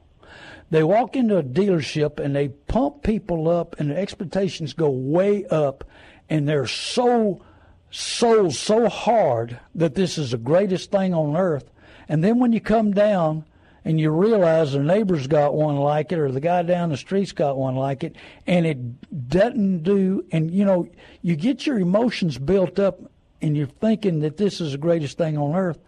They 0.69 0.83
walk 0.83 1.15
into 1.15 1.37
a 1.37 1.43
dealership 1.43 2.19
and 2.19 2.35
they 2.35 2.49
pump 2.49 3.01
people 3.03 3.49
up, 3.49 3.75
and 3.79 3.89
the 3.89 3.97
expectations 3.97 4.73
go 4.73 4.89
way 4.89 5.45
up, 5.45 5.83
and 6.29 6.47
they're 6.47 6.67
so 6.67 7.41
sold 7.89 8.53
so 8.53 8.87
hard 8.87 9.59
that 9.75 9.95
this 9.95 10.17
is 10.17 10.31
the 10.31 10.37
greatest 10.37 10.91
thing 10.91 11.13
on 11.13 11.35
earth. 11.35 11.69
And 12.07 12.23
then 12.23 12.39
when 12.39 12.53
you 12.53 12.61
come 12.61 12.91
down 12.91 13.45
and 13.83 13.99
you 13.99 14.11
realize 14.11 14.73
the 14.73 14.79
neighbor's 14.79 15.27
got 15.27 15.53
one 15.53 15.77
like 15.77 16.11
it, 16.11 16.19
or 16.19 16.31
the 16.31 16.39
guy 16.39 16.61
down 16.63 16.89
the 16.89 16.97
street's 16.97 17.31
got 17.31 17.57
one 17.57 17.75
like 17.75 18.03
it, 18.03 18.15
and 18.45 18.65
it 18.65 19.29
doesn't 19.29 19.83
do, 19.83 20.25
and 20.31 20.51
you 20.51 20.65
know, 20.65 20.87
you 21.21 21.35
get 21.35 21.65
your 21.65 21.79
emotions 21.79 22.37
built 22.37 22.79
up, 22.79 22.99
and 23.41 23.57
you're 23.57 23.67
thinking 23.67 24.19
that 24.19 24.37
this 24.37 24.61
is 24.61 24.73
the 24.73 24.77
greatest 24.77 25.17
thing 25.17 25.37
on 25.37 25.55
earth, 25.55 25.79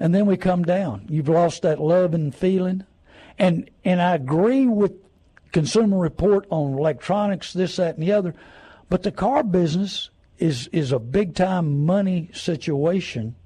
and 0.00 0.14
then 0.14 0.26
we 0.26 0.36
come 0.36 0.62
down. 0.62 1.06
You've 1.08 1.28
lost 1.28 1.62
that 1.62 1.80
love 1.80 2.14
and 2.14 2.34
feeling, 2.34 2.84
and 3.38 3.70
and 3.84 4.00
I 4.00 4.14
agree 4.14 4.66
with 4.66 4.92
Consumer 5.52 5.98
Report 5.98 6.46
on 6.50 6.78
electronics, 6.78 7.52
this, 7.52 7.76
that, 7.76 7.96
and 7.96 8.02
the 8.02 8.12
other, 8.12 8.34
but 8.88 9.02
the 9.02 9.12
car 9.12 9.42
business 9.42 10.10
is 10.38 10.68
is 10.68 10.92
a 10.92 10.98
big 10.98 11.34
time 11.34 11.84
money 11.84 12.30
situation 12.32 13.36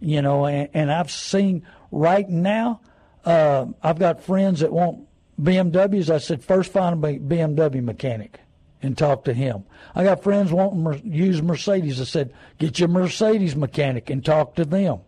you 0.00 0.22
know, 0.22 0.46
and, 0.46 0.68
and 0.74 0.92
I've 0.92 1.10
seen 1.10 1.66
right 1.90 2.28
now, 2.28 2.80
uh, 3.24 3.66
I've 3.82 3.98
got 3.98 4.22
friends 4.22 4.60
that 4.60 4.72
want 4.72 5.06
BMWs. 5.40 6.10
I 6.10 6.18
said, 6.18 6.42
first 6.42 6.72
find 6.72 7.04
a 7.04 7.18
BMW 7.18 7.82
mechanic 7.82 8.40
and 8.82 8.96
talk 8.96 9.24
to 9.24 9.34
him. 9.34 9.64
I 9.94 10.04
got 10.04 10.22
friends 10.22 10.52
wanting 10.52 10.82
mer- 10.82 10.96
use 10.96 11.42
Mercedes. 11.42 12.00
I 12.00 12.04
said, 12.04 12.32
get 12.58 12.78
your 12.78 12.88
Mercedes 12.88 13.56
mechanic 13.56 14.10
and 14.10 14.24
talk 14.24 14.54
to 14.56 14.64
them. 14.64 15.00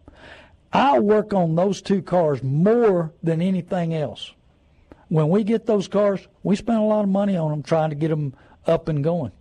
I 0.72 1.00
work 1.00 1.32
on 1.34 1.56
those 1.56 1.82
two 1.82 2.02
cars 2.02 2.42
more 2.42 3.12
than 3.22 3.42
anything 3.42 3.94
else. 3.94 4.32
When 5.08 5.28
we 5.28 5.42
get 5.42 5.66
those 5.66 5.88
cars, 5.88 6.26
we 6.44 6.54
spend 6.54 6.78
a 6.78 6.82
lot 6.84 7.02
of 7.02 7.08
money 7.08 7.36
on 7.36 7.50
them 7.50 7.62
trying 7.62 7.90
to 7.90 7.96
get 7.96 8.08
them 8.08 8.34
up 8.66 8.88
and 8.88 9.02
going. 9.02 9.32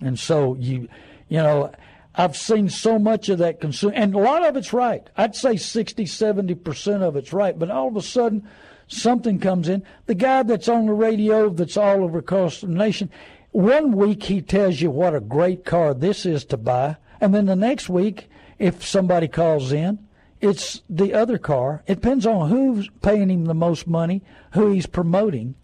And 0.00 0.18
so 0.18 0.54
you, 0.54 0.88
you 1.28 1.38
know, 1.38 1.72
I've 2.18 2.36
seen 2.36 2.68
so 2.68 2.98
much 2.98 3.28
of 3.28 3.38
that 3.38 3.60
consume, 3.60 3.92
and 3.94 4.12
a 4.12 4.18
lot 4.18 4.44
of 4.44 4.56
it's 4.56 4.72
right. 4.72 5.08
I'd 5.16 5.36
say 5.36 5.56
60, 5.56 6.04
70% 6.04 7.02
of 7.02 7.14
it's 7.14 7.32
right. 7.32 7.56
But 7.56 7.70
all 7.70 7.86
of 7.86 7.96
a 7.96 8.02
sudden, 8.02 8.46
something 8.88 9.38
comes 9.38 9.68
in. 9.68 9.84
The 10.06 10.16
guy 10.16 10.42
that's 10.42 10.68
on 10.68 10.86
the 10.86 10.94
radio 10.94 11.48
that's 11.48 11.76
all 11.76 12.02
over 12.02 12.18
across 12.18 12.60
the 12.60 12.66
nation, 12.66 13.08
one 13.52 13.92
week 13.92 14.24
he 14.24 14.42
tells 14.42 14.80
you 14.80 14.90
what 14.90 15.14
a 15.14 15.20
great 15.20 15.64
car 15.64 15.94
this 15.94 16.26
is 16.26 16.44
to 16.46 16.56
buy. 16.56 16.96
And 17.20 17.32
then 17.32 17.46
the 17.46 17.54
next 17.54 17.88
week, 17.88 18.28
if 18.58 18.84
somebody 18.84 19.28
calls 19.28 19.70
in, 19.70 20.00
it's 20.40 20.82
the 20.90 21.14
other 21.14 21.38
car. 21.38 21.84
It 21.86 21.96
depends 21.96 22.26
on 22.26 22.50
who's 22.50 22.88
paying 23.00 23.30
him 23.30 23.44
the 23.44 23.54
most 23.54 23.86
money, 23.86 24.22
who 24.54 24.72
he's 24.72 24.86
promoting. 24.86 25.54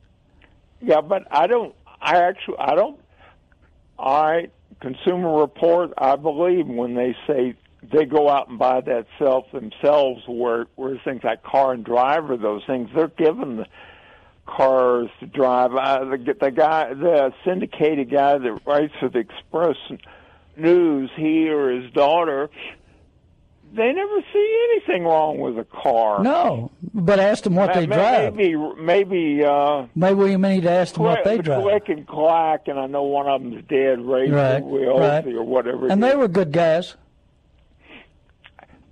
Yeah, 0.81 1.01
but 1.01 1.27
I 1.33 1.49
don't. 1.49 1.75
I 2.01 2.19
actually, 2.19 2.59
I 2.59 2.75
don't. 2.77 3.01
Right, 3.99 4.53
Consumer 4.85 5.41
Report. 5.41 5.95
I 5.97 6.17
believe 6.17 6.67
when 6.67 6.95
they 6.95 7.17
say 7.27 7.55
they 7.91 8.05
go 8.05 8.29
out 8.29 8.51
and 8.51 8.59
buy 8.59 8.83
that 8.83 9.07
self 9.19 9.51
themselves, 9.51 10.23
where 10.29 10.67
where 10.77 10.99
things 11.03 11.23
like 11.25 11.43
Car 11.43 11.73
and 11.73 11.83
Driver, 11.83 12.37
those 12.37 12.63
things 12.67 12.91
they're 12.95 13.09
given 13.09 13.57
the 13.57 13.67
cars 14.47 15.09
to 15.21 15.27
drive. 15.27 15.75
Uh, 15.75 16.05
the, 16.05 16.37
the 16.39 16.51
guy, 16.51 16.93
the 16.93 17.33
syndicated 17.47 18.11
guy 18.11 18.37
that 18.37 18.61
writes 18.67 18.93
for 19.01 19.09
the 19.09 19.21
Express 19.21 19.77
News, 20.55 21.11
he 21.17 21.49
or 21.49 21.71
his 21.71 21.91
daughter. 21.93 22.51
They 23.77 23.93
never 23.93 24.21
see 24.33 24.69
anything 24.73 25.05
wrong 25.05 25.39
with 25.39 25.59
a 25.59 25.65
car. 25.65 26.23
No, 26.23 26.71
but 26.93 27.19
ask 27.19 27.43
them 27.43 27.57
what 27.57 27.75
they 27.75 27.87
May- 27.87 27.97
drive. 27.97 28.35
Maybe, 28.37 28.57
maybe 28.81 29.45
uh, 29.45 29.87
Maybe 29.97 30.15
we 30.15 30.37
need 30.37 30.63
to 30.63 30.71
ask 30.71 30.95
them 30.95 31.03
what 31.05 31.25
they 31.25 31.39
drive. 31.39 31.63
Click 31.63 31.89
and 31.89 32.07
Clack, 32.07 32.69
and 32.69 32.79
I 32.79 32.87
know 32.87 33.03
one 33.03 33.27
of 33.27 33.43
them's 33.43 33.65
dead, 33.69 34.01
Razor 34.01 34.33
Right, 34.35 34.63
right. 34.63 35.27
or 35.27 35.43
whatever. 35.43 35.89
And 35.89 36.01
they 36.03 36.15
were 36.15 36.29
good 36.29 36.53
guys. 36.53 36.95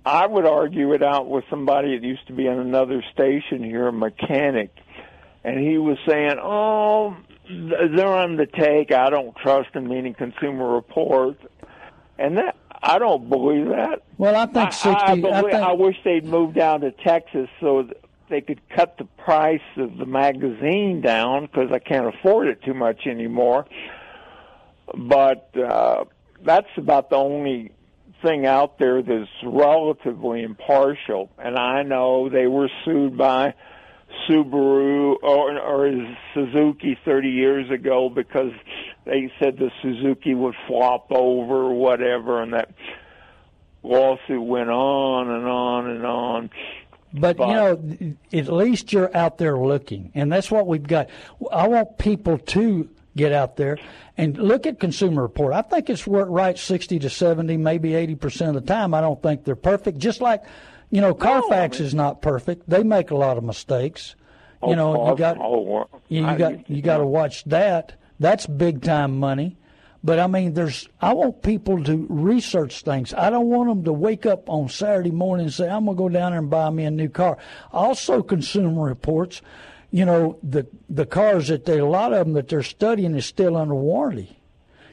I 0.05 0.27
would 0.27 0.45
argue 0.45 0.91
it 0.93 1.01
out 1.01 1.29
with 1.29 1.45
somebody 1.49 1.97
that 1.97 2.05
used 2.05 2.27
to 2.27 2.33
be 2.33 2.47
on 2.49 2.59
another 2.59 3.01
station 3.13 3.63
here, 3.63 3.87
a 3.87 3.93
mechanic, 3.93 4.71
and 5.45 5.57
he 5.57 5.77
was 5.77 5.97
saying, 6.05 6.35
"Oh, 6.41 7.15
they're 7.49 8.07
on 8.07 8.35
the 8.35 8.45
take. 8.45 8.91
I 8.91 9.09
don't 9.09 9.33
trust 9.37 9.71
them." 9.73 9.87
Meaning 9.87 10.13
Consumer 10.13 10.67
Report, 10.75 11.37
and 12.19 12.37
that 12.37 12.57
I 12.83 12.99
don't 12.99 13.29
believe 13.29 13.69
that. 13.69 14.03
Well, 14.17 14.35
I 14.35 14.45
think 14.45 14.73
sixty. 14.73 14.89
I, 14.89 15.13
I, 15.13 15.15
believe, 15.15 15.51
think 15.51 15.63
I 15.63 15.71
wish 15.71 15.95
they'd 16.03 16.25
move 16.25 16.53
down 16.53 16.81
to 16.81 16.91
Texas 16.91 17.47
so 17.61 17.87
they 18.29 18.41
could 18.41 18.59
cut 18.69 18.97
the 18.97 19.05
price 19.05 19.61
of 19.77 19.97
the 19.97 20.05
magazine 20.05 20.99
down 21.01 21.45
because 21.45 21.71
I 21.71 21.79
can't 21.79 22.13
afford 22.13 22.47
it 22.47 22.61
too 22.61 22.73
much 22.73 23.07
anymore. 23.07 23.65
But 24.93 25.49
uh, 25.57 26.05
that's 26.43 26.67
about 26.75 27.09
the 27.09 27.15
only 27.15 27.71
thing 28.21 28.45
out 28.45 28.79
there 28.79 29.01
that's 29.01 29.29
relatively 29.43 30.43
impartial. 30.43 31.29
And 31.37 31.57
I 31.57 31.83
know 31.83 32.27
they 32.27 32.47
were 32.47 32.69
sued 32.83 33.17
by 33.17 33.53
Subaru 34.27 35.15
or, 35.21 35.59
or 35.59 36.15
Suzuki 36.33 36.97
30 37.05 37.29
years 37.29 37.71
ago 37.71 38.09
because 38.09 38.51
they 39.05 39.31
said 39.39 39.57
the 39.57 39.71
Suzuki 39.81 40.33
would 40.33 40.55
flop 40.67 41.11
over 41.11 41.55
or 41.55 41.73
whatever, 41.73 42.41
and 42.41 42.53
that 42.53 42.71
lawsuit 43.83 44.41
went 44.41 44.69
on 44.69 45.29
and 45.29 45.45
on 45.45 45.89
and 45.89 46.05
on. 46.05 46.49
But, 47.13 47.37
But- 47.37 47.47
you 47.47 47.53
know, 47.53 48.15
at 48.33 48.51
least 48.51 48.91
you're 48.91 49.15
out 49.15 49.37
there 49.37 49.57
looking, 49.57 50.11
and 50.15 50.31
that's 50.31 50.49
what 50.49 50.65
we've 50.67 50.87
got. 50.87 51.09
I 51.51 51.67
want 51.67 51.97
people 51.97 52.37
to 52.37 52.89
get 53.15 53.31
out 53.31 53.57
there 53.57 53.77
and 54.17 54.35
look 54.37 54.65
at 54.65 54.79
Consumer 54.79 55.21
Report. 55.21 55.53
I 55.53 55.61
think 55.61 55.89
it's 55.89 56.07
worked 56.07 56.31
right 56.31 56.57
sixty 56.57 56.97
to 56.99 57.09
seventy, 57.09 57.57
maybe 57.57 57.93
eighty 57.93 58.15
percent 58.15 58.55
of 58.55 58.65
the 58.65 58.73
time. 58.73 58.93
I 58.93 59.01
don't 59.01 59.21
think 59.21 59.43
they're 59.43 59.55
perfect. 59.55 59.99
Just 59.99 60.21
like, 60.21 60.43
you 60.89 61.01
know, 61.01 61.13
Carfax 61.13 61.79
is 61.79 61.93
not 61.93 62.21
perfect. 62.21 62.67
They 62.67 62.83
make 62.83 63.11
a 63.11 63.15
lot 63.15 63.37
of 63.37 63.43
mistakes. 63.43 64.15
You 64.63 64.69
oh, 64.69 64.73
know, 64.73 65.01
Oh, 65.01 65.11
you 65.11 65.17
got 65.17 65.37
oh, 65.39 65.87
you, 66.07 66.25
you 66.27 66.37
got 66.37 66.69
you 66.69 66.81
got 66.81 66.97
to 66.97 67.05
watch 67.05 67.43
that. 67.45 67.93
That's 68.23 68.47
big 68.47 68.81
time 68.81 69.19
money. 69.19 69.57
But 70.01 70.17
I 70.17 70.27
mean, 70.27 70.53
there's. 70.53 70.87
I 71.01 71.11
want 71.11 71.43
people 71.43 71.83
to 71.83 72.07
research 72.09 72.81
things. 72.81 73.13
I 73.13 73.29
don't 73.29 73.47
want 73.47 73.67
them 73.67 73.83
to 73.83 73.91
wake 73.91 74.25
up 74.25 74.49
on 74.49 74.69
Saturday 74.69 75.11
morning 75.11 75.47
and 75.47 75.53
say, 75.53 75.69
"I'm 75.69 75.85
gonna 75.85 75.97
go 75.97 76.07
down 76.07 76.31
there 76.31 76.39
and 76.39 76.49
buy 76.49 76.69
me 76.69 76.85
a 76.85 76.91
new 76.91 77.09
car." 77.09 77.37
Also, 77.73 78.21
Consumer 78.21 78.81
Reports, 78.81 79.41
you 79.91 80.05
know, 80.05 80.37
the 80.41 80.65
the 80.89 81.05
cars 81.05 81.49
that 81.49 81.65
they 81.65 81.79
a 81.79 81.85
lot 81.85 82.13
of 82.13 82.25
them 82.25 82.33
that 82.35 82.47
they're 82.47 82.63
studying 82.63 83.13
is 83.13 83.25
still 83.25 83.57
under 83.57 83.75
warranty. 83.75 84.39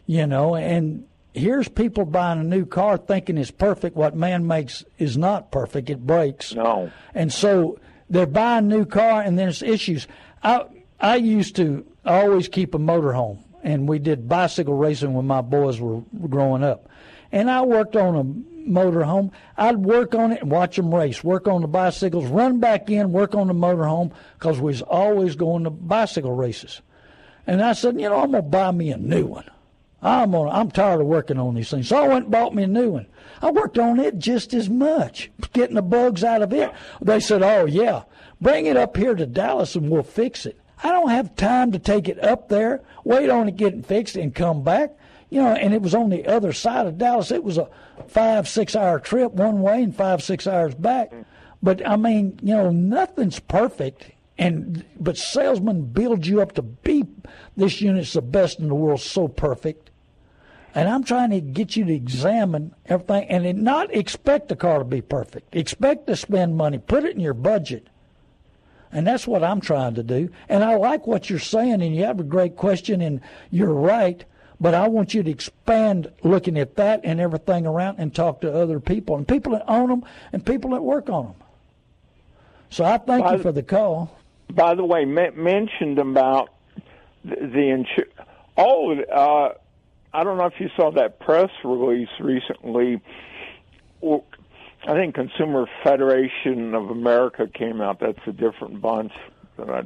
You 0.06 0.26
know, 0.26 0.56
and 0.56 1.04
here's 1.32 1.68
people 1.68 2.06
buying 2.06 2.40
a 2.40 2.44
new 2.44 2.66
car 2.66 2.96
thinking 2.96 3.38
it's 3.38 3.52
perfect. 3.52 3.94
What 3.94 4.16
man 4.16 4.44
makes 4.44 4.84
is 4.98 5.16
not 5.16 5.52
perfect. 5.52 5.88
It 5.88 6.04
breaks. 6.04 6.52
No. 6.52 6.90
And 7.14 7.32
so 7.32 7.78
they're 8.08 8.26
buying 8.26 8.64
a 8.64 8.76
new 8.76 8.84
car, 8.86 9.22
and 9.22 9.38
there's 9.38 9.62
issues. 9.62 10.08
I 10.42 10.64
I 11.00 11.16
used 11.16 11.56
to 11.56 11.86
always 12.04 12.48
keep 12.48 12.74
a 12.74 12.78
motorhome, 12.78 13.38
and 13.62 13.88
we 13.88 13.98
did 13.98 14.28
bicycle 14.28 14.74
racing 14.74 15.14
when 15.14 15.26
my 15.26 15.40
boys 15.40 15.80
were 15.80 16.02
growing 16.28 16.62
up. 16.62 16.88
And 17.32 17.50
I 17.50 17.62
worked 17.62 17.96
on 17.96 18.16
a 18.16 18.24
motorhome. 18.68 19.30
I'd 19.56 19.78
work 19.78 20.14
on 20.14 20.32
it 20.32 20.42
and 20.42 20.50
watch 20.50 20.76
them 20.76 20.94
race. 20.94 21.24
Work 21.24 21.48
on 21.48 21.62
the 21.62 21.68
bicycles, 21.68 22.26
run 22.26 22.60
back 22.60 22.90
in, 22.90 23.12
work 23.12 23.34
on 23.34 23.46
the 23.46 23.54
motorhome, 23.54 24.12
because 24.38 24.58
we 24.58 24.72
was 24.72 24.82
always 24.82 25.36
going 25.36 25.64
to 25.64 25.70
bicycle 25.70 26.32
races. 26.32 26.82
And 27.46 27.62
I 27.62 27.72
said, 27.72 28.00
you 28.00 28.08
know, 28.08 28.20
I'm 28.20 28.32
gonna 28.32 28.42
buy 28.42 28.70
me 28.70 28.90
a 28.90 28.96
new 28.96 29.26
one. 29.26 29.48
I'm 30.02 30.34
on. 30.34 30.48
I'm 30.48 30.70
tired 30.70 31.00
of 31.00 31.06
working 31.06 31.38
on 31.38 31.54
these 31.54 31.70
things. 31.70 31.88
So 31.88 31.96
I 31.96 32.08
went 32.08 32.24
and 32.24 32.30
bought 32.30 32.54
me 32.54 32.62
a 32.62 32.68
new 32.68 32.90
one. 32.90 33.06
I 33.42 33.50
worked 33.50 33.78
on 33.78 34.00
it 34.00 34.18
just 34.18 34.54
as 34.54 34.68
much, 34.68 35.30
getting 35.52 35.76
the 35.76 35.82
bugs 35.82 36.24
out 36.24 36.42
of 36.42 36.52
it. 36.52 36.72
They 37.02 37.20
said, 37.20 37.42
"Oh 37.42 37.66
yeah, 37.66 38.04
bring 38.40 38.66
it 38.66 38.76
up 38.76 38.96
here 38.96 39.14
to 39.14 39.26
Dallas 39.26 39.74
and 39.74 39.90
we'll 39.90 40.02
fix 40.02 40.46
it." 40.46 40.58
I 40.82 40.92
don't 40.92 41.10
have 41.10 41.36
time 41.36 41.72
to 41.72 41.78
take 41.78 42.08
it 42.08 42.22
up 42.22 42.48
there, 42.48 42.82
wait 43.04 43.28
on 43.28 43.48
it 43.48 43.56
getting 43.56 43.82
fixed, 43.82 44.16
and 44.16 44.34
come 44.34 44.62
back. 44.62 44.96
You 45.28 45.40
know, 45.40 45.48
and 45.48 45.72
it 45.72 45.82
was 45.82 45.94
on 45.94 46.10
the 46.10 46.26
other 46.26 46.52
side 46.52 46.86
of 46.86 46.98
Dallas. 46.98 47.30
It 47.30 47.44
was 47.44 47.58
a 47.58 47.68
five, 48.08 48.48
six 48.48 48.74
hour 48.74 48.98
trip 48.98 49.32
one 49.32 49.60
way 49.62 49.82
and 49.82 49.94
five, 49.94 50.22
six 50.22 50.46
hours 50.46 50.74
back. 50.74 51.12
But 51.62 51.86
I 51.86 51.96
mean, 51.96 52.38
you 52.42 52.54
know, 52.54 52.70
nothing's 52.70 53.38
perfect. 53.38 54.10
And 54.38 54.84
but 54.98 55.18
salesmen 55.18 55.82
build 55.82 56.26
you 56.26 56.40
up 56.40 56.52
to 56.52 56.62
be 56.62 57.04
this 57.56 57.80
unit's 57.80 58.14
the 58.14 58.22
best 58.22 58.58
in 58.58 58.68
the 58.68 58.74
world, 58.74 59.00
so 59.00 59.28
perfect. 59.28 59.90
And 60.74 60.88
I'm 60.88 61.04
trying 61.04 61.30
to 61.30 61.40
get 61.40 61.76
you 61.76 61.84
to 61.84 61.92
examine 61.92 62.74
everything 62.86 63.28
and 63.28 63.62
not 63.62 63.94
expect 63.94 64.48
the 64.48 64.56
car 64.56 64.78
to 64.78 64.84
be 64.84 65.02
perfect. 65.02 65.54
Expect 65.54 66.06
to 66.06 66.16
spend 66.16 66.56
money, 66.56 66.78
put 66.78 67.04
it 67.04 67.14
in 67.14 67.20
your 67.20 67.34
budget. 67.34 67.88
And 68.92 69.06
that's 69.06 69.26
what 69.26 69.44
I'm 69.44 69.60
trying 69.60 69.94
to 69.94 70.02
do. 70.02 70.30
And 70.48 70.64
I 70.64 70.76
like 70.76 71.06
what 71.06 71.30
you're 71.30 71.38
saying, 71.38 71.82
and 71.82 71.94
you 71.94 72.04
have 72.04 72.18
a 72.18 72.24
great 72.24 72.56
question, 72.56 73.00
and 73.00 73.20
you're 73.50 73.72
right. 73.72 74.24
But 74.60 74.74
I 74.74 74.88
want 74.88 75.14
you 75.14 75.22
to 75.22 75.30
expand 75.30 76.12
looking 76.22 76.58
at 76.58 76.76
that 76.76 77.00
and 77.04 77.18
everything 77.20 77.66
around 77.66 77.98
and 77.98 78.14
talk 78.14 78.42
to 78.42 78.52
other 78.52 78.78
people 78.78 79.16
and 79.16 79.26
people 79.26 79.52
that 79.52 79.64
own 79.68 79.88
them 79.88 80.04
and 80.32 80.44
people 80.44 80.70
that 80.72 80.82
work 80.82 81.08
on 81.08 81.26
them. 81.26 81.34
So 82.68 82.84
I 82.84 82.98
thank 82.98 83.24
by 83.24 83.36
you 83.36 83.42
for 83.42 83.52
the 83.52 83.62
call. 83.62 84.16
By 84.52 84.74
the 84.74 84.84
way, 84.84 85.04
mentioned 85.04 85.98
about 85.98 86.50
the, 87.24 87.36
the 87.36 87.70
insurance. 87.70 88.12
Oh, 88.56 89.00
uh, 89.00 89.54
I 90.12 90.24
don't 90.24 90.36
know 90.36 90.46
if 90.46 90.58
you 90.58 90.68
saw 90.76 90.90
that 90.92 91.20
press 91.20 91.50
release 91.64 92.08
recently. 92.18 93.00
I 94.86 94.94
think 94.94 95.14
Consumer 95.14 95.66
Federation 95.84 96.74
of 96.74 96.90
America 96.90 97.46
came 97.46 97.80
out. 97.80 98.00
That's 98.00 98.18
a 98.26 98.32
different 98.32 98.80
bunch 98.80 99.12
that 99.56 99.68
I 99.68 99.82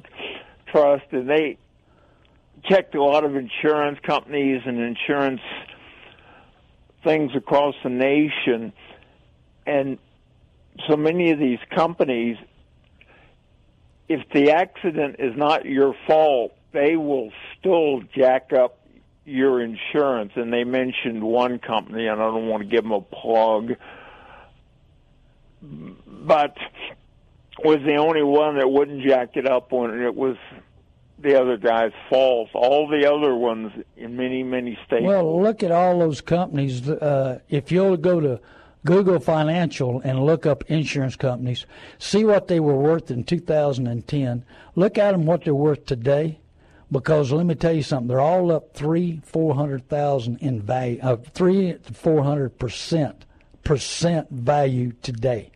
trust, 0.71 1.05
and 1.11 1.29
they 1.29 1.59
checked 2.65 2.95
a 2.95 3.03
lot 3.03 3.25
of 3.25 3.35
insurance 3.37 3.99
companies 4.03 4.63
and 4.65 4.81
insurance 4.81 5.41
things 7.03 7.33
across 7.35 7.75
the 7.83 7.91
nation, 7.91 8.73
and 9.67 9.99
so 10.89 10.97
many 10.97 11.31
of 11.31 11.39
these 11.39 11.59
companies, 11.71 12.37
if 14.09 14.21
the 14.33 14.51
accident 14.51 15.17
is 15.19 15.37
not 15.37 15.67
your 15.67 15.95
fault, 16.07 16.55
they 16.73 16.97
will 16.97 17.31
still 17.59 18.01
jack 18.15 18.53
up 18.53 18.79
your 19.25 19.63
insurance. 19.63 20.33
And 20.35 20.53
they 20.53 20.65
mentioned 20.65 21.23
one 21.23 21.59
company, 21.59 22.07
and 22.07 22.21
I 22.21 22.25
don't 22.27 22.49
want 22.49 22.63
to 22.63 22.69
give 22.69 22.83
them 22.83 22.93
a 22.93 23.01
plug, 23.01 23.77
but 26.07 26.57
was 27.63 27.79
the 27.85 27.97
only 27.97 28.23
one 28.23 28.59
that 28.59 28.71
wouldn't 28.71 29.03
jack 29.03 29.37
it 29.37 29.47
up 29.47 29.73
when 29.73 30.01
it 30.01 30.15
was 30.15 30.37
the 31.19 31.41
other 31.41 31.57
guy's 31.57 31.93
fault. 32.09 32.51
All 32.55 32.89
the 32.89 33.11
other 33.11 33.35
ones 33.35 33.73
in 33.97 34.17
many, 34.17 34.43
many 34.43 34.79
states. 34.87 35.05
Well, 35.05 35.41
look 35.41 35.63
at 35.63 35.71
all 35.71 35.99
those 35.99 36.21
companies. 36.21 36.89
Uh, 36.89 37.41
if 37.49 37.71
you'll 37.71 37.97
go 37.97 38.21
to 38.21 38.41
Google 38.85 39.21
Financial 39.21 40.01
and 40.01 40.25
look 40.25 40.45
up 40.45 40.65
insurance 40.65 41.17
companies, 41.17 41.67
see 41.99 42.25
what 42.25 42.49
they 42.49 42.61
were 42.61 42.77
worth 42.77 43.11
in 43.11 43.25
2010. 43.25 44.45
Look 44.75 44.99
at 44.99 45.13
them 45.13 45.25
what 45.25 45.45
they're 45.45 45.55
worth 45.55 45.87
today, 45.87 46.41
because 46.91 47.33
let 47.33 47.47
me 47.47 47.55
tell 47.55 47.73
you 47.73 47.83
something. 47.83 48.09
They're 48.09 48.21
all 48.21 48.53
up 48.53 48.75
three, 48.75 49.21
four 49.25 49.55
hundred 49.55 49.89
thousand 49.89 50.39
in 50.39 50.61
value, 50.61 50.99
uh, 51.03 51.17
three 51.17 51.73
to 51.73 51.95
four 51.95 52.25
hundred 52.25 52.59
percent 52.59 53.25
percent 53.63 54.29
value 54.31 54.93
today. 55.01 55.51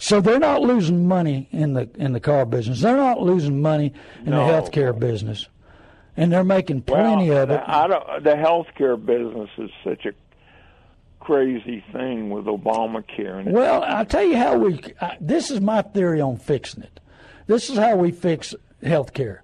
So 0.00 0.22
they're 0.22 0.38
not 0.38 0.62
losing 0.62 1.06
money 1.06 1.46
in 1.52 1.74
the 1.74 1.90
in 1.96 2.14
the 2.14 2.20
car 2.20 2.46
business. 2.46 2.80
They're 2.80 2.96
not 2.96 3.20
losing 3.20 3.60
money 3.60 3.92
in 4.24 4.30
no. 4.30 4.46
the 4.46 4.52
healthcare 4.52 4.98
business, 4.98 5.46
and 6.16 6.32
they're 6.32 6.42
making 6.42 6.82
plenty 6.82 7.28
well, 7.28 7.42
of 7.42 7.50
it. 7.50 7.60
I 7.66 7.86
don't, 7.86 8.24
the 8.24 8.30
healthcare 8.30 8.96
business 8.96 9.50
is 9.58 9.70
such 9.84 10.06
a 10.06 10.12
crazy 11.20 11.84
thing 11.92 12.30
with 12.30 12.46
Obamacare. 12.46 13.40
And 13.40 13.52
well, 13.52 13.82
I'll 13.82 14.06
tell 14.06 14.24
you 14.24 14.38
how 14.38 14.56
we. 14.56 14.80
I, 15.02 15.18
this 15.20 15.50
is 15.50 15.60
my 15.60 15.82
theory 15.82 16.22
on 16.22 16.38
fixing 16.38 16.82
it. 16.82 16.98
This 17.46 17.68
is 17.68 17.76
how 17.76 17.96
we 17.96 18.10
fix 18.10 18.54
healthcare 18.82 19.40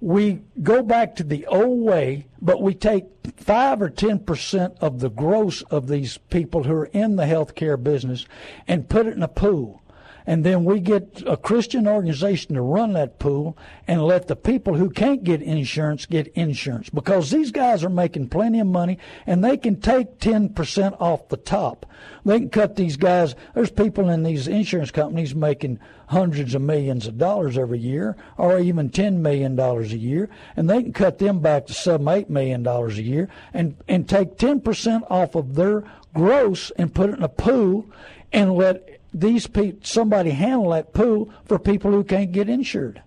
we 0.00 0.40
go 0.62 0.82
back 0.82 1.14
to 1.16 1.24
the 1.24 1.46
old 1.46 1.80
way, 1.80 2.26
but 2.40 2.62
we 2.62 2.74
take 2.74 3.04
five 3.36 3.82
or 3.82 3.90
ten 3.90 4.18
percent 4.18 4.74
of 4.80 5.00
the 5.00 5.10
gross 5.10 5.62
of 5.62 5.88
these 5.88 6.16
people 6.16 6.64
who 6.64 6.72
are 6.72 6.86
in 6.86 7.16
the 7.16 7.24
healthcare 7.24 7.80
business 7.82 8.26
and 8.66 8.88
put 8.88 9.06
it 9.06 9.14
in 9.14 9.22
a 9.22 9.28
pool 9.28 9.79
and 10.26 10.44
then 10.44 10.64
we 10.64 10.80
get 10.80 11.22
a 11.26 11.36
Christian 11.36 11.86
organization 11.86 12.54
to 12.54 12.62
run 12.62 12.92
that 12.94 13.18
pool 13.18 13.56
and 13.86 14.02
let 14.02 14.28
the 14.28 14.36
people 14.36 14.74
who 14.74 14.90
can't 14.90 15.24
get 15.24 15.42
insurance 15.42 16.06
get 16.06 16.28
insurance 16.28 16.90
because 16.90 17.30
these 17.30 17.50
guys 17.50 17.84
are 17.84 17.90
making 17.90 18.28
plenty 18.28 18.60
of 18.60 18.66
money 18.66 18.98
and 19.26 19.42
they 19.42 19.56
can 19.56 19.80
take 19.80 20.18
10% 20.18 21.00
off 21.00 21.28
the 21.28 21.36
top. 21.36 21.86
They 22.24 22.38
can 22.38 22.50
cut 22.50 22.76
these 22.76 22.96
guys. 22.96 23.34
There's 23.54 23.70
people 23.70 24.08
in 24.08 24.22
these 24.22 24.48
insurance 24.48 24.90
companies 24.90 25.34
making 25.34 25.80
hundreds 26.08 26.54
of 26.54 26.62
millions 26.62 27.06
of 27.06 27.18
dollars 27.18 27.56
every 27.56 27.78
year 27.78 28.16
or 28.36 28.58
even 28.58 28.90
$10 28.90 29.16
million 29.16 29.58
a 29.58 29.82
year 29.84 30.28
and 30.56 30.68
they 30.68 30.82
can 30.82 30.92
cut 30.92 31.18
them 31.18 31.40
back 31.40 31.66
to 31.66 31.74
seven, 31.74 32.08
eight 32.08 32.28
million 32.28 32.62
dollars 32.62 32.98
a 32.98 33.02
year 33.02 33.28
and, 33.54 33.76
and 33.88 34.08
take 34.08 34.36
10% 34.36 35.02
off 35.10 35.34
of 35.34 35.54
their 35.54 35.84
gross 36.14 36.70
and 36.76 36.94
put 36.94 37.10
it 37.10 37.16
in 37.16 37.22
a 37.22 37.28
pool 37.28 37.86
and 38.32 38.54
let 38.54 38.89
these 39.12 39.46
people, 39.46 39.80
somebody 39.82 40.30
handle 40.30 40.70
that 40.70 40.92
pool 40.92 41.32
for 41.44 41.58
people 41.58 41.90
who 41.90 42.04
can't 42.04 42.32
get 42.32 42.48
insured. 42.48 43.02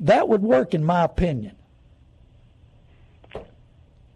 That 0.00 0.28
would 0.28 0.42
work, 0.42 0.74
in 0.74 0.84
my 0.84 1.04
opinion. 1.04 1.54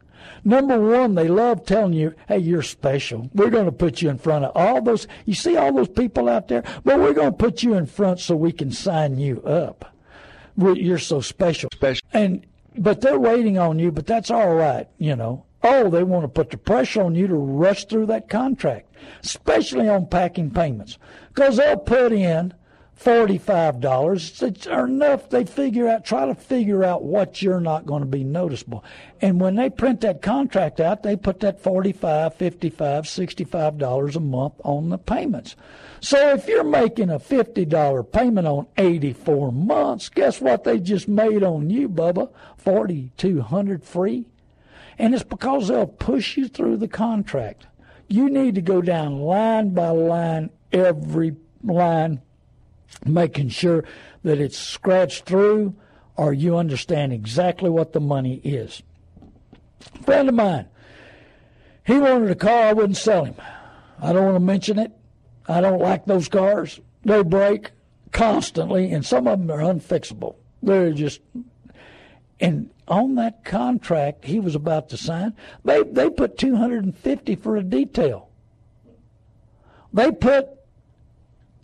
Number 0.44 0.78
one, 0.78 1.14
they 1.14 1.26
love 1.26 1.66
telling 1.66 1.94
you, 1.94 2.14
hey, 2.28 2.38
you're 2.38 2.62
special. 2.62 3.28
We're 3.34 3.50
going 3.50 3.64
to 3.64 3.72
put 3.72 4.00
you 4.00 4.08
in 4.08 4.18
front 4.18 4.44
of 4.44 4.52
all 4.54 4.80
those, 4.80 5.08
you 5.24 5.34
see 5.34 5.56
all 5.56 5.72
those 5.72 5.88
people 5.88 6.28
out 6.28 6.48
there? 6.48 6.62
But 6.84 7.00
we're 7.00 7.12
going 7.12 7.32
to 7.32 7.36
put 7.36 7.62
you 7.62 7.74
in 7.74 7.86
front 7.86 8.20
so 8.20 8.36
we 8.36 8.52
can 8.52 8.70
sign 8.70 9.18
you 9.18 9.42
up 9.42 9.92
you're 10.58 10.98
so 10.98 11.20
special. 11.20 11.70
Special. 11.72 12.06
And 12.12 12.46
but 12.76 13.00
they're 13.00 13.18
waiting 13.18 13.58
on 13.58 13.78
you. 13.78 13.90
But 13.90 14.06
that's 14.06 14.30
all 14.30 14.54
right, 14.54 14.88
you 14.98 15.16
know. 15.16 15.44
Oh, 15.62 15.90
they 15.90 16.04
want 16.04 16.24
to 16.24 16.28
put 16.28 16.50
the 16.50 16.56
pressure 16.56 17.02
on 17.02 17.14
you 17.14 17.26
to 17.26 17.34
rush 17.34 17.86
through 17.86 18.06
that 18.06 18.28
contract, 18.28 18.94
especially 19.24 19.88
on 19.88 20.06
packing 20.06 20.50
payments, 20.50 20.98
because 21.34 21.56
they'll 21.56 21.76
put 21.76 22.12
in 22.12 22.54
forty-five 22.98 23.80
dollars. 23.80 24.42
It's 24.42 24.66
enough. 24.66 25.30
They 25.30 25.44
figure 25.44 25.88
out, 25.88 26.04
try 26.04 26.26
to 26.26 26.34
figure 26.34 26.84
out 26.84 27.04
what 27.04 27.40
you're 27.40 27.60
not 27.60 27.86
going 27.86 28.02
to 28.02 28.08
be 28.08 28.24
noticeable. 28.24 28.84
And 29.20 29.40
when 29.40 29.54
they 29.54 29.70
print 29.70 30.00
that 30.02 30.20
contract 30.20 30.80
out, 30.80 31.02
they 31.02 31.16
put 31.16 31.40
that 31.40 31.62
forty-five, 31.62 32.34
fifty-five, 32.34 33.08
sixty-five 33.08 33.78
dollars 33.78 34.16
a 34.16 34.20
month 34.20 34.54
on 34.64 34.90
the 34.90 34.98
payments. 34.98 35.56
So 36.00 36.34
if 36.34 36.46
you're 36.46 36.62
making 36.62 37.10
a 37.10 37.18
$50 37.18 38.12
payment 38.12 38.46
on 38.46 38.68
84 38.76 39.50
months, 39.50 40.08
guess 40.08 40.40
what 40.40 40.62
they 40.62 40.78
just 40.78 41.08
made 41.08 41.42
on 41.42 41.70
you, 41.70 41.88
Bubba? 41.88 42.30
4200 42.56 43.84
free. 43.84 44.26
And 44.96 45.12
it's 45.12 45.24
because 45.24 45.68
they'll 45.68 45.86
push 45.86 46.36
you 46.36 46.46
through 46.46 46.76
the 46.76 46.88
contract. 46.88 47.66
You 48.06 48.30
need 48.30 48.54
to 48.54 48.60
go 48.60 48.80
down 48.80 49.20
line 49.20 49.70
by 49.70 49.88
line, 49.88 50.50
every 50.72 51.34
line, 51.64 52.22
making 53.04 53.50
sure 53.50 53.84
that 54.22 54.40
it's 54.40 54.58
scratched 54.58 55.24
through 55.24 55.74
or 56.16 56.32
you 56.32 56.56
understand 56.56 57.12
exactly 57.12 57.70
what 57.70 57.92
the 57.92 58.00
money 58.00 58.40
is. 58.42 58.82
A 59.94 60.02
friend 60.02 60.28
of 60.28 60.34
mine, 60.34 60.66
He 61.84 61.98
wanted 61.98 62.30
a 62.30 62.34
car, 62.34 62.64
I 62.64 62.72
wouldn't 62.72 62.96
sell 62.96 63.24
him. 63.24 63.36
I 64.00 64.12
don't 64.12 64.24
want 64.24 64.36
to 64.36 64.40
mention 64.40 64.78
it. 64.78 64.92
I 65.48 65.60
don't 65.60 65.80
like 65.80 66.04
those 66.04 66.28
cars. 66.28 66.80
They 67.04 67.22
break 67.22 67.70
constantly, 68.12 68.92
and 68.92 69.04
some 69.04 69.26
of 69.26 69.38
them 69.38 69.50
are 69.50 69.62
unfixable. 69.62 70.36
They're 70.62 70.92
just. 70.92 71.20
And 72.40 72.70
on 72.86 73.16
that 73.16 73.44
contract 73.44 74.24
he 74.24 74.40
was 74.40 74.54
about 74.54 74.88
to 74.90 74.96
sign, 74.96 75.34
they 75.64 75.82
they 75.82 76.10
put 76.10 76.38
250 76.38 77.34
for 77.36 77.56
a 77.56 77.62
detail. 77.62 78.28
They 79.92 80.12
put 80.12 80.57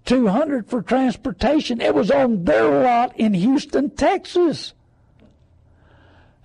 200 0.05 0.69
for 0.69 0.83
transportation. 0.83 1.81
It 1.81 1.95
was 1.95 2.11
on 2.11 2.45
their 2.45 2.83
lot 2.83 3.19
in 3.19 3.35
Houston, 3.35 3.91
Texas. 3.91 4.75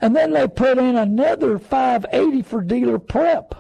And 0.01 0.16
then 0.16 0.32
they 0.32 0.47
put 0.47 0.78
in 0.78 0.95
another 0.95 1.60
580 1.60 2.41
for 2.43 2.62
dealer 2.62 2.99
prep. 2.99 3.55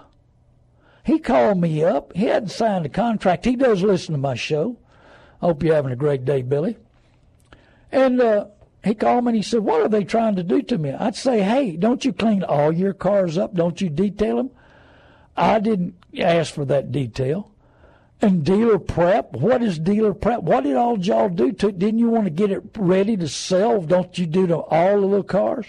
He 1.03 1.19
called 1.19 1.59
me 1.59 1.83
up. 1.83 2.13
He 2.15 2.25
hadn't 2.25 2.49
signed 2.49 2.85
a 2.85 2.89
contract. 2.89 3.45
He 3.45 3.55
does 3.55 3.81
listen 3.81 4.13
to 4.13 4.19
my 4.19 4.35
show. 4.35 4.77
Hope 5.41 5.63
you're 5.63 5.75
having 5.75 5.91
a 5.91 5.97
great 5.97 6.23
day, 6.23 6.41
Billy. 6.41 6.77
And 7.91 8.21
uh, 8.21 8.45
he 8.83 8.93
called 8.93 9.25
me 9.25 9.29
and 9.29 9.37
he 9.37 9.41
said, 9.41 9.61
What 9.61 9.81
are 9.81 9.89
they 9.89 10.03
trying 10.03 10.35
to 10.35 10.43
do 10.43 10.61
to 10.61 10.77
me? 10.77 10.91
I'd 10.91 11.15
say, 11.15 11.41
Hey, 11.41 11.75
don't 11.75 12.05
you 12.05 12.13
clean 12.13 12.43
all 12.43 12.71
your 12.71 12.93
cars 12.93 13.37
up? 13.37 13.53
Don't 13.53 13.81
you 13.81 13.89
detail 13.89 14.37
them? 14.37 14.51
I 15.35 15.59
didn't 15.59 15.95
ask 16.17 16.53
for 16.53 16.65
that 16.65 16.91
detail. 16.91 17.48
And 18.21 18.43
dealer 18.43 18.79
prep, 18.79 19.31
what 19.31 19.63
is 19.63 19.79
dealer 19.79 20.13
prep? 20.13 20.43
What 20.43 20.65
did 20.65 20.75
all 20.75 20.99
y'all 20.99 21.29
do 21.29 21.53
to 21.53 21.69
it? 21.69 21.79
Didn't 21.79 21.99
you 21.99 22.09
want 22.09 22.25
to 22.25 22.31
get 22.31 22.51
it 22.51 22.63
ready 22.77 23.15
to 23.15 23.29
sell? 23.29 23.81
Don't 23.81 24.17
you 24.17 24.25
do 24.25 24.45
to 24.47 24.57
all 24.57 25.05
of 25.05 25.11
the 25.11 25.23
cars? 25.23 25.67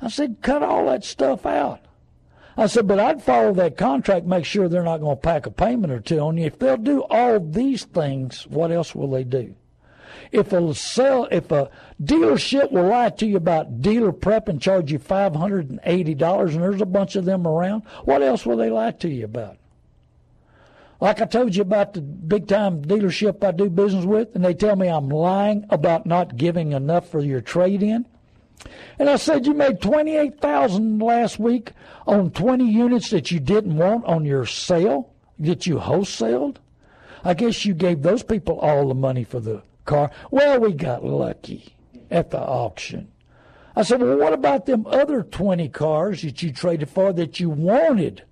I 0.00 0.08
said, 0.08 0.36
cut 0.40 0.62
all 0.62 0.86
that 0.86 1.02
stuff 1.02 1.44
out. 1.44 1.80
I 2.56 2.66
said, 2.66 2.86
but 2.86 3.00
I'd 3.00 3.22
follow 3.22 3.52
that 3.54 3.76
contract, 3.76 4.26
make 4.26 4.44
sure 4.44 4.68
they're 4.68 4.84
not 4.84 5.00
going 5.00 5.16
to 5.16 5.20
pack 5.20 5.46
a 5.46 5.50
payment 5.50 5.92
or 5.92 5.98
two 5.98 6.20
on 6.20 6.36
you. 6.36 6.46
If 6.46 6.60
they'll 6.60 6.76
do 6.76 7.02
all 7.10 7.40
these 7.40 7.84
things, 7.84 8.46
what 8.46 8.70
else 8.70 8.94
will 8.94 9.10
they 9.10 9.24
do? 9.24 9.56
If 10.30 10.52
a 10.52 10.74
sell, 10.74 11.26
if 11.32 11.50
a 11.50 11.70
dealership 12.00 12.70
will 12.70 12.88
lie 12.88 13.10
to 13.10 13.26
you 13.26 13.36
about 13.36 13.82
dealer 13.82 14.12
prep 14.12 14.48
and 14.48 14.62
charge 14.62 14.92
you 14.92 15.00
five 15.00 15.34
hundred 15.34 15.70
and 15.70 15.80
eighty 15.82 16.14
dollars, 16.14 16.54
and 16.54 16.62
there's 16.62 16.80
a 16.80 16.86
bunch 16.86 17.16
of 17.16 17.24
them 17.24 17.46
around, 17.46 17.82
what 18.04 18.22
else 18.22 18.46
will 18.46 18.56
they 18.56 18.70
lie 18.70 18.92
to 18.92 19.08
you 19.08 19.24
about? 19.24 19.56
Like 21.00 21.20
I 21.20 21.26
told 21.26 21.54
you 21.54 21.62
about 21.62 21.94
the 21.94 22.00
big 22.00 22.46
time 22.46 22.82
dealership 22.82 23.44
I 23.44 23.50
do 23.50 23.68
business 23.68 24.04
with, 24.04 24.34
and 24.34 24.44
they 24.44 24.54
tell 24.54 24.76
me 24.76 24.88
I'm 24.88 25.08
lying 25.08 25.66
about 25.70 26.06
not 26.06 26.36
giving 26.36 26.72
enough 26.72 27.10
for 27.10 27.20
your 27.20 27.40
trade 27.40 27.82
in. 27.82 28.06
And 28.98 29.10
I 29.10 29.16
said 29.16 29.46
you 29.46 29.54
made 29.54 29.82
twenty 29.82 30.16
eight 30.16 30.40
thousand 30.40 31.00
last 31.00 31.38
week 31.38 31.72
on 32.06 32.30
twenty 32.30 32.70
units 32.70 33.10
that 33.10 33.30
you 33.30 33.40
didn't 33.40 33.76
want 33.76 34.04
on 34.06 34.24
your 34.24 34.46
sale 34.46 35.12
that 35.38 35.66
you 35.66 35.76
wholesaled. 35.76 36.56
I 37.24 37.34
guess 37.34 37.64
you 37.64 37.74
gave 37.74 38.02
those 38.02 38.22
people 38.22 38.58
all 38.60 38.88
the 38.88 38.94
money 38.94 39.24
for 39.24 39.40
the 39.40 39.62
car. 39.84 40.10
Well, 40.30 40.60
we 40.60 40.72
got 40.72 41.04
lucky 41.04 41.74
at 42.10 42.30
the 42.30 42.38
auction. 42.38 43.10
I 43.76 43.82
said, 43.82 44.00
well, 44.00 44.18
what 44.18 44.32
about 44.32 44.66
them 44.66 44.86
other 44.86 45.22
20 45.22 45.68
cars 45.70 46.22
that 46.22 46.42
you 46.42 46.52
traded 46.52 46.88
for 46.88 47.12
that 47.12 47.40
you 47.40 47.50
wanted? 47.50 48.22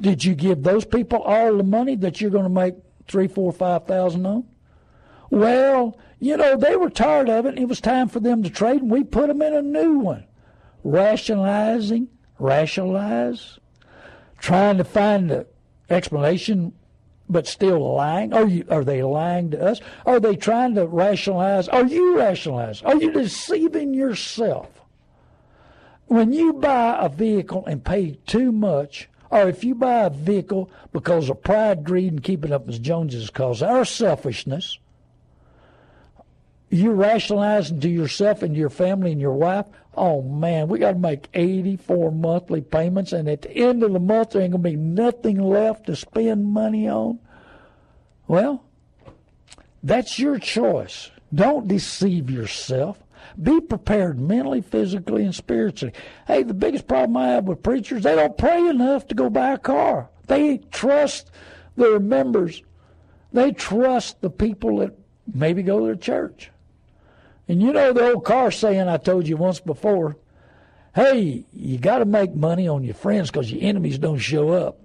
Did 0.00 0.24
you 0.24 0.34
give 0.34 0.62
those 0.62 0.84
people 0.84 1.22
all 1.22 1.56
the 1.56 1.62
money 1.62 1.96
that 1.96 2.20
you're 2.20 2.30
going 2.30 2.44
to 2.44 2.50
make 2.50 2.74
three, 3.08 3.28
four, 3.28 3.52
five 3.52 3.86
thousand 3.86 4.26
on? 4.26 4.44
Well, 5.30 5.98
you 6.18 6.36
know, 6.36 6.56
they 6.56 6.76
were 6.76 6.90
tired 6.90 7.28
of 7.28 7.46
it. 7.46 7.58
It 7.58 7.68
was 7.68 7.80
time 7.80 8.08
for 8.08 8.20
them 8.20 8.42
to 8.42 8.50
trade, 8.50 8.82
and 8.82 8.90
we 8.90 9.04
put 9.04 9.28
them 9.28 9.42
in 9.42 9.54
a 9.54 9.62
new 9.62 9.98
one. 9.98 10.24
Rationalizing, 10.84 12.08
rationalize, 12.38 13.58
trying 14.38 14.78
to 14.78 14.84
find 14.84 15.30
the 15.30 15.46
explanation 15.90 16.72
but 17.28 17.46
still 17.46 17.94
lying? 17.94 18.32
Are 18.32 18.46
you 18.46 18.64
are 18.70 18.84
they 18.84 19.02
lying 19.02 19.50
to 19.50 19.60
us? 19.60 19.80
Are 20.04 20.20
they 20.20 20.36
trying 20.36 20.74
to 20.76 20.86
rationalize? 20.86 21.68
Are 21.68 21.86
you 21.86 22.16
rationalizing? 22.16 22.86
Are 22.86 22.96
you 22.96 23.12
deceiving 23.12 23.94
yourself? 23.94 24.80
When 26.06 26.32
you 26.32 26.52
buy 26.52 26.96
a 27.00 27.08
vehicle 27.08 27.66
and 27.66 27.84
pay 27.84 28.18
too 28.26 28.52
much, 28.52 29.08
or 29.30 29.48
if 29.48 29.64
you 29.64 29.74
buy 29.74 30.04
a 30.04 30.10
vehicle 30.10 30.70
because 30.92 31.28
of 31.28 31.42
pride, 31.42 31.84
greed, 31.84 32.12
and 32.12 32.22
keeping 32.22 32.52
up 32.52 32.68
as 32.68 32.78
Joneses 32.78 33.30
calls 33.30 33.62
our 33.62 33.84
selfishness, 33.84 34.78
you're 36.70 36.94
rationalizing 36.94 37.80
to 37.80 37.88
yourself 37.88 38.42
and 38.42 38.56
your 38.56 38.70
family 38.70 39.12
and 39.12 39.20
your 39.20 39.34
wife, 39.34 39.66
oh 39.94 40.22
man, 40.22 40.68
we 40.68 40.78
got 40.78 40.92
to 40.92 40.98
make 40.98 41.28
84 41.34 42.12
monthly 42.12 42.60
payments, 42.60 43.12
and 43.12 43.28
at 43.28 43.42
the 43.42 43.52
end 43.52 43.82
of 43.82 43.92
the 43.92 44.00
month, 44.00 44.30
there 44.30 44.42
ain't 44.42 44.52
going 44.52 44.62
to 44.62 44.70
be 44.70 44.76
nothing 44.76 45.40
left 45.40 45.86
to 45.86 45.96
spend 45.96 46.44
money 46.44 46.88
on. 46.88 47.18
Well, 48.28 48.64
that's 49.82 50.18
your 50.18 50.38
choice. 50.38 51.10
Don't 51.32 51.68
deceive 51.68 52.30
yourself. 52.30 52.98
Be 53.40 53.60
prepared 53.60 54.18
mentally, 54.18 54.62
physically, 54.62 55.24
and 55.24 55.34
spiritually. 55.34 55.94
Hey, 56.26 56.42
the 56.42 56.54
biggest 56.54 56.86
problem 56.86 57.16
I 57.16 57.28
have 57.28 57.44
with 57.44 57.62
preachers, 57.62 58.02
they 58.02 58.14
don't 58.14 58.38
pray 58.38 58.66
enough 58.68 59.06
to 59.08 59.14
go 59.14 59.28
buy 59.28 59.52
a 59.52 59.58
car. 59.58 60.08
They 60.26 60.58
trust 60.70 61.30
their 61.76 62.00
members. 62.00 62.62
They 63.32 63.52
trust 63.52 64.20
the 64.22 64.30
people 64.30 64.78
that 64.78 64.98
maybe 65.32 65.62
go 65.62 65.80
to 65.80 65.86
their 65.86 65.96
church. 65.96 66.50
And 67.48 67.62
you 67.62 67.72
know 67.72 67.92
the 67.92 68.12
old 68.12 68.24
car 68.24 68.50
saying 68.50 68.88
I 68.88 68.96
told 68.96 69.28
you 69.28 69.36
once 69.36 69.60
before 69.60 70.16
hey, 70.96 71.44
you 71.52 71.76
got 71.76 71.98
to 71.98 72.06
make 72.06 72.34
money 72.34 72.66
on 72.66 72.82
your 72.82 72.94
friends 72.94 73.30
because 73.30 73.52
your 73.52 73.62
enemies 73.62 73.98
don't 73.98 74.18
show 74.18 74.48
up. 74.48 74.78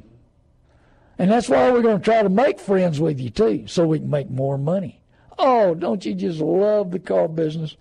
And 1.17 1.31
that's 1.31 1.47
why 1.47 1.71
we're 1.71 1.81
going 1.81 1.99
to 1.99 2.03
try 2.03 2.21
to 2.21 2.29
make 2.29 2.59
friends 2.59 2.99
with 2.99 3.19
you 3.19 3.29
too, 3.29 3.65
so 3.67 3.87
we 3.87 3.99
can 3.99 4.09
make 4.09 4.29
more 4.29 4.57
money. 4.57 5.01
Oh, 5.39 5.73
don't 5.73 6.05
you 6.05 6.13
just 6.13 6.39
love 6.39 6.91
the 6.91 6.99
car 6.99 7.29
business? 7.29 7.77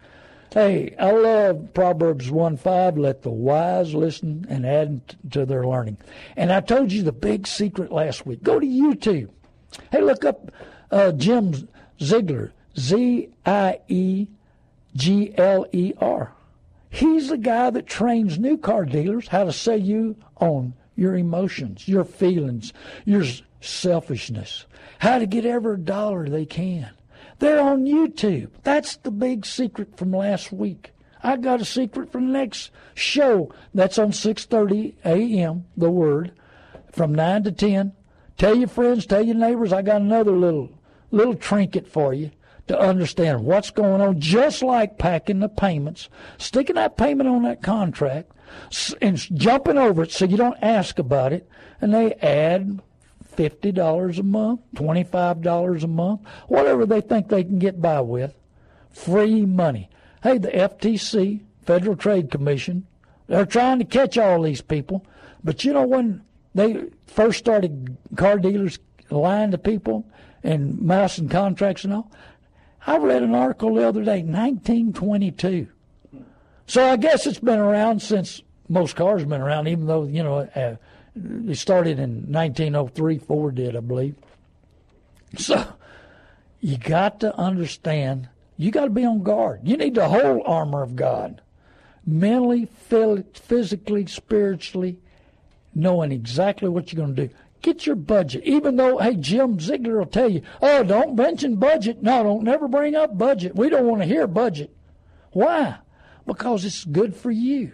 Hey, 0.52 0.96
I 0.98 1.12
love 1.12 1.72
Proverbs 1.74 2.28
1 2.28 2.56
5. 2.56 2.98
Let 2.98 3.22
the 3.22 3.30
wise 3.30 3.94
listen 3.94 4.46
and 4.48 4.66
add 4.66 5.14
to 5.30 5.46
their 5.46 5.64
learning. 5.64 5.98
And 6.36 6.52
I 6.52 6.60
told 6.60 6.90
you 6.90 7.04
the 7.04 7.12
big 7.12 7.46
secret 7.46 7.92
last 7.92 8.26
week. 8.26 8.42
Go 8.42 8.58
to 8.58 8.66
YouTube. 8.66 9.30
Hey, 9.92 10.00
look 10.00 10.24
up 10.24 10.50
uh, 10.90 11.12
Jim 11.12 11.68
Ziegler, 12.02 12.52
Z 12.76 13.28
I 13.46 13.78
E 13.86 14.26
G 14.96 15.32
L 15.38 15.66
E 15.70 15.92
R. 15.98 16.32
He's 16.88 17.28
the 17.28 17.38
guy 17.38 17.70
that 17.70 17.86
trains 17.86 18.36
new 18.36 18.58
car 18.58 18.84
dealers 18.84 19.28
how 19.28 19.44
to 19.44 19.52
sell 19.52 19.78
you 19.78 20.16
on 20.38 20.74
your 20.96 21.14
emotions, 21.14 21.86
your 21.86 22.02
feelings, 22.02 22.72
your 23.04 23.24
selfishness, 23.60 24.66
how 24.98 25.20
to 25.20 25.26
get 25.26 25.46
every 25.46 25.78
dollar 25.78 26.28
they 26.28 26.44
can. 26.44 26.90
They're 27.40 27.60
on 27.60 27.86
YouTube. 27.86 28.50
That's 28.62 28.96
the 28.96 29.10
big 29.10 29.46
secret 29.46 29.96
from 29.96 30.12
last 30.12 30.52
week. 30.52 30.92
I 31.22 31.36
got 31.36 31.60
a 31.60 31.64
secret 31.64 32.12
for 32.12 32.20
the 32.20 32.26
next 32.26 32.70
show. 32.94 33.52
That's 33.74 33.98
on 33.98 34.12
6:30 34.12 34.94
a.m. 35.04 35.64
The 35.76 35.90
Word, 35.90 36.32
from 36.92 37.14
nine 37.14 37.42
to 37.44 37.52
ten. 37.52 37.92
Tell 38.36 38.54
your 38.54 38.68
friends, 38.68 39.06
tell 39.06 39.24
your 39.24 39.34
neighbors. 39.34 39.72
I 39.72 39.82
got 39.82 40.02
another 40.02 40.32
little 40.32 40.70
little 41.10 41.34
trinket 41.34 41.88
for 41.88 42.14
you 42.14 42.30
to 42.68 42.78
understand 42.78 43.44
what's 43.44 43.70
going 43.70 44.00
on, 44.00 44.20
just 44.20 44.62
like 44.62 44.98
packing 44.98 45.40
the 45.40 45.48
payments, 45.48 46.08
sticking 46.38 46.76
that 46.76 46.96
payment 46.96 47.28
on 47.28 47.42
that 47.42 47.62
contract, 47.62 48.32
and 49.00 49.16
jumping 49.36 49.78
over 49.78 50.02
it 50.02 50.12
so 50.12 50.26
you 50.26 50.36
don't 50.36 50.62
ask 50.62 50.98
about 50.98 51.32
it, 51.32 51.48
and 51.80 51.92
they 51.92 52.12
add 52.14 52.80
fifty 53.30 53.72
dollars 53.72 54.18
a 54.18 54.22
month, 54.22 54.60
twenty 54.74 55.04
five 55.04 55.42
dollars 55.42 55.84
a 55.84 55.88
month, 55.88 56.20
whatever 56.48 56.86
they 56.86 57.00
think 57.00 57.28
they 57.28 57.44
can 57.44 57.58
get 57.58 57.80
by 57.80 58.00
with, 58.00 58.34
free 58.90 59.44
money. 59.44 59.88
Hey, 60.22 60.38
the 60.38 60.48
FTC, 60.48 61.40
Federal 61.62 61.96
Trade 61.96 62.30
Commission, 62.30 62.86
they're 63.26 63.46
trying 63.46 63.78
to 63.78 63.84
catch 63.84 64.18
all 64.18 64.42
these 64.42 64.60
people, 64.60 65.06
but 65.42 65.64
you 65.64 65.72
know 65.72 65.86
when 65.86 66.22
they 66.54 66.84
first 67.06 67.38
started 67.38 67.96
car 68.16 68.38
dealers 68.38 68.78
lying 69.10 69.50
to 69.50 69.58
people 69.58 70.06
and 70.42 70.80
mousing 70.80 71.28
contracts 71.28 71.84
and 71.84 71.92
all, 71.92 72.10
I 72.86 72.96
read 72.96 73.22
an 73.22 73.34
article 73.34 73.74
the 73.74 73.86
other 73.86 74.02
day, 74.02 74.22
1922. 74.22 75.68
So 76.66 76.84
I 76.84 76.96
guess 76.96 77.26
it's 77.26 77.40
been 77.40 77.58
around 77.58 78.00
since 78.00 78.42
most 78.68 78.96
cars 78.96 79.20
have 79.20 79.28
been 79.28 79.40
around, 79.40 79.68
even 79.68 79.86
though, 79.86 80.04
you 80.04 80.22
know, 80.22 80.38
uh, 80.54 80.76
it 81.48 81.56
started 81.56 81.98
in 81.98 82.32
1903, 82.32 83.18
Ford 83.18 83.54
did, 83.56 83.76
I 83.76 83.80
believe. 83.80 84.14
So 85.36 85.64
you 86.60 86.76
got 86.76 87.20
to 87.20 87.36
understand, 87.36 88.28
you 88.56 88.70
got 88.70 88.84
to 88.84 88.90
be 88.90 89.04
on 89.04 89.22
guard. 89.22 89.60
You 89.64 89.76
need 89.76 89.94
the 89.94 90.08
whole 90.08 90.42
armor 90.44 90.82
of 90.82 90.96
God 90.96 91.40
mentally, 92.06 92.66
physically, 93.32 94.06
spiritually, 94.06 94.98
knowing 95.74 96.12
exactly 96.12 96.68
what 96.68 96.92
you're 96.92 97.04
going 97.04 97.14
to 97.14 97.28
do. 97.28 97.34
Get 97.62 97.86
your 97.86 97.96
budget. 97.96 98.42
Even 98.44 98.76
though, 98.76 98.98
hey, 98.98 99.16
Jim 99.16 99.60
Ziegler 99.60 99.98
will 99.98 100.06
tell 100.06 100.30
you, 100.30 100.42
oh, 100.62 100.82
don't 100.82 101.14
mention 101.14 101.56
budget. 101.56 102.02
No, 102.02 102.22
don't 102.22 102.42
never 102.42 102.68
bring 102.68 102.94
up 102.94 103.18
budget. 103.18 103.54
We 103.54 103.68
don't 103.68 103.86
want 103.86 104.00
to 104.02 104.08
hear 104.08 104.26
budget. 104.26 104.74
Why? 105.32 105.76
Because 106.26 106.64
it's 106.64 106.84
good 106.84 107.14
for 107.14 107.30
you. 107.30 107.72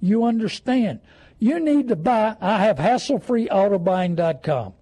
You 0.00 0.24
understand. 0.24 1.00
You 1.44 1.60
need 1.60 1.88
to 1.88 1.96
buy. 1.96 2.34
I 2.40 2.60
have 2.60 2.78
hasslefreeautobuying.com. 2.78 4.72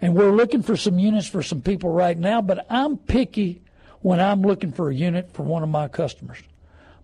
And 0.00 0.14
we're 0.14 0.30
looking 0.30 0.62
for 0.62 0.76
some 0.76 1.00
units 1.00 1.26
for 1.26 1.42
some 1.42 1.62
people 1.62 1.90
right 1.90 2.16
now, 2.16 2.40
but 2.40 2.64
I'm 2.70 2.96
picky 2.96 3.60
when 4.02 4.20
I'm 4.20 4.42
looking 4.42 4.70
for 4.70 4.88
a 4.88 4.94
unit 4.94 5.32
for 5.32 5.42
one 5.42 5.64
of 5.64 5.68
my 5.68 5.88
customers 5.88 6.38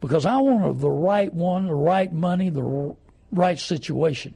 because 0.01 0.25
I 0.25 0.37
want 0.37 0.81
the 0.81 0.89
right 0.89 1.35
one, 1.35 1.67
the 1.67 1.75
right 1.75 2.13
money, 2.13 2.49
the 2.49 2.95
right 3.33 3.59
situation. 3.59 4.35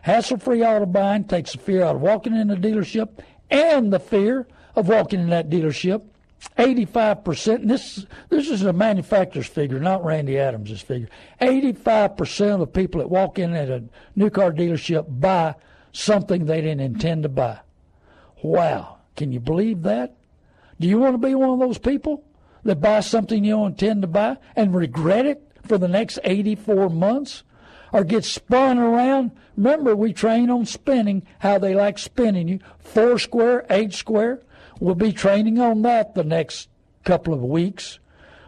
Hassle 0.00 0.38
free 0.38 0.64
auto 0.64 0.86
buying 0.86 1.22
takes 1.22 1.52
the 1.52 1.58
fear 1.58 1.84
out 1.84 1.94
of 1.94 2.02
walking 2.02 2.34
in 2.34 2.50
a 2.50 2.56
dealership 2.56 3.20
and 3.50 3.92
the 3.92 4.00
fear 4.00 4.48
of 4.74 4.88
walking 4.88 5.20
in 5.20 5.30
that 5.30 5.48
dealership. 5.48 6.02
85%, 6.58 7.68
this, 7.68 8.06
this 8.28 8.50
is 8.50 8.62
a 8.62 8.72
manufacturer's 8.72 9.46
figure, 9.46 9.78
not 9.78 10.04
Randy 10.04 10.38
Adams' 10.38 10.80
figure. 10.80 11.08
85% 11.40 12.62
of 12.62 12.72
people 12.72 13.00
that 13.00 13.08
walk 13.08 13.38
in 13.38 13.54
at 13.54 13.70
a 13.70 13.84
new 14.16 14.28
car 14.28 14.52
dealership 14.52 15.06
buy 15.08 15.54
something 15.92 16.44
they 16.44 16.60
didn't 16.60 16.80
intend 16.80 17.22
to 17.22 17.28
buy. 17.28 17.60
Wow. 18.42 18.98
Can 19.16 19.32
you 19.32 19.40
believe 19.40 19.82
that? 19.82 20.16
Do 20.80 20.88
you 20.88 20.98
want 20.98 21.14
to 21.14 21.26
be 21.26 21.34
one 21.34 21.50
of 21.50 21.58
those 21.58 21.78
people 21.78 22.24
that 22.64 22.80
buy 22.80 23.00
something 23.00 23.44
you 23.44 23.52
don't 23.52 23.72
intend 23.72 24.02
to 24.02 24.08
buy 24.08 24.38
and 24.56 24.74
regret 24.74 25.26
it 25.26 25.42
for 25.66 25.78
the 25.78 25.88
next 25.88 26.18
84 26.24 26.90
months? 26.90 27.44
Or 27.92 28.04
get 28.04 28.24
spun 28.24 28.78
around? 28.78 29.32
Remember, 29.54 29.94
we 29.94 30.14
train 30.14 30.48
on 30.48 30.64
spinning, 30.64 31.26
how 31.40 31.58
they 31.58 31.74
like 31.74 31.98
spinning 31.98 32.48
you. 32.48 32.58
Four 32.78 33.18
square, 33.18 33.66
eight 33.68 33.92
square. 33.92 34.40
We'll 34.80 34.94
be 34.94 35.12
training 35.12 35.58
on 35.58 35.82
that 35.82 36.14
the 36.14 36.24
next 36.24 36.68
couple 37.04 37.34
of 37.34 37.42
weeks. 37.42 37.98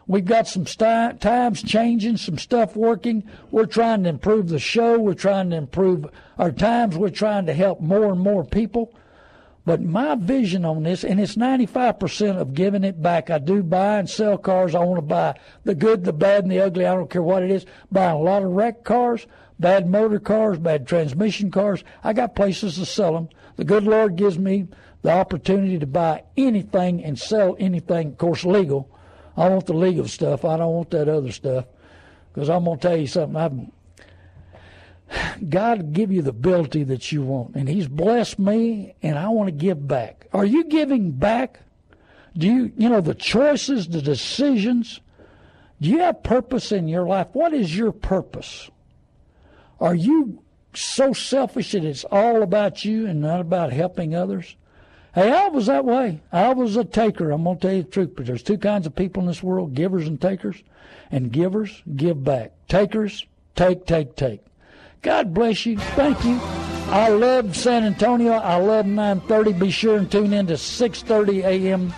We've 0.06 0.24
got 0.24 0.46
some 0.46 0.66
st- 0.66 1.20
times 1.20 1.62
changing, 1.62 2.18
some 2.18 2.36
stuff 2.36 2.76
working. 2.76 3.24
We're 3.50 3.66
trying 3.66 4.02
to 4.02 4.10
improve 4.10 4.48
the 4.48 4.58
show. 4.58 4.98
We're 4.98 5.14
trying 5.14 5.50
to 5.50 5.56
improve 5.56 6.06
our 6.38 6.52
times. 6.52 6.96
We're 6.96 7.08
trying 7.08 7.46
to 7.46 7.54
help 7.54 7.80
more 7.80 8.12
and 8.12 8.20
more 8.20 8.44
people. 8.44 8.94
But 9.64 9.80
my 9.80 10.14
vision 10.14 10.66
on 10.66 10.82
this, 10.82 11.04
and 11.04 11.18
it's 11.18 11.36
95% 11.36 12.36
of 12.36 12.52
giving 12.52 12.84
it 12.84 13.00
back. 13.00 13.30
I 13.30 13.38
do 13.38 13.62
buy 13.62 13.98
and 13.98 14.10
sell 14.10 14.36
cars. 14.36 14.74
I 14.74 14.80
want 14.80 14.98
to 14.98 15.02
buy 15.02 15.38
the 15.64 15.74
good, 15.74 16.04
the 16.04 16.12
bad, 16.12 16.42
and 16.42 16.52
the 16.52 16.60
ugly. 16.60 16.84
I 16.84 16.94
don't 16.94 17.08
care 17.08 17.22
what 17.22 17.42
it 17.42 17.50
is. 17.50 17.64
Buying 17.90 18.16
a 18.16 18.20
lot 18.20 18.42
of 18.42 18.50
wrecked 18.50 18.84
cars, 18.84 19.26
bad 19.58 19.88
motor 19.88 20.20
cars, 20.20 20.58
bad 20.58 20.86
transmission 20.86 21.50
cars. 21.50 21.82
I 22.02 22.12
got 22.12 22.36
places 22.36 22.74
to 22.74 22.84
sell 22.84 23.14
them. 23.14 23.30
The 23.56 23.64
good 23.64 23.84
Lord 23.84 24.16
gives 24.16 24.38
me 24.38 24.66
the 25.04 25.12
opportunity 25.12 25.78
to 25.78 25.86
buy 25.86 26.24
anything 26.34 27.04
and 27.04 27.18
sell 27.18 27.56
anything, 27.60 28.08
of 28.08 28.18
course, 28.18 28.42
legal. 28.42 28.88
I 29.36 29.50
want 29.50 29.66
the 29.66 29.74
legal 29.74 30.08
stuff. 30.08 30.46
I 30.46 30.56
don't 30.56 30.72
want 30.72 30.90
that 30.92 31.10
other 31.10 31.30
stuff. 31.30 31.66
Because 32.32 32.48
I'm 32.48 32.64
going 32.64 32.78
to 32.78 32.88
tell 32.88 32.96
you 32.96 33.06
something. 33.06 33.36
I've 33.36 33.52
God 35.50 35.92
give 35.92 36.10
you 36.10 36.22
the 36.22 36.30
ability 36.30 36.84
that 36.84 37.12
you 37.12 37.20
want, 37.22 37.54
and 37.54 37.68
He's 37.68 37.86
blessed 37.86 38.38
me, 38.38 38.94
and 39.02 39.18
I 39.18 39.28
want 39.28 39.48
to 39.48 39.52
give 39.52 39.86
back. 39.86 40.26
Are 40.32 40.46
you 40.46 40.64
giving 40.64 41.10
back? 41.10 41.60
Do 42.36 42.46
you, 42.46 42.72
you 42.76 42.88
know, 42.88 43.02
the 43.02 43.14
choices, 43.14 43.86
the 43.86 44.00
decisions? 44.00 45.02
Do 45.82 45.90
you 45.90 45.98
have 45.98 46.22
purpose 46.22 46.72
in 46.72 46.88
your 46.88 47.06
life? 47.06 47.28
What 47.34 47.52
is 47.52 47.76
your 47.76 47.92
purpose? 47.92 48.70
Are 49.78 49.94
you 49.94 50.42
so 50.72 51.12
selfish 51.12 51.72
that 51.72 51.84
it's 51.84 52.04
all 52.04 52.42
about 52.42 52.86
you 52.86 53.06
and 53.06 53.20
not 53.20 53.40
about 53.40 53.70
helping 53.70 54.14
others? 54.14 54.56
Hey, 55.14 55.30
I 55.30 55.46
was 55.48 55.66
that 55.66 55.84
way. 55.84 56.20
I 56.32 56.52
was 56.52 56.76
a 56.76 56.84
taker. 56.84 57.30
I'm 57.30 57.44
going 57.44 57.58
to 57.58 57.62
tell 57.62 57.76
you 57.76 57.82
the 57.84 57.90
truth, 57.90 58.12
but 58.16 58.26
there's 58.26 58.42
two 58.42 58.58
kinds 58.58 58.84
of 58.86 58.96
people 58.96 59.22
in 59.22 59.28
this 59.28 59.42
world 59.42 59.74
givers 59.74 60.08
and 60.08 60.20
takers. 60.20 60.62
And 61.10 61.30
givers 61.30 61.82
give 61.94 62.24
back. 62.24 62.52
Takers 62.66 63.24
take, 63.54 63.86
take, 63.86 64.16
take. 64.16 64.40
God 65.02 65.32
bless 65.32 65.66
you. 65.66 65.78
Thank 65.78 66.24
you. 66.24 66.40
I 66.90 67.10
love 67.10 67.56
San 67.56 67.84
Antonio. 67.84 68.32
I 68.32 68.56
love 68.56 68.86
930. 68.86 69.52
Be 69.52 69.70
sure 69.70 69.98
and 69.98 70.10
tune 70.10 70.32
in 70.32 70.48
to 70.48 70.56
630 70.56 71.42
a.m. 71.42 71.94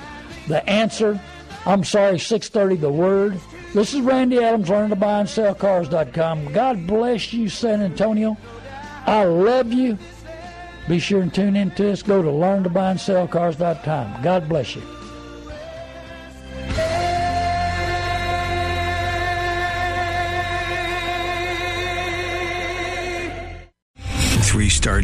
The 0.48 0.68
Answer. 0.68 1.18
I'm 1.64 1.84
sorry, 1.84 2.18
630 2.18 2.76
The 2.80 2.90
Word. 2.90 3.40
This 3.72 3.94
is 3.94 4.00
Randy 4.00 4.42
Adams, 4.42 4.68
learning 4.68 4.90
to 4.90 4.96
buy 4.96 5.20
and 5.20 5.28
sell 5.28 5.54
cars.com. 5.54 6.52
God 6.52 6.86
bless 6.86 7.32
you, 7.32 7.48
San 7.48 7.80
Antonio. 7.80 8.36
I 9.06 9.24
love 9.24 9.72
you. 9.72 9.98
Be 10.88 10.98
sure 10.98 11.22
and 11.22 11.34
tune 11.34 11.56
in 11.56 11.70
to 11.72 11.92
us. 11.92 12.02
Go 12.02 12.22
to 12.22 12.30
learn 12.30 12.62
to 12.62 12.70
buy 12.70 12.92
and 12.92 13.00
sell 13.00 13.26
cars.com. 13.26 14.22
God 14.22 14.48
bless 14.48 14.76
you. 14.76 14.95